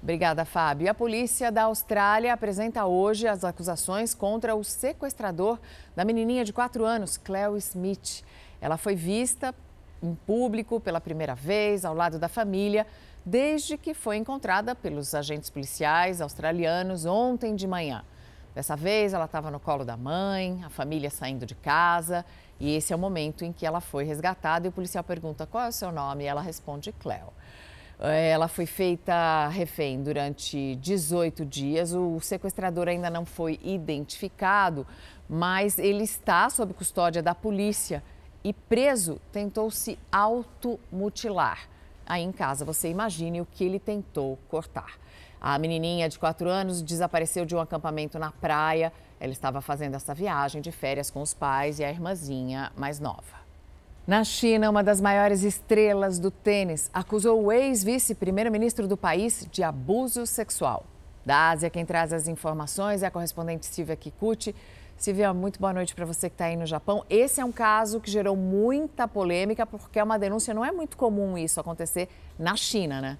Obrigada, 0.02 0.46
Fábio. 0.46 0.90
A 0.90 0.94
polícia 0.94 1.52
da 1.52 1.64
Austrália 1.64 2.34
apresenta 2.34 2.86
hoje 2.86 3.28
as 3.28 3.44
acusações 3.44 4.14
contra 4.14 4.56
o 4.56 4.64
sequestrador 4.64 5.60
da 5.96 6.04
menininha 6.04 6.44
de 6.44 6.54
4 6.54 6.86
anos, 6.86 7.18
Cleo 7.18 7.58
Smith. 7.58 8.24
Ela 8.60 8.78
foi 8.78 8.96
vista 8.96 9.54
em 10.02 10.14
público 10.14 10.80
pela 10.80 11.02
primeira 11.02 11.34
vez 11.34 11.86
ao 11.86 11.96
lado 11.96 12.20
da 12.20 12.28
família 12.28 12.86
desde 13.26 13.78
que 13.78 13.96
foi 13.96 14.18
encontrada 14.18 14.76
pelos 14.76 15.16
agentes 15.16 15.50
policiais 15.50 16.22
australianos 16.22 17.06
ontem 17.06 17.56
de 17.56 17.66
manhã. 17.66 18.04
Dessa 18.56 18.78
vez, 18.78 19.14
ela 19.14 19.26
estava 19.26 19.52
no 19.52 19.60
colo 19.60 19.84
da 19.84 19.98
mãe, 19.98 20.64
a 20.64 20.70
família 20.70 21.10
saindo 21.10 21.46
de 21.46 21.54
casa 21.54 22.26
e 22.58 22.74
esse 22.74 22.94
é 22.94 22.96
o 22.96 23.00
momento 23.00 23.44
em 23.44 23.52
que 23.52 23.66
ela 23.66 23.82
foi 23.82 24.06
resgatada 24.06 24.66
e 24.66 24.70
o 24.70 24.72
policial 24.72 25.04
pergunta 25.04 25.46
qual 25.46 25.66
é 25.66 25.68
o 25.68 25.74
seu 25.74 25.92
nome 25.92 26.24
e 26.24 26.28
ela 26.28 26.42
responde 26.42 26.94
Cleo. 26.94 27.34
É, 28.00 28.30
ela 28.30 28.48
foi 28.48 28.66
feita 28.66 29.50
refém 29.50 30.02
durante 30.02 30.76
18 30.78 31.46
dias. 31.46 31.94
O 31.94 32.18
sequestrador 32.22 32.88
ainda 32.88 33.10
não 33.10 33.26
foi 33.26 33.60
identificado, 33.62 34.88
mas 35.28 35.78
ele 35.78 36.06
está 36.06 36.50
sob 36.50 36.74
custódia 36.74 37.22
da 37.22 37.36
polícia 37.36 38.02
e 38.42 38.54
preso 38.54 39.20
tentou 39.34 39.70
se 39.70 40.00
automutilar. 40.10 41.68
Aí 42.06 42.24
em 42.24 42.32
casa 42.32 42.64
você 42.64 42.88
imagine 42.88 43.42
o 43.42 43.46
que 43.46 43.66
ele 43.66 43.80
tentou 43.80 44.40
cortar. 44.48 44.98
A 45.40 45.58
menininha 45.60 46.10
de 46.10 46.18
4 46.18 46.50
anos 46.50 46.82
desapareceu 46.82 47.46
de 47.46 47.56
um 47.56 47.60
acampamento 47.60 48.18
na 48.18 48.32
praia. 48.32 48.92
Ela 49.20 49.32
estava 49.32 49.62
fazendo 49.62 49.96
essa 49.96 50.14
viagem 50.14 50.62
de 50.62 50.72
férias 50.72 51.10
com 51.10 51.22
os 51.22 51.34
pais 51.34 51.80
e 51.80 51.84
a 51.84 51.90
irmãzinha 51.90 52.72
mais 52.76 53.00
nova. 53.00 53.46
Na 54.08 54.24
China, 54.24 54.70
uma 54.70 54.84
das 54.84 55.02
maiores 55.02 55.42
estrelas 55.42 56.20
do 56.20 56.30
tênis 56.30 56.92
acusou 56.94 57.44
o 57.44 57.52
ex-vice-primeiro-ministro 57.52 58.88
do 58.88 58.96
país 58.96 59.48
de 59.52 59.64
abuso 59.64 60.28
sexual. 60.28 60.86
Da 61.26 61.50
Ásia, 61.50 61.72
quem 61.72 61.84
traz 61.84 62.14
as 62.14 62.28
informações 62.28 63.02
é 63.02 63.08
a 63.08 63.12
correspondente 63.12 63.66
Silvia 63.66 63.96
Kikuchi. 63.96 64.54
Silvia, 64.96 65.34
muito 65.34 65.60
boa 65.60 65.74
noite 65.74 65.96
para 65.96 66.06
você 66.06 66.30
que 66.30 66.36
está 66.36 66.46
aí 66.46 66.56
no 66.56 66.68
Japão. 66.68 67.04
Esse 67.10 67.42
é 67.42 67.46
um 67.46 67.52
caso 67.52 68.00
que 68.00 68.12
gerou 68.12 68.36
muita 68.36 69.08
polêmica, 69.08 69.66
porque 69.66 69.98
é 69.98 70.04
uma 70.04 70.20
denúncia, 70.20 70.54
não 70.54 70.64
é 70.64 70.72
muito 70.72 70.96
comum 70.96 71.36
isso 71.36 71.60
acontecer 71.60 72.08
na 72.38 72.56
China, 72.56 73.02
né? 73.02 73.18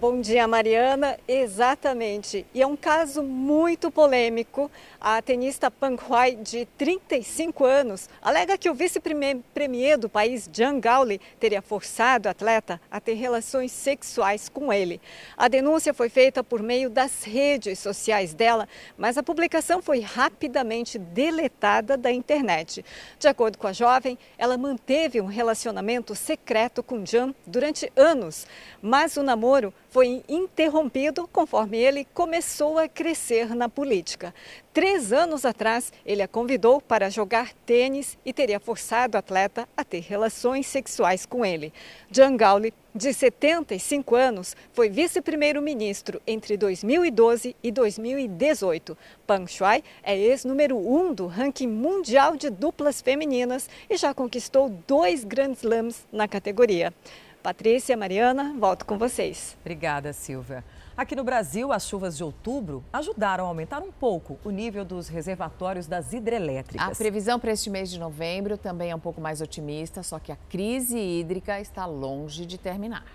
Bom 0.00 0.20
dia, 0.20 0.46
Mariana. 0.46 1.18
Exatamente. 1.26 2.46
E 2.54 2.62
é 2.62 2.66
um 2.68 2.76
caso 2.76 3.20
muito 3.20 3.90
polêmico. 3.90 4.70
A 5.00 5.22
tenista 5.22 5.70
Pang 5.70 5.96
Huai, 5.96 6.34
de 6.34 6.66
35 6.76 7.64
anos, 7.64 8.08
alega 8.20 8.58
que 8.58 8.68
o 8.68 8.74
vice-premier 8.74 9.96
do 9.96 10.08
país, 10.08 10.50
Zhang 10.52 10.80
Gaoli, 10.80 11.20
teria 11.38 11.62
forçado 11.62 12.26
o 12.26 12.30
atleta 12.30 12.80
a 12.90 13.00
ter 13.00 13.14
relações 13.14 13.70
sexuais 13.70 14.48
com 14.48 14.72
ele. 14.72 15.00
A 15.36 15.46
denúncia 15.46 15.94
foi 15.94 16.08
feita 16.08 16.42
por 16.42 16.64
meio 16.64 16.90
das 16.90 17.22
redes 17.22 17.78
sociais 17.78 18.34
dela, 18.34 18.68
mas 18.96 19.16
a 19.16 19.22
publicação 19.22 19.80
foi 19.80 20.00
rapidamente 20.00 20.98
deletada 20.98 21.96
da 21.96 22.10
internet. 22.10 22.84
De 23.20 23.28
acordo 23.28 23.56
com 23.56 23.68
a 23.68 23.72
jovem, 23.72 24.18
ela 24.36 24.58
manteve 24.58 25.20
um 25.20 25.26
relacionamento 25.26 26.12
secreto 26.16 26.82
com 26.82 27.06
Zhang 27.06 27.36
durante 27.46 27.92
anos, 27.94 28.48
mas 28.82 29.16
o 29.16 29.22
namoro 29.22 29.72
foi 29.90 30.24
interrompido 30.28 31.28
conforme 31.28 31.78
ele 31.78 32.04
começou 32.12 32.78
a 32.78 32.88
crescer 32.88 33.54
na 33.54 33.68
política. 33.68 34.34
Três 34.78 35.12
anos 35.12 35.44
atrás, 35.44 35.92
ele 36.06 36.22
a 36.22 36.28
convidou 36.28 36.80
para 36.80 37.10
jogar 37.10 37.52
tênis 37.66 38.16
e 38.24 38.32
teria 38.32 38.60
forçado 38.60 39.16
o 39.16 39.18
atleta 39.18 39.68
a 39.76 39.82
ter 39.82 39.98
relações 39.98 40.68
sexuais 40.68 41.26
com 41.26 41.44
ele. 41.44 41.72
Zhang 42.14 42.36
Gaoli, 42.36 42.72
de 42.94 43.12
75 43.12 44.14
anos, 44.14 44.54
foi 44.72 44.88
vice-primeiro-ministro 44.88 46.22
entre 46.24 46.56
2012 46.56 47.56
e 47.60 47.72
2018. 47.72 48.96
Pang 49.26 49.50
Shuai 49.50 49.82
é 50.00 50.16
ex-número 50.16 50.78
um 50.78 51.12
do 51.12 51.26
ranking 51.26 51.66
mundial 51.66 52.36
de 52.36 52.48
duplas 52.48 53.02
femininas 53.02 53.68
e 53.90 53.96
já 53.96 54.14
conquistou 54.14 54.68
dois 54.86 55.24
Grand 55.24 55.54
Slams 55.54 56.06
na 56.12 56.28
categoria. 56.28 56.94
Patrícia, 57.42 57.96
Mariana, 57.96 58.54
volto 58.56 58.86
com 58.86 58.96
vocês. 58.96 59.56
Obrigada, 59.60 60.12
Silvia. 60.12 60.62
Aqui 60.98 61.14
no 61.14 61.22
Brasil, 61.22 61.72
as 61.72 61.86
chuvas 61.86 62.16
de 62.16 62.24
outubro 62.24 62.84
ajudaram 62.92 63.44
a 63.44 63.46
aumentar 63.46 63.80
um 63.84 63.92
pouco 63.92 64.36
o 64.42 64.50
nível 64.50 64.84
dos 64.84 65.06
reservatórios 65.06 65.86
das 65.86 66.12
hidrelétricas. 66.12 66.88
A 66.88 66.90
previsão 66.90 67.38
para 67.38 67.52
este 67.52 67.70
mês 67.70 67.88
de 67.88 68.00
novembro 68.00 68.58
também 68.58 68.90
é 68.90 68.96
um 68.96 68.98
pouco 68.98 69.20
mais 69.20 69.40
otimista, 69.40 70.02
só 70.02 70.18
que 70.18 70.32
a 70.32 70.36
crise 70.50 70.98
hídrica 70.98 71.60
está 71.60 71.86
longe 71.86 72.44
de 72.44 72.58
terminar. 72.58 73.06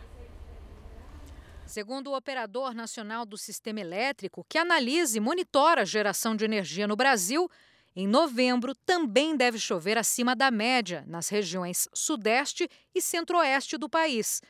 Segundo 1.65 2.11
o 2.11 2.15
Operador 2.15 2.73
Nacional 2.73 3.25
do 3.25 3.37
Sistema 3.37 3.81
Elétrico, 3.81 4.45
que 4.47 4.57
analisa 4.57 5.17
e 5.17 5.19
monitora 5.19 5.81
a 5.81 5.85
geração 5.85 6.37
de 6.37 6.45
energia 6.45 6.87
no 6.87 6.95
Brasil, 6.95 7.51
em 7.93 8.07
novembro, 8.07 8.73
também 8.73 9.35
deve 9.35 9.59
chover 9.59 9.97
acima 9.97 10.33
da 10.33 10.49
média 10.49 11.03
nas 11.05 11.27
regiões 11.27 11.89
Sudeste 11.93 12.69
e 12.95 13.01
Centro-Oeste 13.01 13.77
do 13.77 13.89
país. 13.89 14.41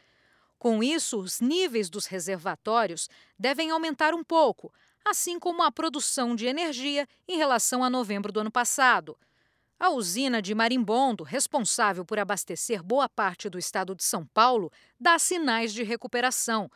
Com 0.64 0.82
isso, 0.82 1.20
os 1.20 1.42
níveis 1.42 1.90
dos 1.90 2.06
reservatórios 2.06 3.10
devem 3.38 3.70
aumentar 3.70 4.14
um 4.14 4.24
pouco, 4.24 4.74
assim 5.04 5.38
como 5.38 5.62
a 5.62 5.70
produção 5.70 6.38
de 6.38 6.46
energia 6.46 7.06
em 7.28 7.36
relação 7.36 7.84
a 7.84 7.90
novembro 7.90 8.32
do 8.32 8.40
ano 8.40 8.50
passado. 8.50 9.20
A 9.78 9.90
usina 9.90 10.42
de 10.42 10.56
Marimbondo, 10.56 11.26
responsável 11.26 12.06
por 12.06 12.18
abastecer 12.18 12.82
boa 12.82 13.10
parte 13.10 13.50
do 13.50 13.60
estado 13.60 13.94
de 13.94 14.06
São 14.06 14.26
Paulo, 14.28 14.72
dá 14.98 15.20
sinais 15.20 15.74
de 15.74 15.84
recuperação. 15.84 16.72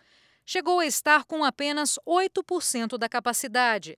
Chegou 0.46 0.82
a 0.82 0.86
estar 0.86 1.24
com 1.24 1.46
apenas 1.46 1.98
8% 2.06 2.98
da 2.98 3.08
capacidade 3.08 3.98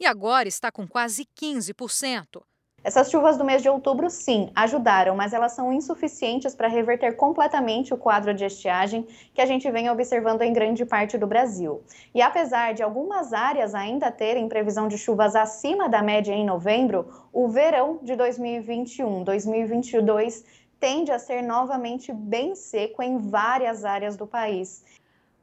e 0.00 0.06
agora 0.06 0.48
está 0.48 0.72
com 0.72 0.88
quase 0.88 1.28
15%. 1.38 2.42
Essas 2.88 3.10
chuvas 3.10 3.36
do 3.36 3.44
mês 3.44 3.60
de 3.60 3.68
outubro, 3.68 4.08
sim, 4.08 4.50
ajudaram, 4.54 5.14
mas 5.14 5.34
elas 5.34 5.52
são 5.52 5.70
insuficientes 5.70 6.54
para 6.54 6.68
reverter 6.68 7.16
completamente 7.16 7.92
o 7.92 7.98
quadro 7.98 8.32
de 8.32 8.46
estiagem 8.46 9.06
que 9.34 9.42
a 9.42 9.44
gente 9.44 9.70
vem 9.70 9.90
observando 9.90 10.40
em 10.40 10.54
grande 10.54 10.86
parte 10.86 11.18
do 11.18 11.26
Brasil. 11.26 11.82
E 12.14 12.22
apesar 12.22 12.72
de 12.72 12.82
algumas 12.82 13.34
áreas 13.34 13.74
ainda 13.74 14.10
terem 14.10 14.48
previsão 14.48 14.88
de 14.88 14.96
chuvas 14.96 15.36
acima 15.36 15.86
da 15.86 16.02
média 16.02 16.32
em 16.32 16.46
novembro, 16.46 17.28
o 17.30 17.46
verão 17.46 17.98
de 18.02 18.14
2021-2022 18.14 20.46
tende 20.80 21.12
a 21.12 21.18
ser 21.18 21.42
novamente 21.42 22.10
bem 22.10 22.54
seco 22.54 23.02
em 23.02 23.18
várias 23.18 23.84
áreas 23.84 24.16
do 24.16 24.26
país. 24.26 24.82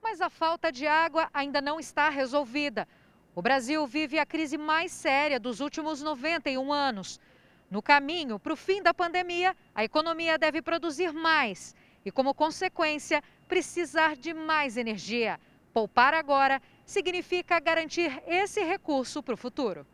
Mas 0.01 0.19
a 0.19 0.31
falta 0.31 0.71
de 0.71 0.87
água 0.87 1.29
ainda 1.31 1.61
não 1.61 1.79
está 1.79 2.09
resolvida. 2.09 2.87
O 3.35 3.41
Brasil 3.43 3.85
vive 3.85 4.17
a 4.17 4.25
crise 4.25 4.57
mais 4.57 4.91
séria 4.91 5.39
dos 5.39 5.59
últimos 5.59 6.01
91 6.01 6.73
anos. 6.73 7.19
No 7.75 7.81
caminho 7.81 8.39
para 8.39 8.53
o 8.53 8.55
fim 8.55 8.81
da 8.81 8.93
pandemia, 8.93 9.53
a 9.75 9.83
economia 9.83 10.37
deve 10.37 10.61
produzir 10.61 11.11
mais 11.11 11.75
e, 12.05 12.09
como 12.09 12.33
consequência, 12.33 13.21
precisar 13.49 14.15
de 14.15 14.33
mais 14.33 14.77
energia. 14.77 15.37
Poupar 15.73 16.13
agora 16.13 16.61
significa 16.85 17.59
garantir 17.59 18.23
esse 18.25 18.63
recurso 18.63 19.21
para 19.21 19.33
o 19.33 19.37
futuro. 19.37 19.85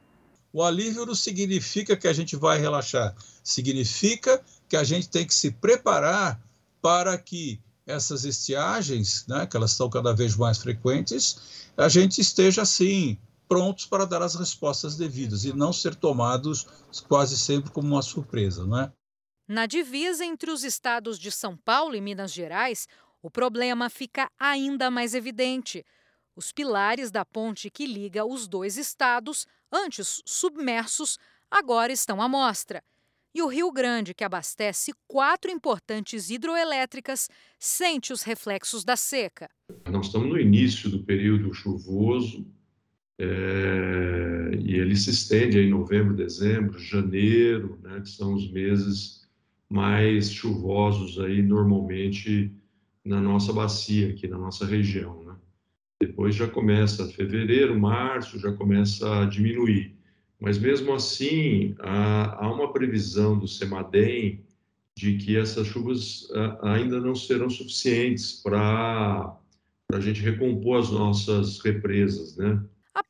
O 0.54 0.62
alívio 0.62 1.08
não 1.08 1.16
significa 1.16 1.98
que 1.98 2.08
a 2.08 2.14
gente 2.14 2.36
vai 2.36 2.60
relaxar, 2.60 3.16
significa 3.44 4.40
que 4.70 4.78
a 4.78 4.84
gente 4.84 5.10
tem 5.10 5.26
que 5.26 5.34
se 5.34 5.50
preparar 5.50 6.40
para 6.84 7.18
que 7.18 7.60
essas 7.88 8.26
estiagens, 8.26 9.26
né, 9.26 9.48
que 9.48 9.58
elas 9.58 9.72
estão 9.72 9.90
cada 9.90 10.14
vez 10.14 10.36
mais 10.36 10.60
frequentes, 10.60 11.72
a 11.76 11.90
gente 11.90 12.22
esteja 12.22 12.62
assim 12.62 13.18
prontos 13.52 13.86
para 13.86 14.06
dar 14.06 14.22
as 14.22 14.36
respostas 14.36 14.96
devidas 14.96 15.44
e 15.44 15.52
não 15.52 15.74
ser 15.74 15.94
tomados 15.94 16.66
quase 17.10 17.38
sempre 17.38 17.70
como 17.70 17.86
uma 17.86 18.02
surpresa, 18.02 18.66
não 18.66 18.80
é? 18.80 18.94
Na 19.46 19.66
divisa 19.66 20.24
entre 20.24 20.50
os 20.50 20.64
estados 20.64 21.20
de 21.20 21.30
São 21.30 21.58
Paulo 21.58 21.94
e 21.94 22.00
Minas 22.00 22.32
Gerais, 22.32 22.88
o 23.22 23.30
problema 23.30 23.90
fica 23.90 24.32
ainda 24.40 24.90
mais 24.90 25.14
evidente. 25.14 25.86
Os 26.34 26.54
pilares 26.54 27.12
da 27.12 27.26
ponte 27.26 27.70
que 27.70 27.86
liga 27.86 28.24
os 28.24 28.48
dois 28.48 28.78
estados, 28.78 29.46
antes 29.70 30.22
submersos, 30.26 31.20
agora 31.52 31.92
estão 31.92 32.22
à 32.22 32.30
mostra. 32.30 32.82
E 33.36 33.42
o 33.42 33.48
Rio 33.48 33.70
Grande, 33.70 34.14
que 34.14 34.24
abastece 34.24 34.94
quatro 35.10 35.52
importantes 35.52 36.30
hidroelétricas, 36.30 37.30
sente 37.60 38.14
os 38.14 38.24
reflexos 38.24 38.86
da 38.86 38.96
seca. 38.96 39.50
Nós 39.90 40.06
estamos 40.06 40.30
no 40.30 40.40
início 40.40 40.90
do 40.90 41.04
período 41.04 41.54
chuvoso, 41.54 42.50
é, 43.20 44.52
e 44.60 44.76
ele 44.76 44.96
se 44.96 45.12
estende 45.12 45.60
em 45.60 45.70
novembro, 45.70 46.16
dezembro, 46.16 46.80
janeiro, 46.80 47.80
né, 47.84 48.00
que 48.02 48.10
são 48.10 48.34
os 48.34 48.52
meses 48.52 49.28
mais 49.70 50.32
chuvosos 50.32 51.20
aí 51.20 51.42
normalmente 51.42 52.52
na 53.06 53.22
nossa 53.22 53.54
bacia 53.54 54.10
aqui 54.10 54.28
na 54.28 54.38
nossa 54.38 54.66
região, 54.66 55.24
né? 55.24 55.36
Depois 56.02 56.36
já 56.36 56.48
começa 56.48 57.08
fevereiro, 57.08 57.80
março, 57.80 58.40
já 58.40 58.52
começa 58.52 59.22
a 59.22 59.26
diminuir. 59.26 59.96
Mas 60.40 60.58
mesmo 60.58 60.94
assim, 60.94 61.76
há, 61.80 62.44
há 62.44 62.52
uma 62.52 62.74
previsão 62.74 63.38
do 63.38 63.48
Semadem 63.48 64.44
de 64.98 65.18
que 65.18 65.38
essas 65.38 65.68
chuvas 65.68 66.28
ainda 66.64 67.00
não 67.00 67.16
serão 67.16 67.50
suficientes 67.50 68.42
para 68.42 69.38
a 69.94 70.00
gente 70.00 70.22
recompor 70.22 70.80
as 70.80 70.90
nossas 70.90 71.60
represas, 71.60 72.36
né? 72.36 72.62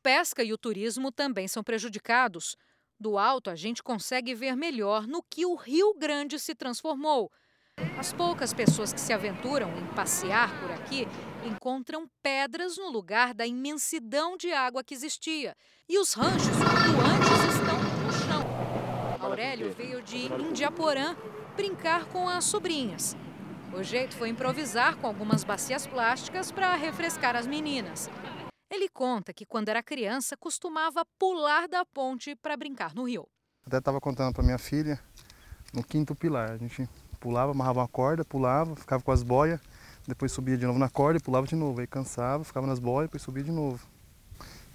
Pesca 0.02 0.42
e 0.42 0.52
o 0.52 0.58
turismo 0.58 1.12
também 1.12 1.46
são 1.46 1.62
prejudicados. 1.62 2.56
Do 2.98 3.16
alto, 3.16 3.50
a 3.50 3.54
gente 3.54 3.82
consegue 3.82 4.34
ver 4.34 4.56
melhor 4.56 5.06
no 5.06 5.22
que 5.22 5.46
o 5.46 5.54
Rio 5.54 5.94
Grande 5.94 6.38
se 6.38 6.54
transformou. 6.54 7.30
As 7.98 8.12
poucas 8.12 8.52
pessoas 8.52 8.92
que 8.92 9.00
se 9.00 9.12
aventuram 9.12 9.68
em 9.78 9.86
passear 9.94 10.50
por 10.60 10.70
aqui 10.72 11.06
encontram 11.44 12.08
pedras 12.22 12.76
no 12.76 12.90
lugar 12.90 13.32
da 13.32 13.46
imensidão 13.46 14.36
de 14.36 14.52
água 14.52 14.84
que 14.84 14.92
existia. 14.92 15.56
E 15.88 15.98
os 15.98 16.12
ranchos 16.12 16.42
flutuantes 16.42 17.54
estão 17.54 17.78
no 18.04 18.12
chão. 18.12 18.62
Aurélio 19.20 19.72
veio 19.72 20.02
de 20.02 20.26
Indiaporã 20.42 21.16
brincar 21.56 22.06
com 22.06 22.28
as 22.28 22.44
sobrinhas. 22.44 23.16
O 23.72 23.82
jeito 23.82 24.14
foi 24.14 24.28
improvisar 24.28 24.96
com 24.96 25.06
algumas 25.06 25.44
bacias 25.44 25.86
plásticas 25.86 26.52
para 26.52 26.74
refrescar 26.74 27.34
as 27.36 27.46
meninas. 27.46 28.10
Ele 28.72 28.88
conta 28.88 29.34
que 29.34 29.44
quando 29.44 29.68
era 29.68 29.82
criança 29.82 30.34
costumava 30.34 31.04
pular 31.18 31.68
da 31.68 31.84
ponte 31.84 32.34
para 32.34 32.56
brincar 32.56 32.94
no 32.94 33.06
rio. 33.06 33.28
Até 33.66 33.76
estava 33.76 34.00
contando 34.00 34.32
para 34.32 34.42
minha 34.42 34.56
filha 34.56 34.98
no 35.74 35.84
quinto 35.84 36.14
pilar. 36.14 36.52
A 36.52 36.56
gente 36.56 36.88
pulava, 37.20 37.52
amarrava 37.52 37.80
uma 37.80 37.88
corda, 37.88 38.24
pulava, 38.24 38.74
ficava 38.74 39.02
com 39.02 39.12
as 39.12 39.22
boias, 39.22 39.60
depois 40.08 40.32
subia 40.32 40.56
de 40.56 40.64
novo 40.64 40.78
na 40.78 40.88
corda 40.88 41.18
e 41.18 41.22
pulava 41.22 41.46
de 41.46 41.54
novo. 41.54 41.80
Aí 41.80 41.86
cansava, 41.86 42.44
ficava 42.44 42.66
nas 42.66 42.78
boias, 42.78 43.10
depois 43.10 43.22
subia 43.22 43.44
de 43.44 43.52
novo. 43.52 43.86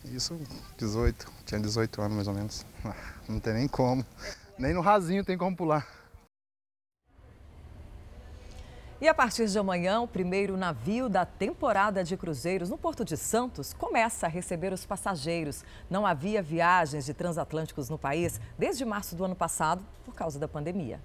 Isso, 0.05 0.39
18, 0.77 1.33
tinha 1.43 1.59
18 1.59 1.99
anos 1.99 2.15
mais 2.15 2.27
ou 2.27 2.35
menos. 2.35 2.65
Não 3.27 3.39
tem 3.39 3.55
nem 3.55 3.67
como. 3.67 4.05
Nem 4.59 4.75
no 4.75 4.81
rasinho 4.81 5.25
tem 5.25 5.35
como 5.35 5.57
pular. 5.57 5.87
E 8.99 9.07
a 9.07 9.13
partir 9.13 9.45
de 9.45 9.59
amanhã, 9.59 10.01
o 10.01 10.07
primeiro 10.07 10.57
navio 10.57 11.07
da 11.07 11.23
temporada 11.23 12.03
de 12.03 12.17
cruzeiros 12.17 12.67
no 12.67 12.79
Porto 12.79 13.05
de 13.05 13.15
Santos 13.15 13.71
começa 13.71 14.25
a 14.25 14.29
receber 14.29 14.73
os 14.73 14.87
passageiros. 14.87 15.63
Não 15.87 16.03
havia 16.03 16.41
viagens 16.41 17.05
de 17.05 17.13
transatlânticos 17.13 17.91
no 17.91 17.97
país 17.99 18.41
desde 18.57 18.83
março 18.83 19.15
do 19.15 19.23
ano 19.23 19.35
passado 19.35 19.85
por 20.03 20.15
causa 20.15 20.39
da 20.39 20.47
pandemia. 20.47 20.99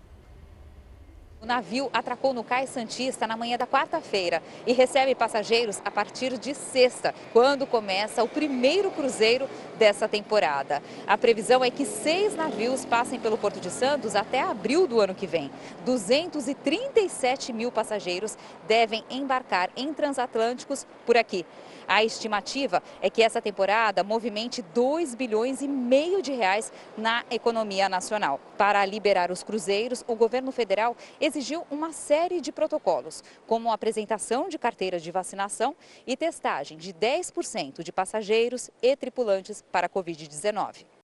O 1.42 1.46
navio 1.46 1.90
atracou 1.92 2.32
no 2.32 2.44
Cais 2.44 2.70
Santista 2.70 3.26
na 3.26 3.36
manhã 3.36 3.58
da 3.58 3.66
quarta-feira 3.66 4.40
e 4.64 4.72
recebe 4.72 5.12
passageiros 5.12 5.82
a 5.84 5.90
partir 5.90 6.38
de 6.38 6.54
sexta, 6.54 7.12
quando 7.32 7.66
começa 7.66 8.22
o 8.22 8.28
primeiro 8.28 8.92
cruzeiro 8.92 9.48
dessa 9.76 10.06
temporada. 10.06 10.80
A 11.04 11.18
previsão 11.18 11.64
é 11.64 11.68
que 11.68 11.84
seis 11.84 12.36
navios 12.36 12.84
passem 12.84 13.18
pelo 13.18 13.36
Porto 13.36 13.58
de 13.58 13.70
Santos 13.70 14.14
até 14.14 14.40
abril 14.40 14.86
do 14.86 15.00
ano 15.00 15.16
que 15.16 15.26
vem. 15.26 15.50
237 15.84 17.52
mil 17.52 17.72
passageiros 17.72 18.38
devem 18.68 19.02
embarcar 19.10 19.68
em 19.76 19.92
transatlânticos 19.92 20.86
por 21.04 21.16
aqui. 21.16 21.44
A 21.92 22.02
estimativa 22.02 22.82
é 23.02 23.10
que 23.10 23.22
essa 23.22 23.42
temporada 23.42 24.02
movimente 24.02 24.62
2 24.62 25.14
bilhões 25.14 25.60
e 25.60 25.68
meio 25.68 26.22
de 26.22 26.32
reais 26.32 26.72
na 26.96 27.22
economia 27.30 27.86
nacional. 27.86 28.40
Para 28.56 28.82
liberar 28.86 29.30
os 29.30 29.42
cruzeiros, 29.42 30.02
o 30.08 30.16
governo 30.16 30.50
federal 30.50 30.96
exigiu 31.20 31.66
uma 31.70 31.92
série 31.92 32.40
de 32.40 32.50
protocolos, 32.50 33.22
como 33.46 33.70
a 33.70 33.74
apresentação 33.74 34.48
de 34.48 34.56
carteiras 34.56 35.02
de 35.02 35.10
vacinação 35.10 35.76
e 36.06 36.16
testagem 36.16 36.78
de 36.78 36.94
10% 36.94 37.82
de 37.82 37.92
passageiros 37.92 38.70
e 38.80 38.96
tripulantes 38.96 39.62
para 39.70 39.86
a 39.86 39.90
Covid-19. 39.90 41.01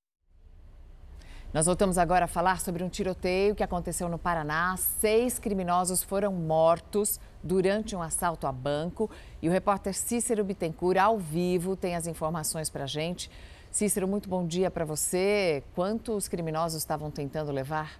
Nós 1.53 1.65
voltamos 1.65 1.97
agora 1.97 2.27
a 2.27 2.29
falar 2.29 2.61
sobre 2.61 2.85
um 2.85 2.91
tiroteio 2.91 3.55
que 3.55 3.63
aconteceu 3.63 4.07
no 4.07 4.19
Paraná. 4.19 4.77
Seis 4.77 5.39
criminosos 5.39 6.03
foram 6.03 6.31
mortos 6.31 7.19
durante 7.43 7.97
um 7.97 8.03
assalto 8.03 8.47
a 8.47 8.53
banco. 8.53 9.11
E 9.41 9.49
o 9.49 9.53
repórter 9.53 9.95
Cícero 9.95 10.45
Bittencourt, 10.45 10.99
ao 10.99 11.19
vivo, 11.19 11.75
tem 11.75 11.97
as 11.97 12.07
informações 12.07 12.69
para 12.69 12.85
a 12.85 12.87
gente. 12.87 13.31
Cícero, 13.71 14.07
muito 14.07 14.29
bom 14.29 14.47
dia 14.47 14.71
para 14.71 14.85
você. 14.85 15.63
Quantos 15.75 16.29
criminosos 16.29 16.83
estavam 16.83 17.11
tentando 17.11 17.51
levar? 17.51 17.99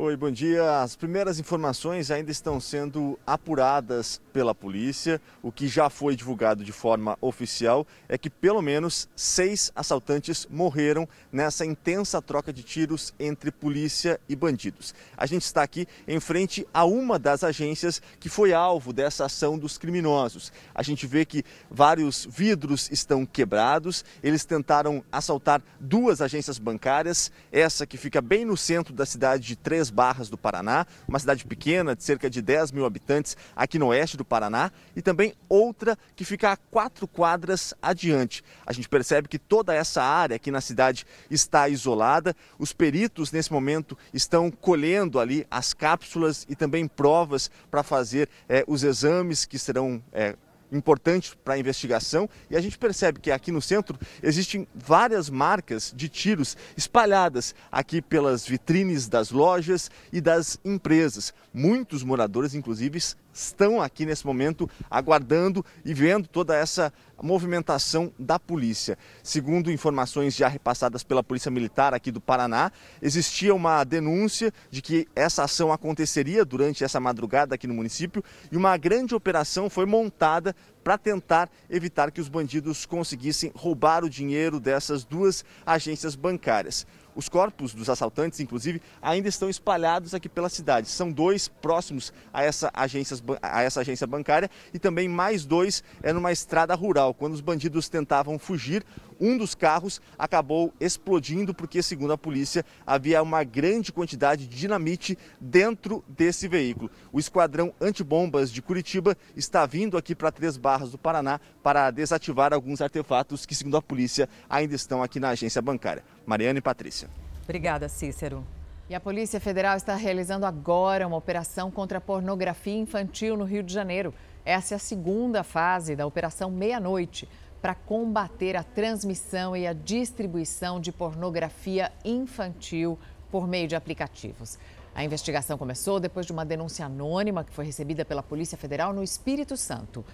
Oi, 0.00 0.16
bom 0.16 0.30
dia. 0.30 0.80
As 0.80 0.94
primeiras 0.94 1.40
informações 1.40 2.08
ainda 2.12 2.30
estão 2.30 2.60
sendo 2.60 3.18
apuradas 3.26 4.20
pela 4.32 4.54
polícia. 4.54 5.20
O 5.42 5.50
que 5.50 5.66
já 5.66 5.90
foi 5.90 6.14
divulgado 6.14 6.62
de 6.62 6.70
forma 6.70 7.18
oficial 7.20 7.84
é 8.08 8.16
que 8.16 8.30
pelo 8.30 8.62
menos 8.62 9.08
seis 9.16 9.72
assaltantes 9.74 10.46
morreram 10.48 11.08
nessa 11.32 11.66
intensa 11.66 12.22
troca 12.22 12.52
de 12.52 12.62
tiros 12.62 13.12
entre 13.18 13.50
polícia 13.50 14.20
e 14.28 14.36
bandidos. 14.36 14.94
A 15.16 15.26
gente 15.26 15.42
está 15.42 15.64
aqui 15.64 15.84
em 16.06 16.20
frente 16.20 16.64
a 16.72 16.84
uma 16.84 17.18
das 17.18 17.42
agências 17.42 18.00
que 18.20 18.28
foi 18.28 18.52
alvo 18.52 18.92
dessa 18.92 19.24
ação 19.24 19.58
dos 19.58 19.78
criminosos. 19.78 20.52
A 20.72 20.84
gente 20.84 21.08
vê 21.08 21.24
que 21.24 21.42
vários 21.68 22.24
vidros 22.30 22.88
estão 22.92 23.26
quebrados. 23.26 24.04
Eles 24.22 24.44
tentaram 24.44 25.02
assaltar 25.10 25.60
duas 25.80 26.22
agências 26.22 26.56
bancárias, 26.56 27.32
essa 27.50 27.84
que 27.84 27.96
fica 27.96 28.20
bem 28.20 28.44
no 28.44 28.56
centro 28.56 28.94
da 28.94 29.04
cidade 29.04 29.42
de 29.42 29.56
Três 29.56 29.87
Barras 29.90 30.28
do 30.28 30.36
Paraná, 30.38 30.86
uma 31.06 31.18
cidade 31.18 31.44
pequena 31.44 31.94
de 31.94 32.02
cerca 32.02 32.28
de 32.28 32.40
10 32.40 32.72
mil 32.72 32.84
habitantes 32.84 33.36
aqui 33.54 33.78
no 33.78 33.88
oeste 33.88 34.16
do 34.16 34.24
Paraná, 34.24 34.70
e 34.94 35.02
também 35.02 35.34
outra 35.48 35.96
que 36.14 36.24
fica 36.24 36.52
a 36.52 36.56
quatro 36.56 37.06
quadras 37.06 37.74
adiante. 37.80 38.42
A 38.66 38.72
gente 38.72 38.88
percebe 38.88 39.28
que 39.28 39.38
toda 39.38 39.74
essa 39.74 40.02
área 40.02 40.36
aqui 40.36 40.50
na 40.50 40.60
cidade 40.60 41.06
está 41.30 41.68
isolada. 41.68 42.34
Os 42.58 42.72
peritos, 42.72 43.32
nesse 43.32 43.52
momento, 43.52 43.96
estão 44.12 44.50
colhendo 44.50 45.18
ali 45.18 45.46
as 45.50 45.72
cápsulas 45.72 46.46
e 46.48 46.54
também 46.54 46.86
provas 46.86 47.50
para 47.70 47.82
fazer 47.82 48.28
é, 48.48 48.64
os 48.66 48.82
exames 48.82 49.44
que 49.44 49.58
serão 49.58 50.02
é, 50.12 50.36
importante 50.70 51.36
para 51.44 51.54
a 51.54 51.58
investigação 51.58 52.28
e 52.50 52.56
a 52.56 52.60
gente 52.60 52.78
percebe 52.78 53.20
que 53.20 53.30
aqui 53.30 53.50
no 53.50 53.60
centro 53.62 53.98
existem 54.22 54.66
várias 54.74 55.30
marcas 55.30 55.92
de 55.96 56.08
tiros 56.08 56.56
espalhadas 56.76 57.54
aqui 57.70 58.02
pelas 58.02 58.46
vitrines 58.46 59.08
das 59.08 59.30
lojas 59.30 59.90
e 60.12 60.20
das 60.20 60.58
empresas. 60.64 61.32
Muitos 61.52 62.02
moradores, 62.02 62.54
inclusive, 62.54 62.98
estão 63.38 63.80
aqui 63.80 64.04
nesse 64.04 64.26
momento 64.26 64.68
aguardando 64.90 65.64
e 65.84 65.94
vendo 65.94 66.26
toda 66.26 66.56
essa 66.56 66.92
movimentação 67.22 68.12
da 68.18 68.38
polícia. 68.38 68.98
Segundo 69.22 69.70
informações 69.70 70.34
já 70.34 70.48
repassadas 70.48 71.02
pela 71.02 71.22
Polícia 71.22 71.50
Militar 71.50 71.94
aqui 71.94 72.10
do 72.10 72.20
Paraná, 72.20 72.70
existia 73.00 73.54
uma 73.54 73.84
denúncia 73.84 74.52
de 74.70 74.82
que 74.82 75.08
essa 75.14 75.44
ação 75.44 75.72
aconteceria 75.72 76.44
durante 76.44 76.82
essa 76.82 76.98
madrugada 76.98 77.54
aqui 77.54 77.66
no 77.66 77.74
município 77.74 78.22
e 78.50 78.56
uma 78.56 78.76
grande 78.76 79.14
operação 79.14 79.70
foi 79.70 79.86
montada 79.86 80.54
para 80.82 80.96
tentar 80.96 81.50
evitar 81.68 82.10
que 82.10 82.20
os 82.20 82.28
bandidos 82.28 82.86
conseguissem 82.86 83.52
roubar 83.54 84.04
o 84.04 84.10
dinheiro 84.10 84.58
dessas 84.58 85.04
duas 85.04 85.44
agências 85.66 86.14
bancárias. 86.14 86.86
Os 87.18 87.28
corpos 87.28 87.74
dos 87.74 87.90
assaltantes, 87.90 88.38
inclusive, 88.38 88.80
ainda 89.02 89.28
estão 89.28 89.50
espalhados 89.50 90.14
aqui 90.14 90.28
pela 90.28 90.48
cidade. 90.48 90.88
São 90.88 91.10
dois 91.10 91.48
próximos 91.48 92.12
a 92.32 92.44
essa 92.44 92.70
agência, 92.72 93.16
a 93.42 93.60
essa 93.60 93.80
agência 93.80 94.06
bancária 94.06 94.48
e 94.72 94.78
também 94.78 95.08
mais 95.08 95.44
dois 95.44 95.82
é 96.00 96.12
numa 96.12 96.30
estrada 96.30 96.76
rural. 96.76 97.12
Quando 97.12 97.32
os 97.32 97.40
bandidos 97.40 97.88
tentavam 97.88 98.38
fugir, 98.38 98.86
um 99.20 99.36
dos 99.36 99.54
carros 99.54 100.00
acabou 100.18 100.72
explodindo 100.80 101.54
porque, 101.54 101.82
segundo 101.82 102.12
a 102.12 102.18
polícia, 102.18 102.64
havia 102.86 103.22
uma 103.22 103.44
grande 103.44 103.92
quantidade 103.92 104.46
de 104.46 104.56
dinamite 104.56 105.18
dentro 105.40 106.04
desse 106.08 106.48
veículo. 106.48 106.90
O 107.12 107.18
esquadrão 107.18 107.72
antibombas 107.80 108.50
de 108.50 108.62
Curitiba 108.62 109.16
está 109.36 109.66
vindo 109.66 109.96
aqui 109.96 110.14
para 110.14 110.32
Três 110.32 110.56
Barras 110.56 110.90
do 110.90 110.98
Paraná 110.98 111.40
para 111.62 111.90
desativar 111.90 112.52
alguns 112.52 112.80
artefatos 112.80 113.44
que, 113.44 113.54
segundo 113.54 113.76
a 113.76 113.82
polícia, 113.82 114.28
ainda 114.48 114.74
estão 114.74 115.02
aqui 115.02 115.18
na 115.18 115.30
agência 115.30 115.60
bancária. 115.60 116.04
Mariana 116.26 116.58
e 116.58 116.62
Patrícia. 116.62 117.08
Obrigada, 117.44 117.88
Cícero. 117.88 118.44
E 118.90 118.94
a 118.94 119.00
Polícia 119.00 119.38
Federal 119.38 119.76
está 119.76 119.94
realizando 119.94 120.46
agora 120.46 121.06
uma 121.06 121.16
operação 121.16 121.70
contra 121.70 121.98
a 121.98 122.00
pornografia 122.00 122.76
infantil 122.76 123.36
no 123.36 123.44
Rio 123.44 123.62
de 123.62 123.72
Janeiro. 123.72 124.14
Essa 124.46 124.74
é 124.74 124.76
a 124.76 124.78
segunda 124.78 125.42
fase 125.42 125.94
da 125.94 126.06
Operação 126.06 126.50
Meia-Noite 126.50 127.28
para 127.60 127.74
combater 127.74 128.56
a 128.56 128.62
transmissão 128.62 129.56
e 129.56 129.66
a 129.66 129.72
distribuição 129.72 130.80
de 130.80 130.92
pornografia 130.92 131.92
infantil 132.04 132.98
por 133.30 133.46
meio 133.46 133.68
de 133.68 133.76
aplicativos. 133.76 134.58
A 134.94 135.04
investigação 135.04 135.58
começou 135.58 136.00
depois 136.00 136.26
de 136.26 136.32
uma 136.32 136.44
denúncia 136.44 136.86
anônima 136.86 137.44
que 137.44 137.52
foi 137.52 137.64
recebida 137.64 138.04
pela 138.04 138.22
Polícia 138.22 138.58
Federal 138.58 138.92
no 138.92 139.02
Espírito 139.02 139.56
Santo. 139.56 140.04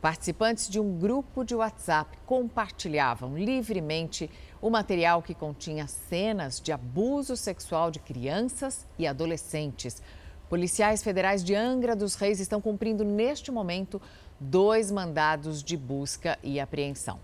Participantes 0.00 0.68
de 0.68 0.78
um 0.78 0.98
grupo 0.98 1.44
de 1.44 1.54
WhatsApp 1.54 2.18
compartilhavam 2.26 3.38
livremente 3.38 4.30
o 4.60 4.68
material 4.68 5.22
que 5.22 5.34
continha 5.34 5.86
cenas 5.86 6.60
de 6.60 6.72
abuso 6.72 7.36
sexual 7.36 7.90
de 7.90 8.00
crianças 8.00 8.86
e 8.98 9.06
adolescentes. 9.06 10.02
Policiais 10.50 11.02
federais 11.02 11.42
de 11.42 11.54
Angra 11.54 11.96
dos 11.96 12.16
Reis 12.16 12.38
estão 12.38 12.60
cumprindo 12.60 13.02
neste 13.02 13.50
momento 13.50 14.00
dois 14.44 14.90
mandados 14.90 15.62
de 15.62 15.76
busca 15.76 16.38
e 16.42 16.60
apreensão. 16.60 17.18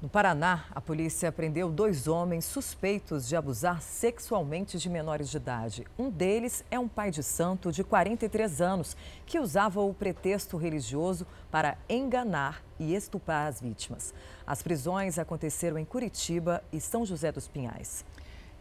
No 0.00 0.10
Paraná, 0.10 0.66
a 0.74 0.80
polícia 0.80 1.32
prendeu 1.32 1.70
dois 1.70 2.06
homens 2.06 2.44
suspeitos 2.44 3.26
de 3.26 3.34
abusar 3.34 3.80
sexualmente 3.80 4.78
de 4.78 4.90
menores 4.90 5.30
de 5.30 5.38
idade. 5.38 5.86
Um 5.98 6.10
deles 6.10 6.62
é 6.70 6.78
um 6.78 6.86
pai 6.86 7.10
de 7.10 7.22
santo 7.22 7.72
de 7.72 7.82
43 7.82 8.60
anos 8.60 8.96
que 9.24 9.38
usava 9.38 9.80
o 9.80 9.94
pretexto 9.94 10.56
religioso 10.56 11.26
para 11.50 11.78
enganar 11.88 12.62
e 12.78 12.94
estuprar 12.94 13.48
as 13.48 13.60
vítimas. 13.60 14.12
As 14.46 14.62
prisões 14.62 15.18
aconteceram 15.18 15.78
em 15.78 15.84
Curitiba 15.84 16.62
e 16.70 16.78
São 16.78 17.06
José 17.06 17.32
dos 17.32 17.48
Pinhais. 17.48 18.04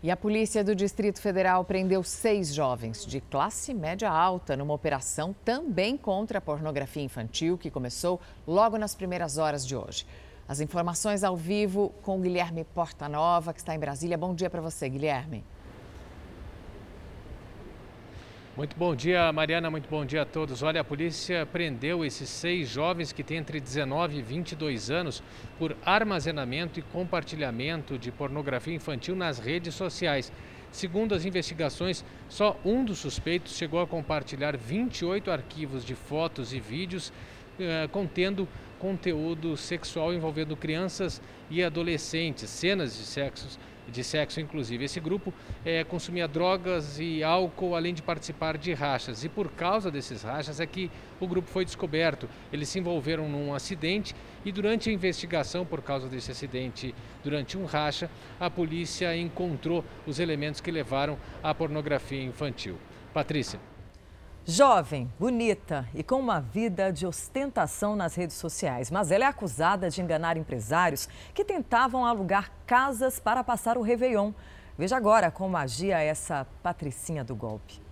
E 0.06 0.12
a 0.12 0.16
polícia 0.16 0.64
do 0.64 0.76
Distrito 0.76 1.20
Federal 1.20 1.66
prendeu 1.66 2.04
seis 2.04 2.54
jovens 2.54 3.04
de 3.08 3.20
classe 3.20 3.74
média 3.74 4.08
alta 4.08 4.56
numa 4.56 4.72
operação 4.72 5.36
também 5.44 5.98
contra 5.98 6.38
a 6.38 6.42
pornografia 6.42 7.02
infantil 7.02 7.58
que 7.58 7.72
começou 7.72 8.22
logo 8.46 8.78
nas 8.78 8.94
primeiras 8.94 9.40
horas 9.40 9.66
de 9.66 9.76
hoje. 9.76 10.06
As 10.48 10.60
informações 10.60 11.24
ao 11.24 11.36
vivo 11.36 11.92
com 12.04 12.22
Guilherme 12.22 12.64
Portanova, 12.66 13.52
que 13.52 13.60
está 13.60 13.74
em 13.74 13.80
Brasília. 13.80 14.16
Bom 14.16 14.36
dia 14.36 14.48
para 14.48 14.62
você, 14.62 14.88
Guilherme. 14.88 15.44
Muito 18.58 18.74
bom 18.78 18.96
dia, 18.96 19.34
Mariana. 19.34 19.70
Muito 19.70 19.90
bom 19.90 20.06
dia 20.06 20.22
a 20.22 20.26
todos. 20.26 20.64
Olha, 20.64 20.80
a 20.80 20.84
polícia 20.84 21.46
prendeu 21.46 22.06
esses 22.06 22.30
seis 22.30 22.70
jovens 22.70 23.12
que 23.12 23.22
têm 23.22 23.36
entre 23.36 23.60
19 23.60 24.18
e 24.18 24.22
22 24.22 24.90
anos 24.90 25.22
por 25.60 25.76
armazenamento 25.86 26.80
e 26.80 26.82
compartilhamento 26.82 28.00
de 28.00 28.14
pornografia 28.14 28.74
infantil 28.74 29.14
nas 29.14 29.40
redes 29.40 29.76
sociais. 29.76 30.32
Segundo 30.72 31.14
as 31.14 31.26
investigações, 31.26 32.06
só 32.30 32.58
um 32.64 32.86
dos 32.86 33.00
suspeitos 33.00 33.58
chegou 33.58 33.82
a 33.82 33.88
compartilhar 33.88 34.56
28 34.56 35.32
arquivos 35.32 35.84
de 35.84 35.94
fotos 35.94 36.54
e 36.54 36.60
vídeos 36.62 37.12
eh, 37.60 37.90
contendo 37.92 38.48
conteúdo 38.80 39.58
sexual 39.58 40.14
envolvendo 40.14 40.56
crianças 40.56 41.22
e 41.50 41.62
adolescentes, 41.62 42.50
cenas 42.50 42.98
de 42.98 43.04
sexos 43.04 43.60
de 43.92 44.04
sexo, 44.04 44.40
inclusive. 44.40 44.86
Esse 44.86 45.00
grupo 45.00 45.34
é, 45.64 45.84
consumia 45.84 46.28
drogas 46.28 47.00
e 47.00 47.24
álcool, 47.24 47.76
além 47.76 47.94
de 47.94 48.02
participar 48.02 48.58
de 48.58 48.74
rachas. 48.74 49.24
E 49.24 49.30
por 49.30 49.52
causa 49.52 49.92
desses 49.92 50.24
rachas 50.24 50.60
é 50.60 50.66
que 50.66 50.92
o 51.20 51.28
grupo 51.28 51.50
foi 51.50 51.66
descoberto. 51.66 52.30
Eles 52.52 52.70
se 52.70 52.80
envolveram 52.80 53.30
num 53.30 53.54
acidente 53.54 54.16
e 54.44 54.52
durante 54.52 54.90
a 54.90 54.94
investigação 54.94 55.66
por 55.66 55.82
causa 55.82 56.08
desse 56.08 56.32
acidente, 56.32 56.94
durante 57.24 57.58
um 57.58 57.66
racha, 57.66 58.10
a 58.40 58.50
polícia 58.50 59.16
encontrou 59.16 59.84
os 60.06 60.20
elementos 60.20 60.62
que 60.62 60.72
levaram 60.72 61.18
à 61.42 61.54
pornografia 61.54 62.24
infantil. 62.24 62.78
Patrícia. 63.14 63.75
Jovem, 64.48 65.12
bonita 65.20 65.90
e 65.92 66.04
com 66.04 66.20
uma 66.20 66.40
vida 66.40 66.94
de 66.94 67.08
ostentação 67.08 67.96
nas 67.96 68.14
redes 68.14 68.36
sociais, 68.36 68.92
mas 68.92 69.10
ela 69.10 69.26
é 69.26 69.28
acusada 69.28 69.90
de 69.90 70.00
enganar 70.04 70.38
empresários 70.38 71.10
que 71.34 71.44
tentavam 71.44 72.06
alugar 72.06 72.52
casas 72.64 73.20
para 73.20 73.44
passar 73.44 73.76
o 73.76 73.82
Réveillon. 73.82 74.34
Veja 74.78 74.96
agora 74.98 75.32
como 75.32 75.58
agia 75.58 76.00
essa 76.00 76.46
patricinha 76.62 77.24
do 77.24 77.36
golpe. 77.36 77.85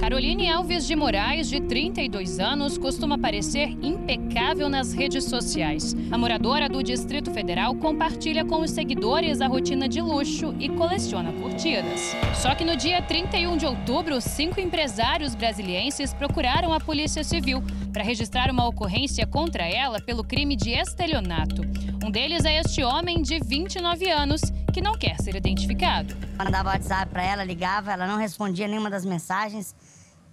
Caroline 0.00 0.48
Alves 0.48 0.86
de 0.86 0.96
Moraes, 0.96 1.48
de 1.48 1.60
32 1.60 2.40
anos, 2.40 2.78
costuma 2.78 3.18
parecer 3.18 3.68
impecável 3.82 4.68
nas 4.68 4.92
redes 4.92 5.24
sociais. 5.24 5.94
A 6.10 6.18
moradora 6.18 6.68
do 6.68 6.82
Distrito 6.82 7.30
Federal 7.30 7.74
compartilha 7.74 8.44
com 8.44 8.62
os 8.62 8.70
seguidores 8.70 9.40
a 9.40 9.46
rotina 9.46 9.88
de 9.88 10.00
luxo 10.00 10.54
e 10.58 10.68
coleciona 10.70 11.32
curtidas. 11.32 12.16
Só 12.34 12.54
que 12.54 12.64
no 12.64 12.76
dia 12.76 13.02
31 13.02 13.56
de 13.56 13.66
outubro, 13.66 14.20
cinco 14.20 14.58
empresários 14.58 15.34
brasilienses 15.34 16.14
procuraram 16.14 16.72
a 16.72 16.80
Polícia 16.80 17.22
Civil 17.22 17.62
para 17.92 18.02
registrar 18.02 18.50
uma 18.50 18.66
ocorrência 18.66 19.26
contra 19.26 19.62
ela 19.68 20.00
pelo 20.00 20.24
crime 20.24 20.56
de 20.56 20.70
estelionato. 20.70 21.62
Um 22.02 22.10
deles 22.10 22.44
é 22.44 22.58
este 22.58 22.82
homem 22.82 23.20
de 23.22 23.38
29 23.38 24.08
anos 24.08 24.40
que 24.70 24.80
não 24.80 24.96
quer 24.96 25.16
ser 25.20 25.34
identificado. 25.34 26.14
Mandava 26.38 26.70
WhatsApp 26.70 27.10
para 27.10 27.22
ela, 27.22 27.44
ligava, 27.44 27.92
ela 27.92 28.06
não 28.06 28.16
respondia 28.16 28.68
nenhuma 28.68 28.88
das 28.88 29.04
mensagens. 29.04 29.74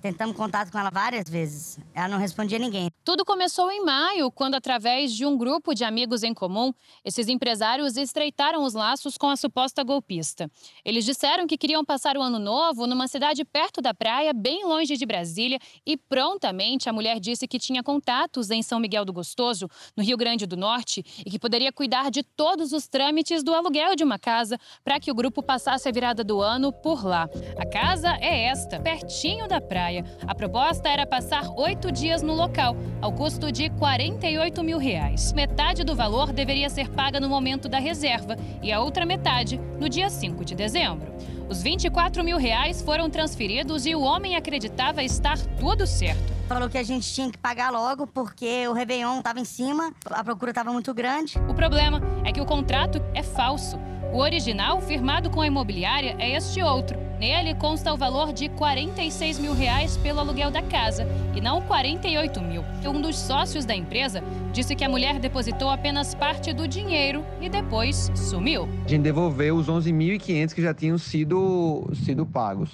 Tentamos 0.02 0.36
contato 0.36 0.72
com 0.72 0.78
ela 0.78 0.92
várias 0.92 1.28
vezes. 1.28 1.80
Ela 1.94 2.08
não 2.08 2.20
respondia 2.20 2.60
ninguém. 2.60 2.92
Tudo 3.04 3.26
começou 3.26 3.72
em 3.72 3.84
maio, 3.84 4.30
quando, 4.32 4.54
através 4.54 5.12
de 5.12 5.26
um 5.26 5.36
grupo 5.36 5.74
de 5.74 5.84
amigos 5.84 6.22
em 6.22 6.36
comum, 6.36 6.72
esses 7.04 7.28
empresários 7.28 7.98
estreitaram 7.98 8.64
os 8.64 8.76
laços 8.76 9.18
com 9.18 9.28
a 9.28 9.36
suposta 9.36 9.84
golpista. 9.84 10.52
Eles 10.86 11.04
disseram 11.04 11.48
que 11.48 11.58
queriam 11.58 11.84
passar 11.84 12.16
o 12.16 12.22
ano 12.22 12.38
novo 12.38 12.86
numa 12.86 13.08
cidade 13.08 13.44
perto 13.44 13.82
da 13.82 13.92
praia, 13.92 14.34
bem 14.34 14.66
longe 14.66 14.96
de 14.96 15.06
Brasília, 15.06 15.58
e 15.86 15.98
prontamente 15.98 16.88
a 16.88 16.94
mulher 16.94 17.20
disse 17.20 17.48
que 17.48 17.58
tinha 17.58 17.82
contatos 17.82 18.52
em 18.52 18.62
São 18.62 18.80
Miguel 18.80 19.04
do 19.04 19.14
Gostoso, 19.14 19.68
no 19.96 20.04
Rio 20.04 20.18
Grande 20.18 20.46
do 20.46 20.56
Norte, 20.56 21.04
e 21.26 21.32
que 21.32 21.40
poderia 21.40 21.72
cuidar 21.72 22.12
de 22.12 22.22
todos 22.22 22.72
os 22.72 22.88
trâmites 22.88 23.44
do 23.44 23.54
aluguel 23.54 23.96
de 23.96 24.04
uma 24.04 24.20
casa 24.20 24.60
para 24.84 25.00
que 25.00 25.10
o 25.10 25.16
grupo 25.16 25.42
passasse 25.42 25.90
a 25.90 25.92
virada 25.92 26.24
do 26.24 26.40
ano 26.40 26.72
por 26.72 27.04
lá. 27.04 27.28
A 27.58 27.66
casa 27.66 28.16
é 28.22 28.44
esta, 28.44 28.80
pertinho 28.80 29.48
da 29.48 29.60
praia 29.60 29.87
praia. 29.88 30.04
A 30.28 30.36
proposta 30.36 30.90
era 30.90 31.06
passar 31.06 31.50
oito 31.56 31.92
dias 31.92 32.22
no 32.22 32.34
local, 32.34 32.76
ao 33.02 33.14
custo 33.14 33.52
de 33.52 33.70
48 33.70 34.62
mil 34.64 34.78
reais. 34.78 35.32
Metade 35.32 35.84
do 35.84 35.96
valor 35.96 36.34
deveria 36.34 36.70
ser 36.70 36.90
paga 36.90 37.20
no 37.20 37.30
momento 37.30 37.70
da 37.70 37.80
reserva 37.80 38.36
e 38.62 38.72
a 38.72 38.82
outra 38.82 39.06
metade 39.06 39.58
no 39.80 39.88
dia 39.88 40.10
5 40.10 40.44
de 40.44 40.56
dezembro. 40.56 41.14
Os 41.50 41.62
24 41.64 42.22
mil 42.24 42.38
reais 42.38 42.82
foram 42.82 43.10
transferidos 43.10 43.86
e 43.86 43.96
o 43.96 44.02
homem 44.02 44.36
acreditava 44.36 45.02
estar 45.02 45.38
tudo 45.58 45.88
certo. 45.88 46.36
Falou 46.50 46.70
que 46.70 46.78
a 46.78 46.84
gente 46.84 47.14
tinha 47.14 47.32
que 47.32 47.38
pagar 47.38 47.72
logo 47.72 48.06
porque 48.08 48.68
o 48.68 48.74
Réveillon 48.74 49.20
estava 49.20 49.40
em 49.40 49.46
cima, 49.46 49.94
a 50.06 50.24
procura 50.24 50.52
estava 50.52 50.74
muito 50.74 50.94
grande. 50.94 51.38
O 51.48 51.54
problema 51.54 52.02
é 52.26 52.32
que 52.34 52.42
o 52.42 52.46
contrato 52.46 53.02
é 53.14 53.24
falso. 53.24 53.78
O 54.14 54.20
original, 54.20 54.80
firmado 54.82 55.30
com 55.30 55.42
a 55.42 55.48
imobiliária, 55.48 56.16
é 56.18 56.36
este 56.36 56.62
outro. 56.64 56.98
Nele 57.20 57.56
consta 57.56 57.92
o 57.94 57.98
valor 57.98 58.32
de 58.32 58.48
46 58.48 59.40
mil 59.40 59.54
reais 59.54 59.98
pelo 59.98 60.20
aluguel 60.20 60.52
da 60.52 60.62
casa 60.62 61.08
e 61.36 61.42
não 61.42 61.62
48 61.62 62.42
mil. 62.42 62.64
Um 62.86 63.02
dos 63.02 63.18
sócios 63.18 63.66
da 63.66 63.76
empresa 63.76 64.24
disse 64.54 64.76
que 64.76 64.84
a 64.84 64.90
mulher 64.90 65.20
depositou 65.20 65.70
apenas 65.70 66.14
parte 66.14 66.54
do 66.54 66.68
dinheiro 66.68 67.26
e 67.42 67.50
depois 67.50 68.12
sumiu. 68.16 68.70
A 68.86 68.88
gente 68.88 69.02
devolveu 69.02 69.56
os 69.56 69.68
11.500 69.68 70.54
que 70.54 70.62
já 70.62 70.74
tinham 70.74 70.98
sido, 70.98 71.90
sido 71.94 72.26
pagos. 72.26 72.72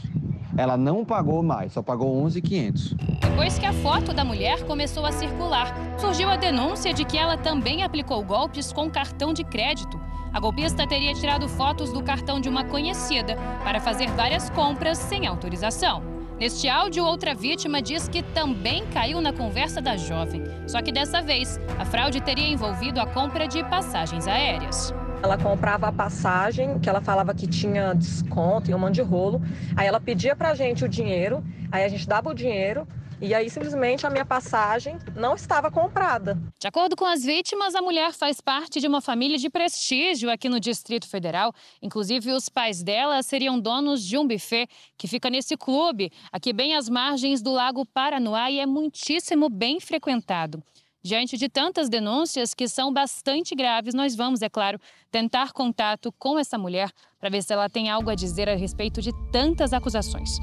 Ela 0.55 0.77
não 0.77 1.03
pagou 1.03 1.41
mais, 1.41 1.73
só 1.73 1.81
pagou 1.81 2.23
11.500. 2.25 2.95
Depois 3.21 3.57
que 3.57 3.65
a 3.65 3.73
foto 3.73 4.13
da 4.13 4.23
mulher 4.23 4.63
começou 4.65 5.05
a 5.05 5.11
circular, 5.11 5.73
surgiu 5.97 6.29
a 6.29 6.35
denúncia 6.35 6.93
de 6.93 7.03
que 7.03 7.17
ela 7.17 7.37
também 7.37 7.81
aplicou 7.81 8.23
golpes 8.23 8.71
com 8.71 8.89
cartão 8.89 9.33
de 9.33 9.43
crédito. 9.43 9.99
A 10.33 10.39
golpista 10.39 10.87
teria 10.87 11.13
tirado 11.13 11.47
fotos 11.47 11.93
do 11.93 12.01
cartão 12.01 12.41
de 12.41 12.49
uma 12.49 12.63
conhecida 12.63 13.37
para 13.63 13.79
fazer 13.79 14.09
várias 14.09 14.49
compras 14.49 14.97
sem 14.97 15.27
autorização. 15.27 16.01
Neste 16.39 16.67
áudio, 16.67 17.05
outra 17.05 17.35
vítima 17.35 17.83
diz 17.83 18.07
que 18.07 18.23
também 18.23 18.83
caiu 18.87 19.21
na 19.21 19.31
conversa 19.31 19.79
da 19.79 19.95
jovem. 19.95 20.43
Só 20.67 20.81
que 20.81 20.91
dessa 20.91 21.21
vez, 21.21 21.59
a 21.77 21.85
fraude 21.85 22.19
teria 22.19 22.47
envolvido 22.47 22.99
a 22.99 23.05
compra 23.05 23.47
de 23.47 23.63
passagens 23.65 24.27
aéreas. 24.27 24.91
Ela 25.21 25.37
comprava 25.37 25.87
a 25.87 25.91
passagem, 25.91 26.79
que 26.79 26.89
ela 26.89 26.99
falava 26.99 27.35
que 27.35 27.45
tinha 27.45 27.93
desconto 27.93 28.71
e 28.71 28.73
um 28.73 28.79
monte 28.79 28.95
de 28.95 29.01
rolo. 29.03 29.39
Aí 29.75 29.85
ela 29.85 29.99
pedia 29.99 30.35
pra 30.35 30.55
gente 30.55 30.83
o 30.83 30.89
dinheiro, 30.89 31.43
aí 31.71 31.83
a 31.83 31.87
gente 31.87 32.07
dava 32.07 32.31
o 32.31 32.33
dinheiro, 32.33 32.87
e 33.21 33.33
aí, 33.33 33.49
simplesmente, 33.49 34.05
a 34.05 34.09
minha 34.09 34.25
passagem 34.25 34.97
não 35.15 35.35
estava 35.35 35.71
comprada. 35.71 36.37
De 36.59 36.67
acordo 36.67 36.95
com 36.95 37.05
as 37.05 37.23
vítimas, 37.23 37.75
a 37.75 37.81
mulher 37.81 38.13
faz 38.13 38.41
parte 38.41 38.79
de 38.79 38.87
uma 38.87 39.01
família 39.01 39.37
de 39.37 39.49
prestígio 39.49 40.29
aqui 40.29 40.49
no 40.49 40.59
Distrito 40.59 41.07
Federal. 41.07 41.53
Inclusive, 41.81 42.31
os 42.31 42.49
pais 42.49 42.83
dela 42.83 43.21
seriam 43.23 43.59
donos 43.59 44.03
de 44.03 44.17
um 44.17 44.27
buffet 44.27 44.67
que 44.97 45.07
fica 45.07 45.29
nesse 45.29 45.55
clube, 45.55 46.11
aqui 46.31 46.53
bem 46.53 46.75
às 46.75 46.89
margens 46.89 47.41
do 47.41 47.51
Lago 47.51 47.85
Paranoá 47.85 48.51
e 48.51 48.59
é 48.59 48.65
muitíssimo 48.65 49.49
bem 49.49 49.79
frequentado. 49.79 50.63
Diante 51.05 51.37
de 51.37 51.49
tantas 51.49 51.89
denúncias 51.89 52.53
que 52.53 52.65
são 52.65 52.93
bastante 52.93 53.53
graves, 53.53 53.93
nós 53.93 54.15
vamos, 54.15 54.41
é 54.41 54.47
claro, 54.47 54.79
tentar 55.11 55.51
contato 55.51 56.13
com 56.17 56.39
essa 56.39 56.57
mulher 56.57 56.89
para 57.19 57.29
ver 57.29 57.43
se 57.43 57.51
ela 57.51 57.69
tem 57.69 57.89
algo 57.89 58.09
a 58.09 58.15
dizer 58.15 58.47
a 58.47 58.55
respeito 58.55 59.01
de 59.01 59.11
tantas 59.29 59.73
acusações. 59.73 60.37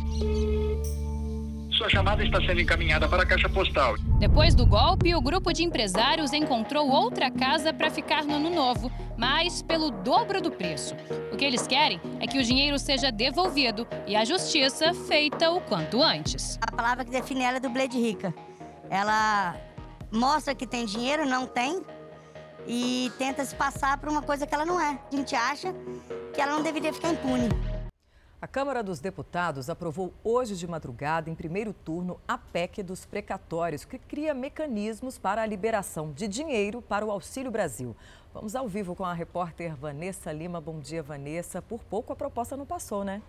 Sua 1.81 1.89
chamada 1.89 2.23
está 2.23 2.39
sendo 2.43 2.61
encaminhada 2.61 3.09
para 3.09 3.23
a 3.23 3.27
caixa 3.27 3.49
postal. 3.49 3.95
Depois 4.19 4.55
do 4.55 4.67
golpe, 4.67 5.15
o 5.15 5.21
grupo 5.23 5.51
de 5.51 5.65
empresários 5.65 6.31
encontrou 6.31 6.87
outra 6.91 7.31
casa 7.31 7.73
para 7.73 7.89
ficar 7.89 8.23
no 8.23 8.35
ano 8.35 8.51
novo, 8.51 8.93
mas 9.17 9.63
pelo 9.63 9.91
dobro 9.91 10.43
do 10.43 10.51
preço. 10.51 10.95
O 11.33 11.39
que 11.39 11.45
eles 11.47 11.67
querem 11.67 11.99
é 12.21 12.27
que 12.27 12.39
o 12.39 12.43
dinheiro 12.43 12.79
seja 12.79 13.11
devolvido 13.11 13.89
e 14.07 14.15
a 14.15 14.27
justiça 14.27 14.93
feita 14.93 15.51
o 15.51 15.63
quanto 15.63 16.03
antes. 16.03 16.59
A 16.61 16.71
palavra 16.71 17.03
que 17.03 17.11
define 17.11 17.45
ela 17.45 17.57
é 17.57 17.61
do 17.61 17.71
Blade 17.71 17.99
Rica. 17.99 18.35
Ela 18.91 19.57
mostra 20.13 20.55
que 20.55 20.67
tem 20.67 20.85
dinheiro, 20.85 21.25
não 21.25 21.47
tem, 21.47 21.81
e 22.67 23.11
tenta 23.17 23.43
se 23.43 23.55
passar 23.55 23.97
por 23.97 24.11
uma 24.11 24.21
coisa 24.21 24.47
que 24.47 24.55
ela 24.55 24.67
não 24.67 24.79
é. 24.79 24.99
A 25.11 25.17
gente 25.17 25.35
acha 25.35 25.75
que 26.35 26.43
ela 26.43 26.53
não 26.53 26.63
deveria 26.63 26.93
ficar 26.93 27.09
impune. 27.09 27.49
A 28.43 28.49
Câmara 28.49 28.83
dos 28.83 29.01
Deputados 29.01 29.69
aprovou 29.69 30.15
hoje 30.25 30.57
de 30.57 30.67
madrugada, 30.67 31.29
em 31.29 31.35
primeiro 31.35 31.75
turno, 31.75 32.19
a 32.27 32.39
PEC 32.39 32.83
dos 32.83 33.05
precatórios, 33.05 33.85
que 33.85 33.99
cria 33.99 34.33
mecanismos 34.33 35.19
para 35.19 35.43
a 35.43 35.47
liberação 35.47 36.11
de 36.11 36.27
dinheiro 36.27 36.81
para 36.81 37.05
o 37.05 37.11
Auxílio 37.11 37.51
Brasil. 37.51 37.95
Vamos 38.33 38.57
ao 38.57 38.67
vivo 38.67 38.97
com 38.97 39.05
a 39.05 39.13
repórter 39.13 39.77
Vanessa 39.77 40.33
Lima. 40.33 40.59
Bom 40.59 40.79
dia, 40.79 41.03
Vanessa. 41.03 41.61
Por 41.61 41.85
pouco 41.85 42.15
a 42.15 42.17
proposta 42.17 42.57
não 42.57 42.65
passou, 42.65 43.05
né? 43.05 43.21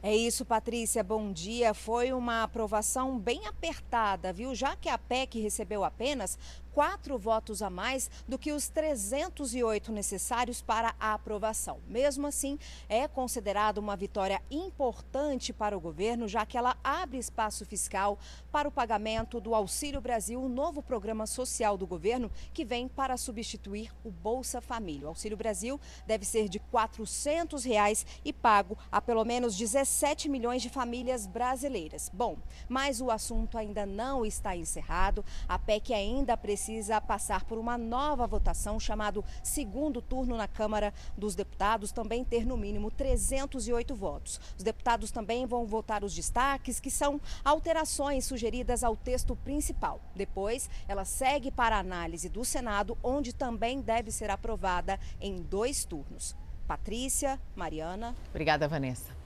É 0.00 0.14
isso, 0.14 0.44
Patrícia. 0.44 1.02
Bom 1.02 1.32
dia. 1.32 1.74
Foi 1.74 2.12
uma 2.12 2.44
aprovação 2.44 3.18
bem 3.18 3.44
apertada, 3.46 4.32
viu? 4.32 4.54
Já 4.54 4.76
que 4.76 4.88
a 4.88 4.96
PEC 4.96 5.40
recebeu 5.40 5.82
apenas 5.82 6.38
quatro 6.72 7.18
votos 7.18 7.60
a 7.60 7.68
mais 7.68 8.08
do 8.28 8.38
que 8.38 8.52
os 8.52 8.68
308 8.68 9.90
necessários 9.90 10.62
para 10.62 10.94
a 11.00 11.14
aprovação. 11.14 11.80
Mesmo 11.88 12.28
assim, 12.28 12.56
é 12.88 13.08
considerada 13.08 13.80
uma 13.80 13.96
vitória 13.96 14.40
importante 14.48 15.52
para 15.52 15.76
o 15.76 15.80
governo, 15.80 16.28
já 16.28 16.46
que 16.46 16.56
ela 16.56 16.76
abre 16.84 17.18
espaço 17.18 17.66
fiscal 17.66 18.16
para 18.52 18.68
o 18.68 18.70
pagamento 18.70 19.40
do 19.40 19.56
Auxílio 19.56 20.00
Brasil, 20.00 20.40
um 20.40 20.48
novo 20.48 20.80
programa 20.80 21.26
social 21.26 21.76
do 21.76 21.84
governo 21.84 22.30
que 22.54 22.64
vem 22.64 22.86
para 22.86 23.16
substituir 23.16 23.90
o 24.04 24.10
Bolsa 24.12 24.60
Família. 24.60 25.06
O 25.06 25.08
Auxílio 25.08 25.36
Brasil 25.36 25.80
deve 26.06 26.24
ser 26.24 26.48
de 26.48 26.60
400 26.60 27.64
reais 27.64 28.06
e 28.24 28.32
pago 28.32 28.78
a 28.92 29.00
pelo 29.00 29.24
menos 29.24 29.56
17 29.56 29.87
milhões 30.28 30.62
de 30.62 30.68
famílias 30.68 31.26
brasileiras. 31.26 32.10
Bom, 32.12 32.36
mas 32.68 33.00
o 33.00 33.10
assunto 33.10 33.56
ainda 33.58 33.84
não 33.86 34.24
está 34.24 34.56
encerrado. 34.56 35.24
A 35.48 35.58
PEC 35.58 35.92
ainda 35.92 36.36
precisa 36.36 37.00
passar 37.00 37.44
por 37.44 37.58
uma 37.58 37.76
nova 37.76 38.26
votação 38.26 38.78
chamado 38.78 39.24
segundo 39.42 40.00
turno 40.00 40.36
na 40.36 40.46
Câmara 40.46 40.92
dos 41.16 41.34
Deputados, 41.34 41.92
também 41.92 42.24
ter 42.24 42.46
no 42.46 42.56
mínimo 42.56 42.90
308 42.90 43.94
votos. 43.94 44.40
Os 44.56 44.62
deputados 44.62 45.10
também 45.10 45.46
vão 45.46 45.66
votar 45.66 46.04
os 46.04 46.14
destaques, 46.14 46.80
que 46.80 46.90
são 46.90 47.20
alterações 47.44 48.24
sugeridas 48.24 48.84
ao 48.84 48.96
texto 48.96 49.34
principal. 49.36 50.00
Depois, 50.14 50.68
ela 50.86 51.04
segue 51.04 51.50
para 51.50 51.78
análise 51.78 52.28
do 52.28 52.44
Senado, 52.44 52.96
onde 53.02 53.32
também 53.32 53.80
deve 53.80 54.10
ser 54.10 54.30
aprovada 54.30 54.98
em 55.20 55.36
dois 55.42 55.84
turnos. 55.84 56.36
Patrícia, 56.66 57.40
Mariana. 57.56 58.14
Obrigada, 58.30 58.68
Vanessa. 58.68 59.17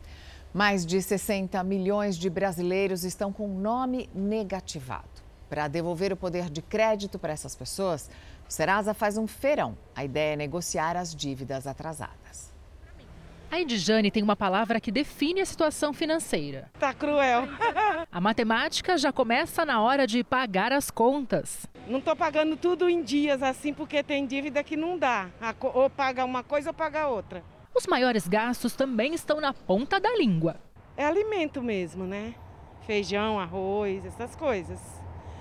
Mais 0.54 0.84
de 0.84 1.00
60 1.00 1.62
milhões 1.64 2.16
de 2.16 2.28
brasileiros 2.28 3.04
estão 3.04 3.32
com 3.32 3.48
nome 3.48 4.10
negativado. 4.14 5.08
Para 5.48 5.66
devolver 5.66 6.12
o 6.12 6.16
poder 6.16 6.50
de 6.50 6.60
crédito 6.60 7.18
para 7.18 7.32
essas 7.32 7.56
pessoas, 7.56 8.10
o 8.46 8.52
Serasa 8.52 8.92
faz 8.92 9.16
um 9.16 9.26
feirão. 9.26 9.78
A 9.94 10.04
ideia 10.04 10.34
é 10.34 10.36
negociar 10.36 10.94
as 10.94 11.14
dívidas 11.14 11.66
atrasadas. 11.66 12.52
A 13.50 13.60
Edjane 13.60 14.10
tem 14.10 14.22
uma 14.22 14.36
palavra 14.36 14.80
que 14.80 14.90
define 14.90 15.42
a 15.42 15.46
situação 15.46 15.92
financeira. 15.92 16.70
Tá 16.78 16.92
cruel. 16.94 17.46
A 18.10 18.20
matemática 18.20 18.96
já 18.96 19.12
começa 19.12 19.64
na 19.64 19.80
hora 19.82 20.06
de 20.06 20.24
pagar 20.24 20.72
as 20.72 20.90
contas. 20.90 21.66
Não 21.86 21.98
estou 21.98 22.16
pagando 22.16 22.56
tudo 22.56 22.88
em 22.88 23.02
dias 23.02 23.42
assim 23.42 23.74
porque 23.74 24.02
tem 24.02 24.26
dívida 24.26 24.62
que 24.62 24.76
não 24.76 24.98
dá. 24.98 25.28
Ou 25.74 25.90
paga 25.90 26.24
uma 26.24 26.42
coisa 26.42 26.70
ou 26.70 26.74
paga 26.74 27.08
outra. 27.08 27.42
Os 27.74 27.86
maiores 27.86 28.28
gastos 28.28 28.74
também 28.74 29.14
estão 29.14 29.40
na 29.40 29.54
ponta 29.54 29.98
da 29.98 30.14
língua. 30.14 30.56
É 30.94 31.06
alimento 31.06 31.62
mesmo, 31.62 32.04
né? 32.04 32.34
Feijão, 32.86 33.40
arroz, 33.40 34.04
essas 34.04 34.36
coisas. 34.36 34.78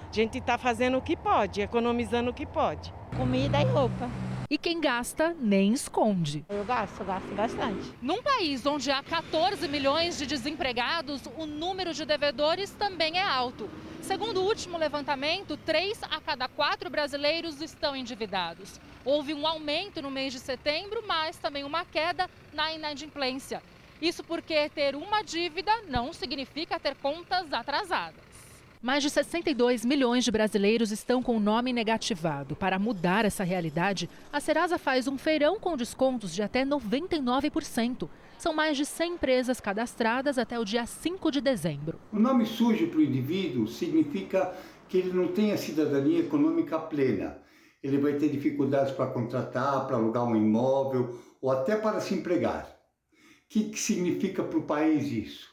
A 0.10 0.14
gente 0.14 0.38
está 0.38 0.58
fazendo 0.58 0.98
o 0.98 1.02
que 1.02 1.18
pode, 1.18 1.60
economizando 1.60 2.32
o 2.32 2.34
que 2.34 2.46
pode. 2.46 2.94
Comida 3.18 3.62
e 3.62 3.66
roupa. 3.66 4.10
E 4.50 4.58
quem 4.58 4.80
gasta 4.80 5.36
nem 5.40 5.74
esconde. 5.74 6.46
Eu 6.50 6.64
gasto, 6.64 7.04
gasto 7.04 7.36
bastante. 7.36 7.94
Num 8.02 8.22
país 8.22 8.66
onde 8.66 8.90
há 8.92 9.04
14 9.04 9.68
milhões 9.68 10.18
de 10.18 10.26
desempregados, 10.26 11.24
o 11.38 11.46
número 11.46 11.94
de 11.94 12.06
devedores 12.06 12.72
também 12.72 13.18
é 13.18 13.24
alto. 13.24 13.70
Segundo 14.02 14.42
o 14.42 14.46
último 14.46 14.78
levantamento, 14.78 15.56
três 15.58 16.02
a 16.04 16.20
cada 16.20 16.48
quatro 16.48 16.90
brasileiros 16.90 17.62
estão 17.62 17.96
endividados. 17.96 18.80
Houve 19.06 19.34
um 19.34 19.48
aumento 19.48 20.02
no 20.02 20.12
mês 20.12 20.34
de 20.34 20.40
setembro, 20.40 21.04
mas 21.08 21.38
também 21.38 21.64
uma 21.64 21.86
queda 21.86 22.30
na 22.52 22.74
inadimplência. 22.74 23.62
Isso 24.02 24.24
porque 24.24 24.68
ter 24.70 24.96
uma 24.96 25.22
dívida 25.22 25.72
não 25.88 26.12
significa 26.12 26.80
ter 26.80 26.96
contas 26.96 27.54
atrasadas. 27.54 28.32
Mais 28.82 29.04
de 29.04 29.12
62 29.12 29.86
milhões 29.86 30.26
de 30.26 30.32
brasileiros 30.32 30.92
estão 30.92 31.22
com 31.22 31.38
o 31.38 31.40
nome 31.40 31.72
negativado. 31.72 32.56
Para 32.56 32.80
mudar 32.80 33.26
essa 33.26 33.44
realidade, 33.44 34.10
a 34.34 34.40
Serasa 34.40 34.80
faz 34.80 35.08
um 35.08 35.20
feirão 35.20 35.60
com 35.60 35.78
descontos 35.78 36.34
de 36.34 36.42
até 36.42 36.66
99%. 36.66 38.10
São 38.42 38.56
mais 38.56 38.76
de 38.76 38.88
100 38.88 39.14
empresas 39.14 39.60
cadastradas 39.60 40.40
até 40.40 40.58
o 40.58 40.66
dia 40.66 40.84
5 40.84 41.30
de 41.30 41.40
dezembro. 41.40 42.00
O 42.12 42.18
nome 42.18 42.48
sujo 42.48 42.88
para 42.88 42.98
o 42.98 43.04
indivíduo 43.04 43.68
significa 43.68 44.52
que 44.90 44.98
ele 44.98 45.14
não 45.14 45.28
tem 45.28 45.52
a 45.52 45.58
cidadania 45.60 46.22
econômica 46.22 46.80
plena. 46.80 47.38
Ele 47.84 48.00
vai 48.00 48.14
ter 48.14 48.30
dificuldades 48.30 48.96
para 48.96 49.12
contratar, 49.12 49.86
para 49.86 49.96
alugar 49.96 50.26
um 50.26 50.36
imóvel 50.36 51.20
ou 51.40 51.52
até 51.52 51.76
para 51.76 52.00
se 52.00 52.16
empregar. 52.16 52.66
O 52.66 53.48
que, 53.48 53.66
que 53.66 53.80
significa 53.80 54.42
para 54.42 54.58
o 54.58 54.64
país 54.64 55.12
isso? 55.12 55.48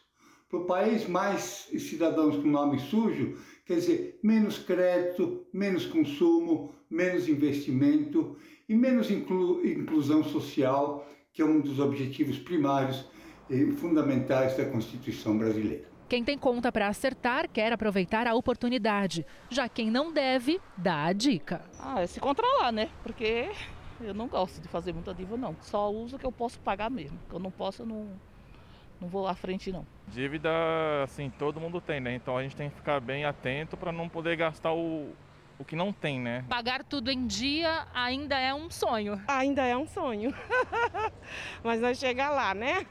Para 0.48 0.60
o 0.60 0.64
país, 0.64 1.06
mais 1.06 1.68
cidadãos 1.78 2.36
com 2.36 2.48
nome 2.48 2.78
sujo, 2.78 3.36
quer 3.66 3.74
dizer, 3.74 4.18
menos 4.22 4.58
crédito, 4.58 5.44
menos 5.52 5.84
consumo, 5.84 6.74
menos 6.88 7.28
investimento 7.28 8.38
e 8.66 8.74
menos 8.74 9.10
inclu 9.10 9.62
inclusão 9.66 10.24
social, 10.24 11.06
que 11.38 11.42
é 11.42 11.44
um 11.44 11.60
dos 11.60 11.78
objetivos 11.78 12.36
primários 12.36 13.04
e 13.48 13.70
fundamentais 13.76 14.56
da 14.56 14.64
Constituição 14.64 15.38
brasileira. 15.38 15.84
Quem 16.08 16.24
tem 16.24 16.36
conta 16.36 16.72
para 16.72 16.88
acertar 16.88 17.48
quer 17.48 17.72
aproveitar 17.72 18.26
a 18.26 18.34
oportunidade. 18.34 19.24
Já 19.48 19.68
quem 19.68 19.88
não 19.88 20.12
deve, 20.12 20.60
dá 20.76 21.04
a 21.04 21.12
dica. 21.12 21.60
Ah, 21.78 22.00
é 22.00 22.08
se 22.08 22.18
controlar, 22.18 22.72
né? 22.72 22.90
Porque 23.04 23.52
eu 24.00 24.12
não 24.12 24.26
gosto 24.26 24.60
de 24.60 24.66
fazer 24.66 24.92
muita 24.92 25.14
dívida, 25.14 25.36
não. 25.36 25.54
Só 25.60 25.88
uso 25.92 26.16
o 26.16 26.18
que 26.18 26.26
eu 26.26 26.32
posso 26.32 26.58
pagar 26.58 26.90
mesmo. 26.90 27.16
Que 27.28 27.36
eu 27.36 27.38
não 27.38 27.52
posso, 27.52 27.82
eu 27.82 27.86
não, 27.86 28.08
não 29.00 29.06
vou 29.06 29.28
à 29.28 29.34
frente 29.36 29.70
não. 29.70 29.86
Dívida, 30.08 30.50
assim, 31.04 31.30
todo 31.38 31.60
mundo 31.60 31.80
tem, 31.80 32.00
né? 32.00 32.16
Então 32.16 32.36
a 32.36 32.42
gente 32.42 32.56
tem 32.56 32.68
que 32.68 32.74
ficar 32.74 32.98
bem 32.98 33.24
atento 33.24 33.76
para 33.76 33.92
não 33.92 34.08
poder 34.08 34.36
gastar 34.36 34.72
o, 34.72 35.12
o 35.58 35.64
que 35.64 35.74
não 35.74 35.92
tem, 35.92 36.20
né? 36.20 36.44
Pagar 36.48 36.84
tudo 36.84 37.10
em 37.10 37.26
dia 37.26 37.86
ainda 37.92 38.38
é 38.38 38.54
um 38.54 38.70
sonho. 38.70 39.20
Ainda 39.26 39.64
é 39.64 39.76
um 39.76 39.86
sonho. 39.86 40.32
Mas 41.62 41.80
nós 41.80 41.98
chegar 41.98 42.30
lá, 42.30 42.54
né? 42.54 42.86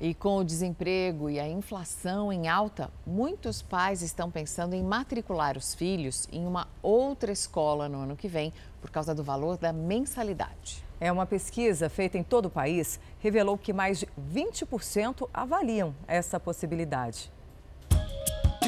E 0.00 0.14
com 0.14 0.36
o 0.36 0.44
desemprego 0.44 1.28
e 1.28 1.40
a 1.40 1.48
inflação 1.48 2.32
em 2.32 2.46
alta, 2.46 2.88
muitos 3.04 3.60
pais 3.60 4.00
estão 4.00 4.30
pensando 4.30 4.74
em 4.74 4.82
matricular 4.82 5.56
os 5.56 5.74
filhos 5.74 6.28
em 6.30 6.46
uma 6.46 6.68
outra 6.80 7.32
escola 7.32 7.88
no 7.88 8.02
ano 8.02 8.16
que 8.16 8.28
vem 8.28 8.52
por 8.80 8.90
causa 8.90 9.12
do 9.12 9.24
valor 9.24 9.58
da 9.58 9.72
mensalidade. 9.72 10.84
É 11.00 11.10
uma 11.10 11.26
pesquisa 11.26 11.88
feita 11.88 12.16
em 12.16 12.22
todo 12.22 12.46
o 12.46 12.50
país 12.50 13.00
revelou 13.18 13.58
que 13.58 13.72
mais 13.72 13.98
de 13.98 14.08
20% 14.32 15.28
avaliam 15.34 15.92
essa 16.06 16.38
possibilidade. 16.38 17.32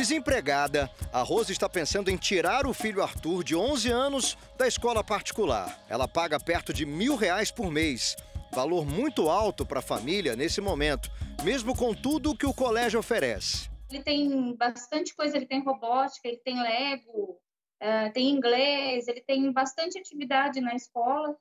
Desempregada, 0.01 0.91
a 1.13 1.21
Rose 1.21 1.53
está 1.53 1.69
pensando 1.69 2.11
em 2.11 2.17
tirar 2.17 2.67
o 2.67 2.73
filho 2.73 3.03
Arthur, 3.03 3.45
de 3.45 3.55
11 3.55 3.91
anos, 3.91 4.39
da 4.57 4.67
escola 4.67 5.05
particular. 5.05 5.79
Ela 5.91 6.09
paga 6.09 6.41
perto 6.41 6.73
de 6.73 6.87
mil 6.87 7.17
reais 7.17 7.51
por 7.51 7.71
mês 7.71 8.17
valor 8.51 8.87
muito 8.87 9.29
alto 9.29 9.67
para 9.67 9.81
a 9.81 9.83
família 9.83 10.35
nesse 10.35 10.59
momento, 10.59 11.11
mesmo 11.45 11.77
com 11.77 11.93
tudo 11.93 12.35
que 12.35 12.47
o 12.47 12.55
colégio 12.55 12.99
oferece. 12.99 13.69
Ele 13.91 14.03
tem 14.03 14.57
bastante 14.57 15.15
coisa, 15.15 15.37
ele 15.37 15.45
tem 15.45 15.63
robótica, 15.63 16.27
ele 16.27 16.39
tem 16.39 16.63
Lego, 16.63 17.39
uh, 17.83 18.11
tem 18.15 18.31
inglês, 18.31 19.07
ele 19.07 19.21
tem 19.21 19.53
bastante 19.53 19.99
atividade 19.99 20.63
na 20.63 20.75
escola 20.75 21.37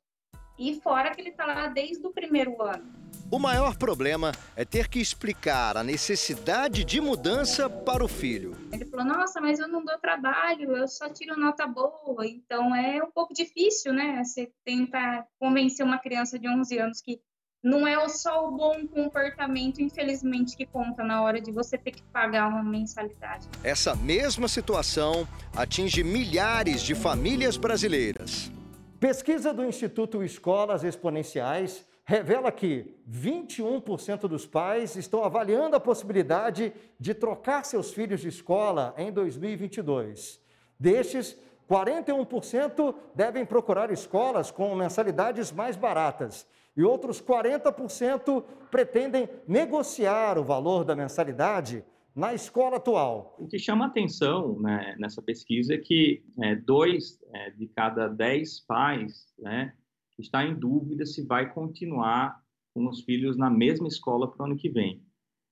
e 0.59 0.81
fora 0.81 1.15
que 1.15 1.21
ele 1.21 1.29
está 1.29 1.45
lá 1.45 1.67
desde 1.67 2.05
o 2.05 2.11
primeiro 2.11 2.61
ano. 2.61 3.08
O 3.31 3.37
maior 3.37 3.77
problema 3.77 4.31
é 4.55 4.65
ter 4.65 4.87
que 4.87 4.99
explicar 4.99 5.77
a 5.77 5.83
necessidade 5.83 6.83
de 6.83 6.99
mudança 6.99 7.69
para 7.69 8.03
o 8.03 8.07
filho. 8.07 8.57
Ele 8.71 8.85
falou: 8.85 9.05
Nossa, 9.05 9.39
mas 9.39 9.59
eu 9.59 9.67
não 9.67 9.85
dou 9.85 9.99
trabalho, 9.99 10.75
eu 10.75 10.87
só 10.87 11.07
tiro 11.09 11.39
nota 11.39 11.67
boa. 11.67 12.25
Então 12.25 12.75
é 12.75 13.03
um 13.03 13.11
pouco 13.11 13.31
difícil, 13.31 13.93
né? 13.93 14.23
Você 14.23 14.51
tentar 14.65 15.27
convencer 15.39 15.85
uma 15.85 15.99
criança 15.99 16.39
de 16.39 16.49
11 16.49 16.79
anos 16.79 17.01
que 17.01 17.21
não 17.63 17.85
é 17.85 18.09
só 18.09 18.47
o 18.47 18.51
bom 18.51 18.87
comportamento, 18.87 19.79
infelizmente, 19.79 20.57
que 20.57 20.65
conta 20.65 21.03
na 21.03 21.21
hora 21.21 21.39
de 21.39 21.51
você 21.51 21.77
ter 21.77 21.91
que 21.91 22.01
pagar 22.01 22.47
uma 22.47 22.63
mensalidade. 22.63 23.47
Essa 23.63 23.95
mesma 23.95 24.47
situação 24.47 25.27
atinge 25.55 26.03
milhares 26.03 26.81
de 26.81 26.95
famílias 26.95 27.57
brasileiras. 27.57 28.51
Pesquisa 28.99 29.53
do 29.53 29.63
Instituto 29.63 30.23
Escolas 30.23 30.83
Exponenciais 30.83 31.85
revela 32.09 32.51
que 32.51 32.95
21% 33.07 34.21
dos 34.21 34.43
pais 34.43 34.95
estão 34.95 35.23
avaliando 35.23 35.75
a 35.75 35.79
possibilidade 35.79 36.73
de 36.99 37.13
trocar 37.13 37.63
seus 37.63 37.93
filhos 37.93 38.21
de 38.21 38.29
escola 38.29 38.95
em 38.97 39.11
2022. 39.11 40.41
Destes, 40.79 41.37
41% 41.69 42.95
devem 43.13 43.45
procurar 43.45 43.91
escolas 43.91 44.49
com 44.49 44.73
mensalidades 44.73 45.51
mais 45.51 45.75
baratas 45.75 46.47
e 46.75 46.81
outros 46.81 47.21
40% 47.21 48.43
pretendem 48.71 49.29
negociar 49.47 50.39
o 50.39 50.43
valor 50.43 50.83
da 50.83 50.95
mensalidade 50.95 51.85
na 52.15 52.33
escola 52.33 52.77
atual. 52.77 53.35
O 53.37 53.47
que 53.47 53.59
chama 53.59 53.85
atenção 53.85 54.59
né, 54.59 54.95
nessa 54.97 55.21
pesquisa 55.21 55.75
é 55.75 55.77
que 55.77 56.23
é, 56.41 56.55
dois 56.55 57.19
é, 57.31 57.51
de 57.51 57.67
cada 57.67 58.07
dez 58.07 58.59
pais 58.61 59.31
né, 59.37 59.75
está 60.19 60.45
em 60.45 60.55
dúvida 60.55 61.05
se 61.05 61.25
vai 61.25 61.51
continuar 61.51 62.41
com 62.73 62.87
os 62.87 63.01
filhos 63.01 63.37
na 63.37 63.49
mesma 63.49 63.87
escola 63.87 64.29
para 64.29 64.43
o 64.43 64.45
ano 64.45 64.57
que 64.57 64.69
vem. 64.69 65.01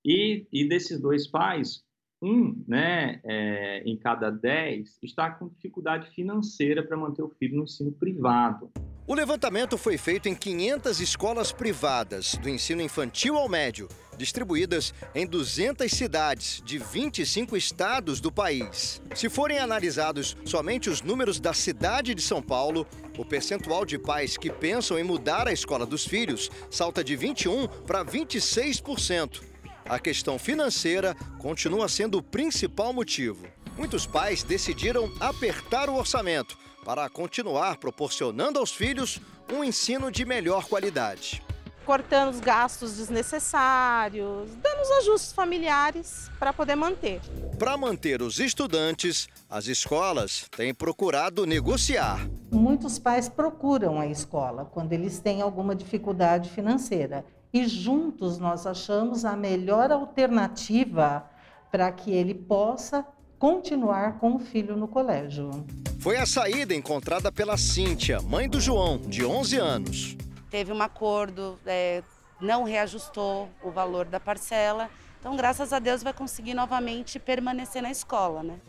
E, 0.06 0.48
e 0.52 0.68
desses 0.68 1.00
dois 1.00 1.28
pais, 1.28 1.84
um 2.22 2.64
né, 2.68 3.20
é, 3.24 3.84
em 3.84 3.98
cada 3.98 4.30
dez 4.30 4.98
está 5.04 5.30
com 5.32 5.50
dificuldade 5.50 6.10
financeira 6.12 6.84
para 6.84 6.98
manter 6.98 7.22
o 7.22 7.30
filho 7.30 7.58
no 7.58 7.64
ensino 7.64 7.92
privado. 7.92 8.72
O 9.10 9.16
levantamento 9.16 9.78
foi 9.78 9.98
feito 9.98 10.28
em 10.28 10.36
500 10.36 11.00
escolas 11.00 11.54
privadas, 11.54 12.36
do 12.36 12.50
ensino 12.50 12.82
infantil 12.82 13.38
ao 13.38 13.48
médio, 13.48 13.88
distribuídas 14.18 14.94
em 15.16 15.26
200 15.26 15.90
cidades 15.90 16.62
de 16.66 16.78
25 16.78 17.56
estados 17.56 18.20
do 18.20 18.30
país. 18.30 19.02
Se 19.16 19.30
forem 19.30 19.60
analisados 19.60 20.36
somente 20.44 20.90
os 20.90 21.02
números 21.02 21.40
da 21.40 21.54
cidade 21.54 22.14
de 22.14 22.22
São 22.22 22.42
Paulo, 22.42 22.86
o 23.18 23.24
percentual 23.24 23.86
de 23.86 23.98
pais 23.98 24.36
que 24.36 24.52
pensam 24.52 25.00
em 25.00 25.04
mudar 25.04 25.48
a 25.48 25.54
escola 25.54 25.86
dos 25.86 26.06
filhos 26.06 26.52
salta 26.70 27.02
de 27.02 27.16
21 27.16 27.66
para 27.88 28.04
26%. 28.04 29.42
A 29.86 30.00
questão 30.00 30.38
financeira 30.38 31.16
continua 31.40 31.88
sendo 31.88 32.18
o 32.18 32.24
principal 32.24 32.92
motivo. 32.92 33.48
Muitos 33.78 34.06
pais 34.06 34.44
decidiram 34.44 35.10
apertar 35.22 35.90
o 35.90 35.96
orçamento 35.96 36.58
para 36.88 37.10
continuar 37.10 37.76
proporcionando 37.76 38.60
aos 38.60 38.72
filhos 38.72 39.20
um 39.52 39.62
ensino 39.62 40.10
de 40.10 40.24
melhor 40.24 40.64
qualidade. 40.70 41.44
Cortando 41.86 42.30
os 42.30 42.40
gastos 42.40 42.96
desnecessários, 42.96 44.56
dando 44.56 44.82
os 44.84 44.92
ajustes 44.92 45.34
familiares 45.34 46.32
para 46.40 46.54
poder 46.54 46.76
manter. 46.76 47.20
Para 47.60 47.76
manter 47.76 48.22
os 48.22 48.40
estudantes, 48.40 49.28
as 49.50 49.68
escolas 49.68 50.48
têm 50.56 50.74
procurado 50.74 51.46
negociar. 51.46 52.26
Muitos 52.50 52.98
pais 52.98 53.28
procuram 53.28 54.00
a 54.00 54.08
escola 54.08 54.64
quando 54.64 54.94
eles 54.94 55.20
têm 55.20 55.42
alguma 55.42 55.76
dificuldade 55.76 56.50
financeira 56.52 57.26
e 57.52 57.68
juntos 57.68 58.38
nós 58.38 58.66
achamos 58.66 59.26
a 59.26 59.36
melhor 59.36 59.92
alternativa 59.92 61.30
para 61.70 61.92
que 61.92 62.12
ele 62.12 62.34
possa 62.34 63.06
continuar 63.40 64.18
com 64.20 64.36
o 64.36 64.40
filho 64.40 64.76
no 64.76 64.88
colégio. 64.88 65.66
Foi 66.00 66.18
a 66.18 66.26
saída 66.26 66.74
encontrada 66.74 67.32
pela 67.32 67.58
Cíntia, 67.58 68.22
mãe 68.22 68.50
do 68.50 68.60
João, 68.60 68.98
de 68.98 69.26
11 69.26 69.58
anos. 69.58 70.18
Teve 70.50 70.72
um 70.72 70.82
acordo, 70.82 71.60
é, 71.66 72.04
não 72.40 72.64
reajustou 72.64 73.50
o 73.64 73.70
valor 73.70 74.06
da 74.06 74.20
parcela, 74.20 74.90
então 75.20 75.36
graças 75.36 75.74
a 75.74 75.80
Deus 75.80 76.02
vai 76.02 76.14
conseguir 76.14 76.54
novamente 76.54 77.20
permanecer 77.20 77.82
na 77.82 77.92
escola, 77.92 78.44
né? 78.44 78.60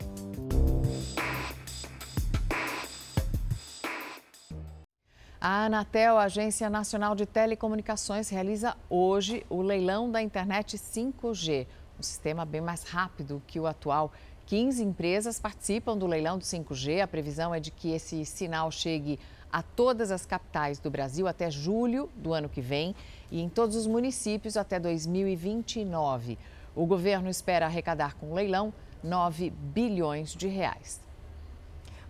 A 5.41 5.67
Anatel, 5.67 6.19
a 6.19 6.25
Agência 6.25 6.69
Nacional 6.69 7.15
de 7.15 7.25
Telecomunicações, 7.25 8.29
realiza 8.29 8.77
hoje 8.91 9.47
o 9.49 9.63
leilão 9.63 10.11
da 10.11 10.21
internet 10.21 10.77
5G, 10.77 11.65
um 11.99 12.03
sistema 12.03 12.45
bem 12.45 12.61
mais 12.61 12.83
rápido 12.83 13.41
que 13.47 13.61
o 13.61 13.67
atual. 13.67 14.13
15 14.49 14.83
empresas 14.83 15.39
participam 15.39 15.95
do 15.95 16.07
leilão 16.07 16.39
do 16.39 16.45
5G. 16.45 17.03
A 17.03 17.07
previsão 17.07 17.55
é 17.55 17.61
de 17.61 17.71
que 17.71 17.91
esse 17.91 18.25
sinal 18.25 18.71
chegue 18.71 19.21
a 19.53 19.63
todas 19.63 20.11
as 20.11 20.25
capitais 20.25 20.79
do 20.79 20.91
Brasil 20.91 21.29
até 21.29 21.51
julho 21.51 22.09
do 22.17 22.33
ano 22.33 22.49
que 22.49 22.63
vem 22.63 22.95
e 23.31 23.43
em 23.43 23.49
todos 23.51 23.77
os 23.77 23.87
municípios 23.87 24.57
até 24.57 24.81
2029. 24.81 26.39
O 26.75 26.87
governo 26.87 27.29
espera 27.29 27.67
arrecadar 27.67 28.15
com 28.15 28.31
o 28.31 28.35
leilão 28.35 28.73
9 29.05 29.51
bilhões 29.51 30.35
de 30.35 30.49
reais. 30.49 30.99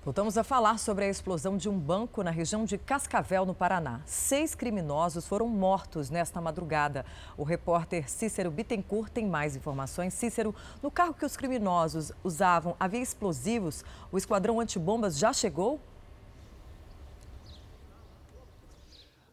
Voltamos 0.05 0.39
a 0.39 0.45
falar 0.45 0.79
sobre 0.79 1.05
a 1.05 1.09
explosão 1.09 1.57
de 1.57 1.69
um 1.69 1.77
banco 1.77 2.23
na 2.23 2.31
região 2.31 2.65
de 2.65 2.79
Cascavel, 2.79 3.45
no 3.45 3.53
Paraná. 3.53 4.01
Seis 4.07 4.55
criminosos 4.55 5.27
foram 5.27 5.49
mortos 5.49 6.09
nesta 6.09 6.41
madrugada. 6.41 7.05
O 7.37 7.43
repórter 7.43 8.09
Cícero 8.09 8.49
Bittencourt 8.49 9.11
tem 9.11 9.27
mais 9.27 9.57
informações. 9.57 10.15
Cícero, 10.15 10.55
no 10.81 10.91
carro 10.91 11.15
que 11.15 11.27
os 11.27 11.37
criminosos 11.37 12.13
usavam 12.23 12.77
havia 12.79 13.03
explosivos? 13.03 13.85
O 14.13 14.17
esquadrão 14.17 14.61
antibombas 14.61 15.19
já 15.19 15.33
chegou? 15.33 15.81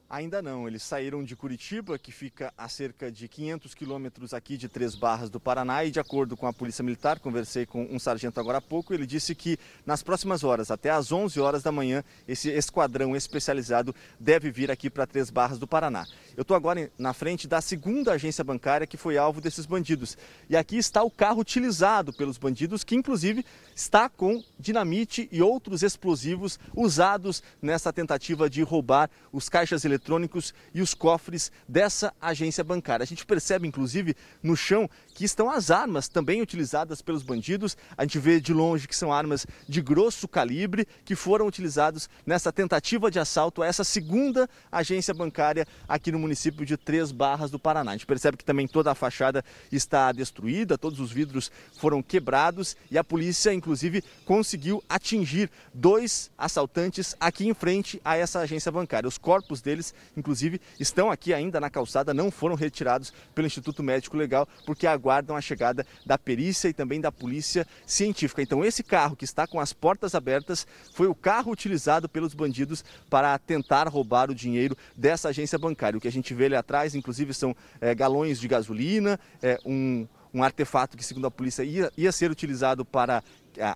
Ainda 0.07 0.39
não, 0.39 0.67
eles 0.67 0.83
saíram 0.83 1.23
de 1.23 1.35
Curitiba, 1.35 1.97
que 1.97 2.11
fica 2.11 2.53
a 2.55 2.69
cerca 2.69 3.11
de 3.11 3.27
500 3.27 3.73
quilômetros 3.73 4.35
aqui 4.35 4.55
de 4.55 4.69
Três 4.69 4.93
Barras 4.93 5.31
do 5.31 5.39
Paraná, 5.39 5.83
e 5.83 5.89
de 5.89 5.99
acordo 5.99 6.37
com 6.37 6.45
a 6.45 6.53
Polícia 6.53 6.83
Militar, 6.83 7.19
conversei 7.19 7.65
com 7.65 7.87
um 7.89 7.97
sargento 7.97 8.39
agora 8.39 8.59
há 8.59 8.61
pouco, 8.61 8.93
ele 8.93 9.07
disse 9.07 9.33
que 9.33 9.57
nas 9.83 10.03
próximas 10.03 10.43
horas, 10.43 10.69
até 10.69 10.91
às 10.91 11.11
11 11.11 11.39
horas 11.39 11.63
da 11.63 11.71
manhã, 11.71 12.03
esse 12.27 12.51
esquadrão 12.51 13.15
especializado 13.15 13.95
deve 14.19 14.51
vir 14.51 14.69
aqui 14.69 14.91
para 14.91 15.07
Três 15.07 15.31
Barras 15.31 15.57
do 15.57 15.65
Paraná. 15.65 16.05
Eu 16.37 16.43
estou 16.43 16.55
agora 16.55 16.91
na 16.99 17.13
frente 17.13 17.47
da 17.47 17.59
segunda 17.59 18.11
agência 18.11 18.43
bancária 18.43 18.85
que 18.85 18.97
foi 18.97 19.17
alvo 19.17 19.41
desses 19.41 19.65
bandidos. 19.65 20.15
E 20.47 20.55
aqui 20.55 20.77
está 20.77 21.01
o 21.01 21.09
carro 21.09 21.39
utilizado 21.39 22.13
pelos 22.13 22.37
bandidos, 22.37 22.83
que 22.83 22.93
inclusive 22.93 23.43
está 23.75 24.07
com 24.07 24.43
dinamite 24.59 25.27
e 25.31 25.41
outros 25.41 25.81
explosivos 25.81 26.59
usados 26.75 27.41
nessa 27.59 27.91
tentativa 27.91 28.47
de 28.47 28.61
roubar 28.61 29.09
os 29.33 29.49
caixas 29.49 29.83
eletrônicos 29.83 29.94
eletrônicos 29.95 30.53
e 30.73 30.81
os 30.81 30.93
cofres 30.93 31.51
dessa 31.67 32.13
agência 32.21 32.63
bancária. 32.63 33.03
A 33.03 33.07
gente 33.07 33.25
percebe, 33.25 33.67
inclusive, 33.67 34.15
no 34.43 34.55
chão 34.55 34.89
que 35.15 35.23
estão 35.23 35.49
as 35.49 35.71
armas 35.71 36.09
também 36.09 36.41
utilizadas 36.41 37.01
pelos 37.01 37.23
bandidos. 37.23 37.77
A 37.97 38.03
gente 38.03 38.19
vê 38.19 38.39
de 38.41 38.53
longe 38.53 38.85
que 38.85 38.95
são 38.95 39.13
armas 39.13 39.47
de 39.67 39.81
grosso 39.81 40.27
calibre 40.27 40.85
que 41.05 41.15
foram 41.15 41.47
utilizadas 41.47 42.09
nessa 42.25 42.51
tentativa 42.51 43.09
de 43.09 43.17
assalto 43.17 43.63
a 43.63 43.65
essa 43.65 43.85
segunda 43.85 44.47
agência 44.69 45.13
bancária 45.13 45.65
aqui 45.87 46.11
no 46.11 46.19
município 46.19 46.65
de 46.65 46.75
Três 46.75 47.13
Barras 47.13 47.49
do 47.49 47.57
Paraná. 47.57 47.91
A 47.91 47.93
gente 47.93 48.05
percebe 48.05 48.35
que 48.35 48.43
também 48.43 48.67
toda 48.67 48.91
a 48.91 48.95
fachada 48.95 49.43
está 49.71 50.11
destruída, 50.11 50.77
todos 50.77 50.99
os 50.99 51.13
vidros 51.13 51.49
foram 51.79 52.03
quebrados 52.03 52.75
e 52.91 52.97
a 52.97 53.03
polícia, 53.03 53.53
inclusive, 53.53 54.03
conseguiu 54.25 54.83
atingir 54.89 55.49
dois 55.73 56.29
assaltantes 56.37 57.15
aqui 57.21 57.47
em 57.47 57.53
frente 57.53 58.01
a 58.03 58.17
essa 58.17 58.39
agência 58.39 58.69
bancária. 58.69 59.07
Os 59.07 59.17
corpos 59.17 59.61
deles, 59.61 59.93
inclusive, 60.17 60.59
estão 60.77 61.09
aqui 61.09 61.33
ainda 61.33 61.57
na 61.61 61.69
calçada, 61.69 62.13
não 62.13 62.29
foram 62.29 62.55
retirados 62.55 63.13
pelo 63.33 63.47
Instituto 63.47 63.81
Médico 63.81 64.17
Legal, 64.17 64.45
porque 64.65 64.85
agora 64.85 65.04
aguardam 65.05 65.35
a 65.35 65.41
chegada 65.41 65.85
da 66.05 66.17
perícia 66.17 66.67
e 66.67 66.73
também 66.73 66.99
da 66.99 67.11
polícia 67.11 67.67
científica. 67.85 68.41
Então, 68.41 68.65
esse 68.65 68.81
carro 68.81 69.15
que 69.15 69.23
está 69.23 69.45
com 69.45 69.59
as 69.59 69.71
portas 69.71 70.15
abertas 70.15 70.65
foi 70.93 71.07
o 71.07 71.13
carro 71.13 71.51
utilizado 71.51 72.09
pelos 72.09 72.33
bandidos 72.33 72.83
para 73.09 73.37
tentar 73.37 73.87
roubar 73.87 74.31
o 74.31 74.35
dinheiro 74.35 74.75
dessa 74.97 75.29
agência 75.29 75.59
bancária. 75.59 75.97
O 75.97 76.01
que 76.01 76.07
a 76.07 76.11
gente 76.11 76.33
vê 76.33 76.45
ali 76.45 76.55
atrás, 76.55 76.95
inclusive, 76.95 77.33
são 77.33 77.55
é, 77.79 77.93
galões 77.93 78.39
de 78.39 78.47
gasolina, 78.47 79.19
é, 79.41 79.59
um 79.63 80.07
um 80.33 80.43
artefato 80.43 80.97
que, 80.97 81.05
segundo 81.05 81.27
a 81.27 81.31
polícia, 81.31 81.63
ia, 81.63 81.89
ia 81.95 82.11
ser 82.11 82.29
utilizado 82.29 82.83
para 82.83 83.23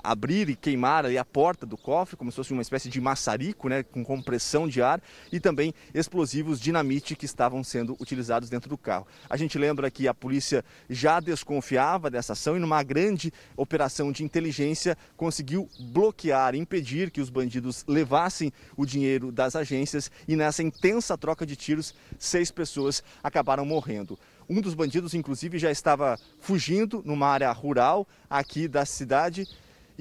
abrir 0.04 0.50
e 0.50 0.56
queimar 0.56 1.06
a 1.06 1.26
porta 1.26 1.66
do 1.66 1.78
cofre, 1.78 2.16
como 2.16 2.32
se 2.32 2.36
fosse 2.36 2.54
uma 2.54 2.62
espécie 2.62 2.90
de 2.90 3.00
maçarico, 3.00 3.70
né, 3.70 3.84
com 3.84 4.04
compressão 4.04 4.68
de 4.68 4.82
ar, 4.82 5.02
e 5.32 5.40
também 5.40 5.74
explosivos 5.94 6.60
dinamite 6.60 7.16
que 7.16 7.26
estavam 7.26 7.64
sendo 7.64 7.96
utilizados 8.00 8.50
dentro 8.50 8.70
do 8.70 8.78
carro. 8.78 9.08
A 9.30 9.38
gente 9.38 9.58
lembra 9.58 9.90
que 9.90 10.08
a 10.08 10.14
polícia 10.14 10.64
já 10.90 11.20
desconfiava 11.20 12.10
dessa 12.10 12.34
ação 12.34 12.58
e 12.58 12.60
numa 12.60 12.82
grande 12.84 13.32
operação 13.56 14.12
de 14.12 14.24
inteligência 14.24 14.98
conseguiu 15.16 15.70
bloquear, 15.80 16.56
impedir 16.56 17.12
que 17.12 17.22
os 17.22 17.30
bandidos 17.30 17.84
levassem 17.88 18.52
o 18.76 18.86
dinheiro 18.86 19.32
das 19.32 19.56
agências 19.56 20.12
e 20.28 20.36
nessa 20.36 20.64
intensa 20.64 21.18
troca 21.18 21.46
de 21.46 21.56
tiros, 21.56 21.94
seis 22.18 22.52
pessoas 22.52 23.04
acabaram 23.24 23.66
morrendo. 23.66 24.18
Um 24.50 24.62
dos 24.62 24.74
bandidos, 24.74 25.14
inclusive, 25.14 25.60
já 25.60 25.70
estava 25.70 26.18
fugindo 26.40 27.04
numa 27.06 27.28
área 27.28 27.52
rural 27.52 28.08
aqui 28.28 28.68
da 28.68 28.84
cidade 28.84 29.48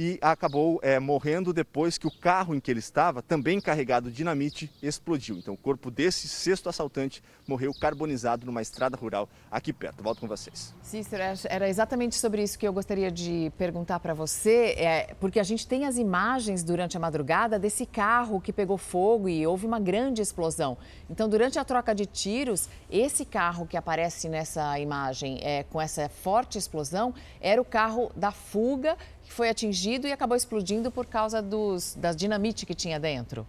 e 0.01 0.16
acabou 0.20 0.78
é, 0.80 1.01
morrendo 1.01 1.53
depois 1.53 1.99
que 1.99 2.07
o 2.07 2.11
carro 2.20 2.55
em 2.55 2.61
que 2.61 2.70
ele 2.70 2.78
estava, 2.78 3.20
também 3.20 3.61
carregado 3.61 4.09
de 4.09 4.16
dinamite, 4.18 4.70
explodiu. 4.80 5.36
Então, 5.36 5.55
o 5.55 5.57
corpo 5.57 5.90
desse 5.90 6.28
sexto 6.28 6.68
assaltante 6.68 7.20
morreu 7.49 7.72
carbonizado 7.74 8.46
numa 8.46 8.62
estrada 8.62 8.96
rural 8.96 9.28
aqui 9.51 9.72
perto. 9.72 10.01
Volto 10.01 10.20
com 10.20 10.28
vocês. 10.28 10.72
Cícero, 10.82 11.24
era 11.49 11.68
exatamente 11.68 12.14
sobre 12.14 12.44
isso 12.44 12.57
que 12.57 12.68
eu 12.68 12.72
gostaria 12.72 13.11
de 13.11 13.51
perguntar 13.59 13.99
para 13.99 14.14
você, 14.14 14.76
é, 14.78 15.14
porque 15.18 15.40
a 15.40 15.42
gente 15.42 15.66
tem 15.66 15.84
as 15.84 15.99
imagens 15.99 16.62
durante 16.62 16.96
a 16.96 17.01
madrugada 17.01 17.59
desse 17.59 17.84
carro 17.84 18.40
que 18.40 18.53
pegou 18.53 18.78
fogo 18.78 19.28
e 19.28 19.44
houve 19.44 19.66
uma 19.66 19.80
grande 19.80 20.22
explosão. 20.22 20.78
Então, 21.11 21.28
durante 21.28 21.59
a 21.59 21.64
troca 21.64 21.92
de 21.92 22.07
tiros, 22.07 22.68
esse 22.88 23.24
carro 23.24 23.66
que 23.66 23.76
aparece 23.76 24.28
nessa 24.28 24.78
imagem 24.78 25.40
é, 25.42 25.64
com 25.64 25.80
essa 25.80 26.09
forte 26.09 26.57
explosão 26.57 27.12
era 27.40 27.61
o 27.61 27.64
carro 27.64 28.12
da 28.14 28.30
fuga 28.30 28.96
que 29.29 29.35
foi 29.35 29.51
atingido 29.51 30.07
e 30.07 30.12
acabou 30.12 30.37
explodindo 30.37 30.91
por 30.91 31.07
causa 31.07 31.43
dos, 31.43 31.95
das 31.95 32.16
dinamite 32.16 32.64
que 32.64 32.74
tinha 32.74 32.99
dentro. 32.99 33.47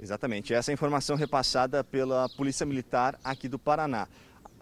Exatamente, 0.00 0.54
essa 0.54 0.70
é 0.70 0.72
a 0.72 0.74
informação 0.74 1.14
repassada 1.14 1.84
pela 1.84 2.28
Polícia 2.30 2.64
Militar 2.64 3.18
aqui 3.22 3.46
do 3.46 3.58
Paraná. 3.58 4.08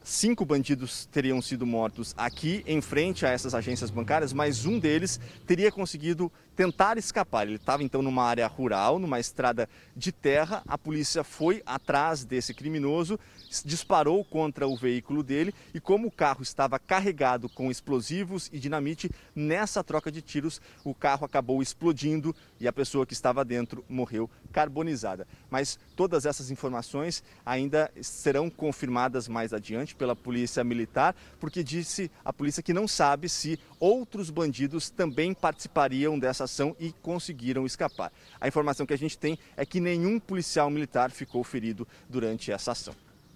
Cinco 0.06 0.44
bandidos 0.44 1.04
teriam 1.06 1.42
sido 1.42 1.66
mortos 1.66 2.14
aqui, 2.16 2.62
em 2.64 2.80
frente 2.80 3.26
a 3.26 3.30
essas 3.30 3.54
agências 3.54 3.90
bancárias, 3.90 4.32
mas 4.32 4.64
um 4.64 4.78
deles 4.78 5.18
teria 5.44 5.72
conseguido 5.72 6.30
tentar 6.54 6.96
escapar. 6.96 7.46
Ele 7.46 7.56
estava 7.56 7.82
então 7.82 8.00
numa 8.02 8.22
área 8.22 8.46
rural, 8.46 9.00
numa 9.00 9.18
estrada 9.18 9.68
de 9.96 10.12
terra. 10.12 10.62
A 10.66 10.78
polícia 10.78 11.24
foi 11.24 11.60
atrás 11.66 12.24
desse 12.24 12.54
criminoso, 12.54 13.18
disparou 13.64 14.24
contra 14.24 14.68
o 14.68 14.76
veículo 14.76 15.24
dele 15.24 15.52
e, 15.74 15.80
como 15.80 16.06
o 16.06 16.12
carro 16.12 16.42
estava 16.42 16.78
carregado 16.78 17.48
com 17.48 17.68
explosivos 17.68 18.48
e 18.52 18.60
dinamite, 18.60 19.10
nessa 19.34 19.82
troca 19.82 20.10
de 20.10 20.22
tiros 20.22 20.60
o 20.84 20.94
carro 20.94 21.24
acabou 21.26 21.60
explodindo 21.60 22.34
e 22.60 22.68
a 22.68 22.72
pessoa 22.72 23.04
que 23.04 23.12
estava 23.12 23.44
dentro 23.44 23.84
morreu 23.88 24.30
carbonizada. 24.56 25.28
Mas 25.50 25.78
todas 25.94 26.24
essas 26.24 26.50
informações 26.50 27.22
ainda 27.44 27.92
serão 28.00 28.48
confirmadas 28.48 29.28
mais 29.28 29.52
adiante 29.52 29.94
pela 29.94 30.16
Polícia 30.16 30.64
Militar, 30.64 31.14
porque 31.38 31.62
disse 31.62 32.10
a 32.24 32.32
polícia 32.32 32.62
que 32.62 32.72
não 32.72 32.88
sabe 32.88 33.28
se 33.28 33.60
outros 33.78 34.30
bandidos 34.30 34.88
também 34.88 35.34
participariam 35.34 36.18
dessa 36.18 36.44
ação 36.44 36.74
e 36.80 36.90
conseguiram 37.02 37.66
escapar. 37.66 38.10
A 38.40 38.48
informação 38.48 38.86
que 38.86 38.94
a 38.94 38.98
gente 38.98 39.18
tem 39.18 39.38
é 39.58 39.66
que 39.66 39.78
nenhum 39.78 40.18
policial 40.18 40.70
militar 40.70 41.10
ficou 41.10 41.44
ferido 41.44 41.86
durante 42.08 42.50
essa 42.50 42.72
ação. 42.72 42.94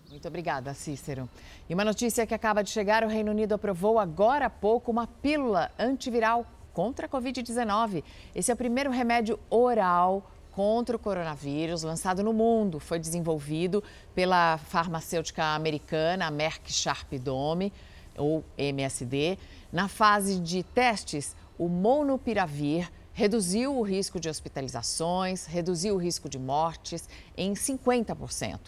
Muito 0.09 0.27
obrigada, 0.27 0.73
Cícero. 0.73 1.29
E 1.69 1.75
uma 1.75 1.85
notícia 1.85 2.27
que 2.27 2.35
acaba 2.35 2.65
de 2.65 2.71
chegar: 2.71 3.05
o 3.05 3.09
Reino 3.09 3.31
Unido 3.31 3.55
aprovou 3.55 3.99
agora 3.99 4.47
há 4.47 4.51
pouco 4.51 4.91
uma 4.91 5.07
pílula 5.07 5.71
antiviral 5.79 6.47
contra 6.73 7.05
a 7.05 7.09
Covid-19. 7.11 8.03
Esse 8.35 8.51
é 8.51 8.55
o 8.55 8.57
primeiro 8.57 8.91
remédio 8.91 9.39
oral 9.51 10.31
contra 10.53 10.97
o 10.97 10.99
coronavírus 10.99 11.83
lançado 11.83 12.23
no 12.23 12.33
mundo. 12.33 12.81
Foi 12.81 12.99
desenvolvido 12.99 13.83
pela 14.15 14.59
farmacêutica 14.59 15.45
americana 15.55 16.31
Merck 16.31 16.73
Sharp 16.73 17.13
Dome, 17.15 17.73
ou 18.17 18.45
MSD. 18.57 19.39
Na 19.73 19.89
fase 19.89 20.39
de 20.41 20.63
testes, 20.63 21.35
o 21.59 21.69
Monopiravir 21.69 22.91
reduziu 23.13 23.77
o 23.77 23.83
risco 23.83 24.21
de 24.21 24.29
hospitalizações, 24.29 25.47
reduziu 25.47 25.95
o 25.95 25.99
risco 25.99 26.29
de 26.29 26.39
mortes 26.39 27.09
em 27.37 27.53
50%. 27.53 28.59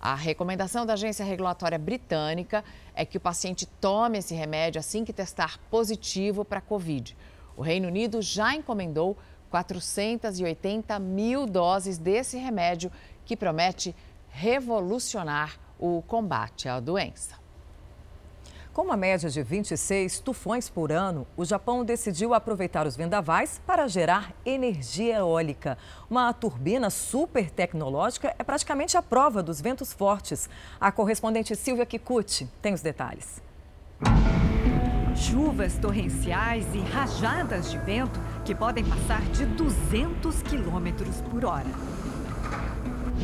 A 0.00 0.14
recomendação 0.14 0.84
da 0.84 0.94
agência 0.94 1.24
regulatória 1.24 1.78
britânica 1.78 2.64
é 2.94 3.04
que 3.04 3.16
o 3.16 3.20
paciente 3.20 3.66
tome 3.66 4.18
esse 4.18 4.34
remédio 4.34 4.80
assim 4.80 5.04
que 5.04 5.12
testar 5.12 5.58
positivo 5.70 6.44
para 6.44 6.58
a 6.58 6.62
Covid. 6.62 7.16
O 7.56 7.62
Reino 7.62 7.86
Unido 7.86 8.20
já 8.20 8.54
encomendou 8.54 9.16
480 9.52 10.98
mil 10.98 11.44
doses 11.44 11.98
desse 11.98 12.38
remédio 12.38 12.90
que 13.22 13.36
promete 13.36 13.94
revolucionar 14.30 15.60
o 15.78 16.02
combate 16.06 16.70
à 16.70 16.80
doença. 16.80 17.36
Com 18.72 18.80
uma 18.84 18.96
média 18.96 19.28
de 19.28 19.42
26 19.42 20.20
tufões 20.20 20.70
por 20.70 20.90
ano, 20.90 21.26
o 21.36 21.44
Japão 21.44 21.84
decidiu 21.84 22.32
aproveitar 22.32 22.86
os 22.86 22.96
vendavais 22.96 23.60
para 23.66 23.86
gerar 23.86 24.32
energia 24.46 25.18
eólica. 25.18 25.76
Uma 26.08 26.32
turbina 26.32 26.88
super 26.88 27.50
tecnológica 27.50 28.34
é 28.38 28.42
praticamente 28.42 28.96
a 28.96 29.02
prova 29.02 29.42
dos 29.42 29.60
ventos 29.60 29.92
fortes. 29.92 30.48
A 30.80 30.90
correspondente 30.90 31.54
Silvia 31.54 31.84
Kikuchi 31.84 32.48
tem 32.62 32.72
os 32.72 32.80
detalhes. 32.80 33.42
Chuvas 35.14 35.76
torrenciais 35.76 36.64
e 36.74 36.78
rajadas 36.78 37.70
de 37.70 37.76
vento 37.76 38.18
que 38.44 38.54
podem 38.54 38.84
passar 38.84 39.22
de 39.30 39.46
200 39.46 40.42
quilômetros 40.42 41.20
por 41.30 41.44
hora. 41.44 41.70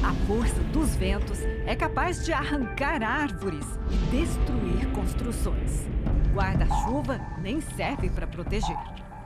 A 0.03 0.13
força 0.27 0.61
dos 0.73 0.95
ventos 0.95 1.41
é 1.67 1.75
capaz 1.75 2.25
de 2.25 2.33
arrancar 2.33 3.03
árvores 3.03 3.67
e 3.91 3.97
destruir 4.17 4.91
construções. 4.93 5.87
Guarda-chuva 6.33 7.21
nem 7.43 7.61
serve 7.61 8.09
para 8.11 8.27
proteger. 8.27 8.79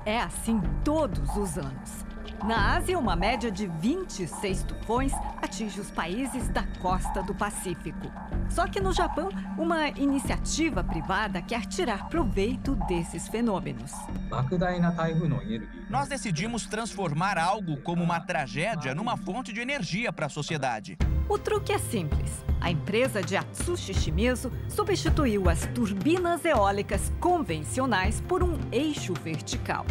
É 0.07 0.19
assim 0.19 0.61
todos 0.83 1.37
os 1.37 1.59
anos. 1.59 2.12
Na 2.45 2.75
Ásia, 2.75 2.99
uma 2.99 3.15
média 3.15 3.53
de 3.53 3.69
26 3.69 4.65
tufões 4.65 5.13
atinge 5.41 5.81
os 5.81 5.93
países 5.93 6.49
da 6.49 6.65
costa 6.81 7.23
do 7.23 7.33
Pacífico. 7.33 8.11
Só 8.51 8.67
que 8.67 8.81
no 8.81 8.93
Japão, 8.93 9.29
uma 9.57 9.91
iniciativa 9.91 10.83
privada 10.83 11.41
quer 11.41 11.67
tirar 11.67 12.09
proveito 12.09 12.75
desses 12.89 13.29
fenômenos. 13.29 13.93
Nós 15.89 16.09
decidimos 16.09 16.67
transformar 16.67 17.39
algo 17.39 17.77
como 17.81 18.03
uma 18.03 18.19
tragédia 18.19 18.93
numa 18.93 19.17
fonte 19.17 19.53
de 19.53 19.61
energia 19.61 20.13
para 20.13 20.27
a 20.27 20.31
sociedade. 20.31 20.99
O 21.29 21.39
truque 21.39 21.73
é 21.73 21.79
simples. 21.79 22.45
A 22.61 22.73
empresa 22.73 23.23
de 23.23 23.37
Atsushi 23.37 23.95
Shimizu 23.95 24.51
substituiu 24.69 25.49
as 25.49 25.65
turbinas 25.67 26.45
eólicas 26.45 27.13
convencionais 27.21 28.21
por 28.21 28.43
um 28.43 28.59
eixo 28.73 29.15
vertical. 29.15 29.87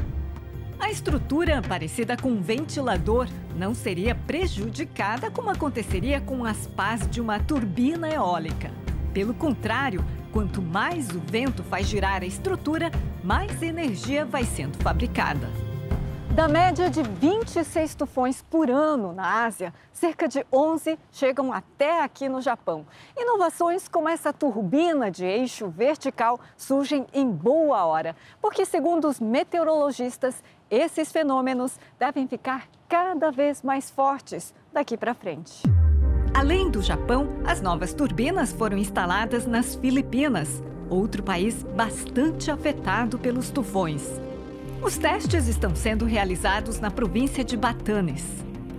A 0.82 0.90
estrutura, 0.90 1.62
parecida 1.62 2.18
com 2.18 2.30
um 2.30 2.42
ventilador, 2.42 3.28
não 3.56 3.76
seria 3.76 4.16
prejudicada 4.16 5.30
como 5.30 5.52
aconteceria 5.52 6.20
com 6.20 6.44
as 6.44 6.66
pás 6.66 7.08
de 7.08 7.22
uma 7.22 7.40
turbina 7.40 8.10
eólica. 8.10 8.72
Pelo 9.14 9.32
contrário, 9.32 10.04
quanto 10.34 10.60
mais 10.60 11.12
o 11.12 11.20
vento 11.20 11.64
faz 11.64 11.88
girar 11.88 12.24
a 12.24 12.26
estrutura, 12.26 12.92
mais 13.24 13.62
energia 13.62 14.26
vai 14.26 14.44
sendo 14.44 14.76
fabricada. 14.80 15.48
Da 16.34 16.48
média 16.48 16.90
de 16.90 17.04
26 17.04 17.94
tufões 17.94 18.42
por 18.42 18.72
ano 18.72 19.12
na 19.12 19.44
Ásia, 19.44 19.74
cerca 19.92 20.30
de 20.30 20.46
11 20.52 20.98
chegam 21.12 21.52
até 21.52 22.02
aqui 22.02 22.30
no 22.30 22.42
Japão. 22.42 22.88
Inovações 23.18 23.90
como 23.90 24.08
essa 24.08 24.32
turbina 24.32 25.12
de 25.12 25.26
eixo 25.26 25.68
vertical 25.68 26.40
surgem 26.56 27.06
em 27.14 27.30
boa 27.30 27.84
hora, 27.86 28.16
porque, 28.42 28.66
segundo 28.66 29.10
os 29.10 29.20
meteorologistas, 29.20 30.42
esses 30.72 31.12
fenômenos 31.12 31.78
devem 32.00 32.26
ficar 32.28 32.68
cada 32.88 33.30
vez 33.30 33.62
mais 33.62 33.92
fortes 33.92 34.54
daqui 34.72 34.96
para 34.96 35.14
frente. 35.14 35.62
Além 36.34 36.72
do 36.72 36.82
Japão, 36.82 37.28
as 37.46 37.62
novas 37.62 37.94
turbinas 37.94 38.54
foram 38.54 38.78
instaladas 38.78 39.46
nas 39.46 39.76
Filipinas, 39.76 40.64
outro 40.90 41.22
país 41.22 41.62
bastante 41.62 42.50
afetado 42.50 43.20
pelos 43.20 43.50
tufões. 43.50 44.08
Os 44.82 44.98
testes 44.98 45.48
estão 45.48 45.76
sendo 45.76 46.06
realizados 46.06 46.80
na 46.80 46.90
província 46.90 47.44
de 47.44 47.58
Batanes. 47.58 48.26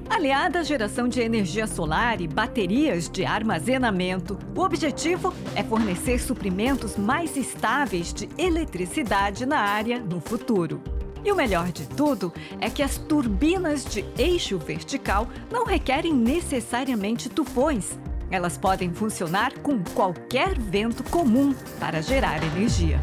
Aliada 0.09 0.61
à 0.61 0.62
geração 0.62 1.09
de 1.09 1.20
energia 1.20 1.66
solar 1.66 2.20
e 2.20 2.28
baterias 2.28 3.09
de 3.09 3.24
armazenamento, 3.24 4.38
o 4.55 4.61
objetivo 4.61 5.32
é 5.55 5.62
fornecer 5.62 6.18
suprimentos 6.18 6.97
mais 6.97 7.36
estáveis 7.36 8.12
de 8.12 8.28
eletricidade 8.36 9.47
na 9.47 9.59
área 9.59 10.01
no 10.01 10.20
futuro. 10.20 10.82
E 11.25 11.31
o 11.31 11.37
melhor 11.37 11.70
de 11.70 11.87
tudo 11.87 12.33
é 12.61 12.68
que 12.68 12.83
as 12.83 12.99
turbinas 12.99 13.85
de 13.85 14.05
eixo 14.18 14.59
vertical 14.59 15.29
não 15.53 15.64
requerem 15.64 16.12
necessariamente 16.12 17.29
tufões. 17.29 17.97
Elas 18.29 18.59
podem 18.59 18.93
funcionar 18.93 19.53
com 19.59 19.83
qualquer 19.95 20.59
vento 20.59 21.05
comum 21.05 21.55
para 21.79 22.03
gerar 22.03 22.43
energia. 22.43 22.99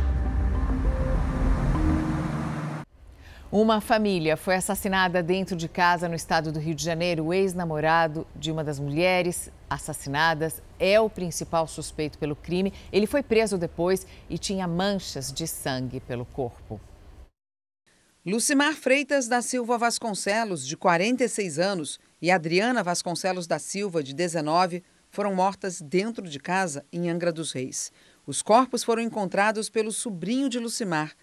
Uma 3.52 3.80
família 3.80 4.36
foi 4.36 4.56
assassinada 4.56 5.24
dentro 5.24 5.56
de 5.56 5.70
casa 5.70 6.10
no 6.10 6.14
estado 6.14 6.52
do 6.52 6.60
Rio 6.60 6.76
de 6.76 6.84
Janeiro. 6.84 7.26
O 7.26 7.34
ex-namorado 7.34 8.28
de 8.36 8.52
uma 8.52 8.64
das 8.64 8.80
mulheres 8.80 9.50
assassinadas 9.70 10.62
é 10.78 11.00
o 11.00 11.10
principal 11.10 11.66
suspeito 11.68 12.20
pelo 12.20 12.36
crime. 12.36 12.74
Ele 12.92 13.08
foi 13.08 13.24
preso 13.24 13.58
depois 13.58 14.06
e 14.30 14.38
tinha 14.38 14.68
manchas 14.68 15.32
de 15.32 15.48
sangue 15.48 16.00
pelo 16.00 16.26
corpo. 16.26 16.80
Lucimar 18.30 18.76
Freitas 18.76 19.28
da 19.28 19.42
Silva 19.42 19.76
Vasconcelos, 19.76 20.68
de 20.68 20.78
46 20.78 21.58
anos, 21.58 22.00
e 22.22 22.30
Adriana 22.30 22.84
Vasconcelos 22.84 23.48
da 23.48 23.58
Silva, 23.58 24.04
de 24.04 24.14
19, 24.14 24.84
foram 25.10 25.34
mortas 25.34 25.82
dentro 25.82 26.30
de 26.30 26.40
casa 26.40 26.86
em 26.94 27.10
Angra 27.10 27.32
dos 27.32 27.52
Reis. 27.52 27.92
Os 28.28 28.44
corpos 28.44 28.84
foram 28.84 29.02
encontrados 29.02 29.68
pelo 29.68 29.92
sobrinho 29.92 30.48
de 30.48 30.60
Lucimar. 30.60 31.14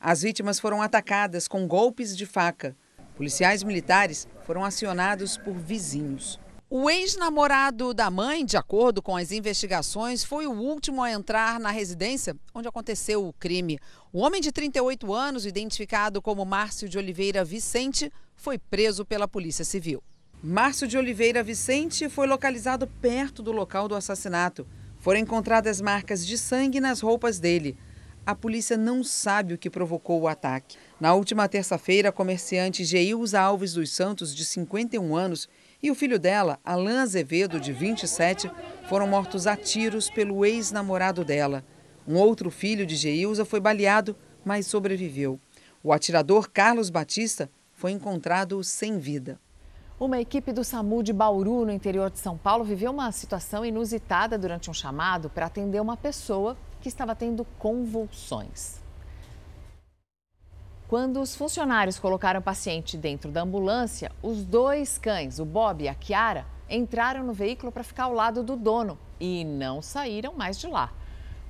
As 0.00 0.22
vítimas 0.22 0.58
foram 0.58 0.82
atacadas 0.82 1.46
com 1.46 1.68
golpes 1.68 2.16
de 2.16 2.26
faca. 2.26 2.76
Policiais 3.14 3.62
militares 3.62 4.26
foram 4.44 4.64
acionados 4.64 5.36
por 5.38 5.54
vizinhos. 5.54 6.36
O 6.68 6.90
ex-namorado 6.90 7.94
da 7.94 8.10
mãe, 8.10 8.44
de 8.44 8.56
acordo 8.56 9.00
com 9.00 9.16
as 9.16 9.30
investigações, 9.30 10.24
foi 10.24 10.48
o 10.48 10.52
último 10.52 11.00
a 11.00 11.12
entrar 11.12 11.60
na 11.60 11.70
residência 11.70 12.36
onde 12.52 12.66
aconteceu 12.66 13.24
o 13.24 13.32
crime. 13.32 13.78
O 14.12 14.18
homem 14.18 14.40
de 14.40 14.50
38 14.50 15.14
anos, 15.14 15.46
identificado 15.46 16.20
como 16.20 16.44
Márcio 16.44 16.88
de 16.88 16.98
Oliveira 16.98 17.44
Vicente, 17.44 18.12
foi 18.34 18.58
preso 18.58 19.04
pela 19.04 19.28
Polícia 19.28 19.64
Civil. 19.64 20.02
Márcio 20.42 20.88
de 20.88 20.98
Oliveira 20.98 21.40
Vicente 21.40 22.08
foi 22.08 22.26
localizado 22.26 22.88
perto 23.00 23.44
do 23.44 23.52
local 23.52 23.86
do 23.86 23.94
assassinato. 23.94 24.66
Foram 24.98 25.20
encontradas 25.20 25.80
marcas 25.80 26.26
de 26.26 26.36
sangue 26.36 26.80
nas 26.80 26.98
roupas 26.98 27.38
dele 27.38 27.78
a 28.26 28.34
polícia 28.34 28.76
não 28.76 29.04
sabe 29.04 29.54
o 29.54 29.58
que 29.58 29.70
provocou 29.70 30.20
o 30.20 30.26
ataque. 30.26 30.76
Na 30.98 31.14
última 31.14 31.48
terça-feira, 31.48 32.08
a 32.08 32.12
comerciante 32.12 32.84
Geilza 32.84 33.40
Alves 33.40 33.74
dos 33.74 33.92
Santos, 33.92 34.34
de 34.34 34.44
51 34.44 35.14
anos, 35.14 35.48
e 35.82 35.90
o 35.90 35.94
filho 35.94 36.18
dela, 36.18 36.58
Alain 36.64 36.98
Azevedo, 36.98 37.60
de 37.60 37.72
27, 37.72 38.50
foram 38.88 39.06
mortos 39.06 39.46
a 39.46 39.56
tiros 39.56 40.08
pelo 40.08 40.44
ex-namorado 40.44 41.24
dela. 41.24 41.64
Um 42.08 42.16
outro 42.16 42.50
filho 42.50 42.86
de 42.86 42.96
Geilza 42.96 43.44
foi 43.44 43.60
baleado, 43.60 44.16
mas 44.44 44.66
sobreviveu. 44.66 45.38
O 45.82 45.92
atirador 45.92 46.50
Carlos 46.50 46.88
Batista 46.88 47.50
foi 47.74 47.92
encontrado 47.92 48.62
sem 48.64 48.98
vida. 48.98 49.38
Uma 49.98 50.20
equipe 50.20 50.52
do 50.52 50.62
SAMU 50.62 51.02
de 51.02 51.12
Bauru, 51.12 51.64
no 51.64 51.72
interior 51.72 52.10
de 52.10 52.18
São 52.18 52.36
Paulo, 52.36 52.64
viveu 52.64 52.90
uma 52.90 53.10
situação 53.12 53.64
inusitada 53.64 54.36
durante 54.36 54.70
um 54.70 54.74
chamado 54.74 55.30
para 55.30 55.46
atender 55.46 55.80
uma 55.80 55.96
pessoa 55.96 56.56
que 56.80 56.88
estava 56.88 57.14
tendo 57.14 57.44
convulsões. 57.58 58.85
Quando 60.88 61.20
os 61.20 61.34
funcionários 61.34 61.98
colocaram 61.98 62.38
o 62.38 62.42
paciente 62.42 62.96
dentro 62.96 63.32
da 63.32 63.42
ambulância, 63.42 64.12
os 64.22 64.44
dois 64.44 64.98
cães, 64.98 65.40
o 65.40 65.44
Bob 65.44 65.82
e 65.82 65.88
a 65.88 65.94
Kiara, 65.96 66.46
entraram 66.70 67.24
no 67.24 67.32
veículo 67.32 67.72
para 67.72 67.82
ficar 67.82 68.04
ao 68.04 68.12
lado 68.12 68.40
do 68.44 68.54
dono 68.54 68.96
e 69.18 69.44
não 69.44 69.82
saíram 69.82 70.34
mais 70.34 70.60
de 70.60 70.68
lá. 70.68 70.92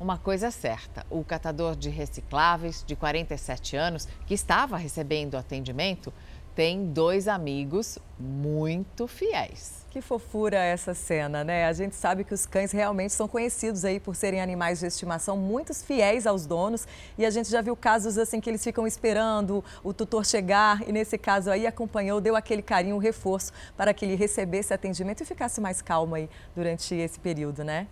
Uma 0.01 0.17
coisa 0.17 0.47
é 0.47 0.51
certa: 0.51 1.05
o 1.11 1.23
catador 1.23 1.77
de 1.77 1.91
recicláveis, 1.91 2.83
de 2.87 2.97
47 2.97 3.77
anos, 3.77 4.09
que 4.27 4.33
estava 4.33 4.79
recebendo 4.79 5.37
atendimento, 5.37 6.11
tem 6.55 6.91
dois 6.91 7.29
amigos 7.29 7.99
muito 8.19 9.07
fiéis. 9.07 9.86
Que 9.97 10.03
fofura 10.03 10.59
essa 10.59 10.93
cena, 10.93 11.43
né? 11.43 11.65
A 11.65 11.73
gente 11.73 11.97
sabe 11.97 12.23
que 12.23 12.35
os 12.35 12.45
cães 12.45 12.71
realmente 12.71 13.15
são 13.15 13.27
conhecidos 13.27 13.83
aí 13.83 13.99
por 13.99 14.15
serem 14.15 14.43
animais 14.43 14.81
de 14.81 14.85
estimação 14.85 15.39
muito 15.39 15.73
fiéis 15.73 16.27
aos 16.27 16.45
donos 16.45 16.87
e 17.17 17.25
a 17.25 17.31
gente 17.31 17.49
já 17.49 17.63
viu 17.63 17.75
casos 17.75 18.19
assim 18.19 18.39
que 18.39 18.51
eles 18.51 18.63
ficam 18.63 18.87
esperando 18.87 19.65
o 19.83 19.95
tutor 19.95 20.27
chegar 20.27 20.87
e 20.87 20.93
nesse 20.93 21.17
caso 21.17 21.51
aí 21.51 21.67
acompanhou, 21.67 22.21
deu 22.21 22.37
aquele 22.37 22.61
carinho, 22.61 22.99
reforço 22.99 23.55
para 23.75 23.95
que 23.95 24.05
ele 24.05 24.17
recebesse 24.17 24.75
atendimento 24.75 25.23
e 25.23 25.25
ficasse 25.25 25.63
mais 25.63 25.81
calmo 25.81 26.15
aí 26.15 26.29
durante 26.55 26.95
esse 26.95 27.19
período, 27.19 27.65
né? 27.65 27.87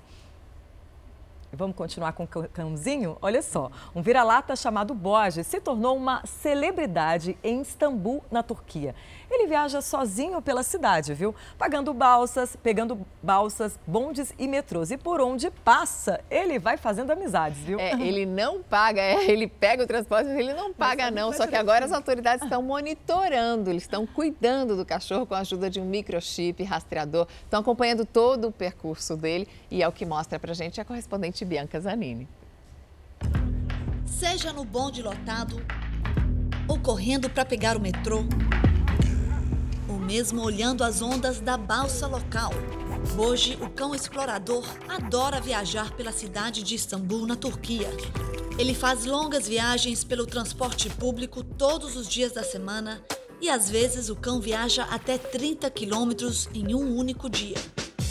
Vamos 1.54 1.76
continuar 1.76 2.12
com 2.12 2.24
o 2.24 2.26
cãozinho? 2.26 3.16
Olha 3.22 3.40
só, 3.40 3.70
um 3.94 4.02
vira-lata 4.02 4.56
chamado 4.56 4.92
Borges 4.92 5.46
se 5.46 5.60
tornou 5.60 5.96
uma 5.96 6.24
celebridade 6.26 7.38
em 7.42 7.60
Istambul, 7.60 8.24
na 8.30 8.42
Turquia. 8.42 8.94
Ele 9.34 9.48
viaja 9.48 9.80
sozinho 9.80 10.40
pela 10.40 10.62
cidade, 10.62 11.12
viu? 11.12 11.34
Pagando 11.58 11.92
balsas, 11.92 12.54
pegando 12.62 13.04
balsas, 13.20 13.76
bondes 13.84 14.32
e 14.38 14.46
metrôs. 14.46 14.92
E 14.92 14.96
por 14.96 15.20
onde 15.20 15.50
passa, 15.50 16.20
ele 16.30 16.56
vai 16.56 16.76
fazendo 16.76 17.10
amizades, 17.10 17.58
viu? 17.58 17.80
É, 17.80 17.94
ele 18.00 18.24
não 18.24 18.62
paga, 18.62 19.00
é, 19.00 19.28
ele 19.28 19.48
pega 19.48 19.82
o 19.82 19.86
transporte, 19.88 20.28
mas 20.28 20.38
ele 20.38 20.54
não 20.54 20.72
paga 20.72 21.10
não. 21.10 21.32
Só 21.32 21.48
que 21.48 21.56
agora 21.56 21.84
as 21.84 21.90
autoridades 21.90 22.44
estão 22.44 22.62
monitorando, 22.62 23.70
eles 23.70 23.82
estão 23.82 24.06
cuidando 24.06 24.76
do 24.76 24.86
cachorro 24.86 25.26
com 25.26 25.34
a 25.34 25.40
ajuda 25.40 25.68
de 25.68 25.80
um 25.80 25.84
microchip 25.84 26.62
rastreador. 26.62 27.26
Estão 27.42 27.58
acompanhando 27.58 28.04
todo 28.04 28.46
o 28.48 28.52
percurso 28.52 29.16
dele 29.16 29.48
e 29.68 29.82
é 29.82 29.88
o 29.88 29.92
que 29.92 30.06
mostra 30.06 30.38
pra 30.38 30.54
gente 30.54 30.80
a 30.80 30.84
correspondente 30.84 31.44
Bianca 31.44 31.80
Zanini. 31.80 32.28
Seja 34.06 34.52
no 34.52 34.64
bonde 34.64 35.02
lotado 35.02 35.60
ou 36.68 36.78
correndo 36.78 37.28
para 37.28 37.44
pegar 37.44 37.76
o 37.76 37.80
metrô, 37.80 38.24
mesmo 40.04 40.42
olhando 40.42 40.84
as 40.84 41.00
ondas 41.00 41.40
da 41.40 41.56
balsa 41.56 42.06
local. 42.06 42.52
Hoje, 43.18 43.58
o 43.60 43.70
cão 43.70 43.94
explorador 43.94 44.64
adora 44.88 45.40
viajar 45.40 45.92
pela 45.92 46.12
cidade 46.12 46.62
de 46.62 46.74
Istambul, 46.74 47.26
na 47.26 47.36
Turquia. 47.36 47.90
Ele 48.58 48.74
faz 48.74 49.04
longas 49.04 49.48
viagens 49.48 50.04
pelo 50.04 50.26
transporte 50.26 50.88
público 50.90 51.42
todos 51.42 51.96
os 51.96 52.08
dias 52.08 52.32
da 52.32 52.42
semana 52.42 53.02
e 53.40 53.48
às 53.48 53.68
vezes 53.68 54.08
o 54.08 54.16
cão 54.16 54.40
viaja 54.40 54.84
até 54.84 55.18
30 55.18 55.68
quilômetros 55.70 56.48
em 56.54 56.74
um 56.74 56.96
único 56.96 57.28
dia. 57.28 57.56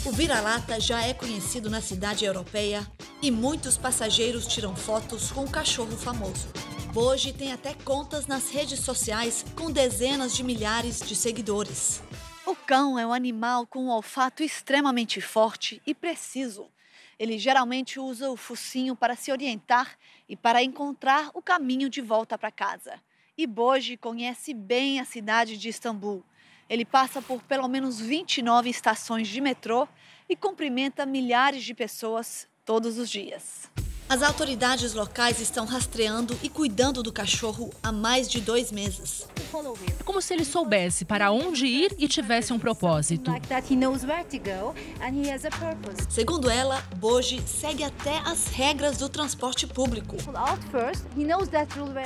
O 0.04 0.10
vira-lata 0.10 0.78
já 0.78 1.02
é 1.02 1.14
conhecido 1.14 1.70
na 1.70 1.80
cidade 1.80 2.24
europeia 2.24 2.86
e 3.22 3.30
muitos 3.30 3.78
passageiros 3.78 4.46
tiram 4.46 4.76
fotos 4.76 5.32
com 5.32 5.44
o 5.44 5.50
cachorro 5.50 5.96
famoso. 5.96 6.48
Hoje 6.96 7.32
tem 7.32 7.52
até 7.52 7.74
contas 7.74 8.26
nas 8.26 8.50
redes 8.50 8.80
sociais 8.80 9.44
com 9.56 9.70
dezenas 9.70 10.34
de 10.34 10.44
milhares 10.44 11.00
de 11.00 11.16
seguidores. 11.16 12.02
O 12.46 12.54
cão 12.54 12.98
é 12.98 13.06
um 13.06 13.12
animal 13.12 13.66
com 13.66 13.86
um 13.86 13.90
olfato 13.90 14.42
extremamente 14.42 15.20
forte 15.20 15.82
e 15.86 15.94
preciso. 15.94 16.66
Ele 17.18 17.38
geralmente 17.38 17.98
usa 17.98 18.30
o 18.30 18.36
focinho 18.36 18.94
para 18.94 19.16
se 19.16 19.32
orientar 19.32 19.98
e 20.28 20.36
para 20.36 20.62
encontrar 20.62 21.30
o 21.34 21.42
caminho 21.42 21.88
de 21.88 22.00
volta 22.00 22.38
para 22.38 22.50
casa. 22.50 23.00
E 23.36 23.46
Boji 23.46 23.96
conhece 23.96 24.54
bem 24.54 25.00
a 25.00 25.04
cidade 25.04 25.56
de 25.56 25.68
Istambul 25.68 26.24
ele 26.68 26.84
passa 26.84 27.20
por 27.20 27.42
pelo 27.42 27.68
menos 27.68 28.00
29 28.00 28.70
estações 28.70 29.28
de 29.28 29.40
metrô 29.40 29.86
e 30.28 30.34
cumprimenta 30.34 31.04
milhares 31.04 31.62
de 31.62 31.74
pessoas 31.74 32.48
todos 32.64 32.98
os 32.98 33.10
dias. 33.10 33.70
As 34.06 34.22
autoridades 34.22 34.92
locais 34.92 35.40
estão 35.40 35.64
rastreando 35.64 36.38
e 36.42 36.48
cuidando 36.48 37.02
do 37.02 37.10
cachorro 37.12 37.70
há 37.82 37.90
mais 37.90 38.28
de 38.28 38.40
dois 38.40 38.70
meses. 38.70 39.26
É 39.98 40.02
como 40.02 40.20
se 40.20 40.34
ele 40.34 40.44
soubesse 40.44 41.04
para 41.04 41.30
onde 41.30 41.66
ir 41.66 41.94
e 41.98 42.06
tivesse 42.06 42.52
um 42.52 42.58
propósito. 42.58 43.30
Segundo 46.08 46.50
ela, 46.50 46.82
Boji 46.96 47.42
segue 47.46 47.82
até 47.82 48.18
as 48.18 48.48
regras 48.48 48.98
do 48.98 49.08
transporte 49.08 49.66
público. 49.66 50.16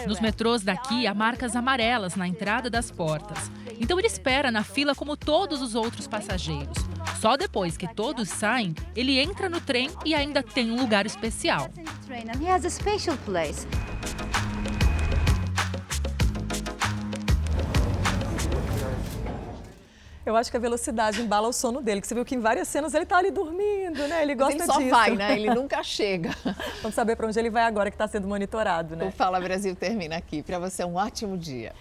Nos 0.06 0.20
metrôs 0.20 0.62
daqui 0.62 1.06
há 1.06 1.12
marcas 1.14 1.56
amarelas 1.56 2.14
na 2.14 2.28
entrada 2.28 2.70
das 2.70 2.90
portas. 2.90 3.50
Então 3.80 3.98
ele 3.98 4.06
espera 4.06 4.50
na 4.50 4.62
fila 4.62 4.94
como 4.94 5.16
todos 5.16 5.60
os 5.60 5.74
outros 5.74 6.06
passageiros. 6.06 6.78
Só 7.20 7.36
depois 7.36 7.76
que 7.76 7.92
todos 7.92 8.28
saem, 8.28 8.74
ele 8.94 9.18
entra 9.18 9.48
no 9.48 9.60
trem 9.60 9.90
e 10.04 10.14
ainda 10.14 10.42
tem 10.42 10.70
um 10.70 10.80
lugar 10.80 11.04
especial. 11.04 11.68
Eu 20.28 20.36
acho 20.36 20.50
que 20.50 20.58
a 20.58 20.60
velocidade 20.60 21.22
embala 21.22 21.48
o 21.48 21.52
sono 21.54 21.80
dele, 21.80 22.02
que 22.02 22.06
você 22.06 22.14
viu 22.14 22.22
que 22.22 22.34
em 22.34 22.38
várias 22.38 22.68
cenas 22.68 22.92
ele 22.92 23.06
tá 23.06 23.16
ali 23.16 23.30
dormindo, 23.30 24.06
né? 24.06 24.22
Ele 24.22 24.34
gosta 24.34 24.58
disso. 24.58 24.78
Ele 24.78 24.90
só 24.90 24.96
vai, 24.96 25.16
né? 25.16 25.34
Ele 25.34 25.48
nunca 25.56 25.82
chega. 25.82 26.36
Vamos 26.82 26.94
saber 26.94 27.16
para 27.16 27.26
onde 27.26 27.38
ele 27.38 27.48
vai 27.48 27.62
agora 27.62 27.90
que 27.90 27.94
está 27.94 28.06
sendo 28.06 28.28
monitorado, 28.28 28.94
né? 28.94 29.06
O 29.06 29.10
Fala 29.10 29.40
Brasil 29.40 29.74
termina 29.74 30.18
aqui. 30.18 30.42
Para 30.42 30.58
você, 30.58 30.84
um 30.84 30.96
ótimo 30.96 31.38
dia. 31.38 31.72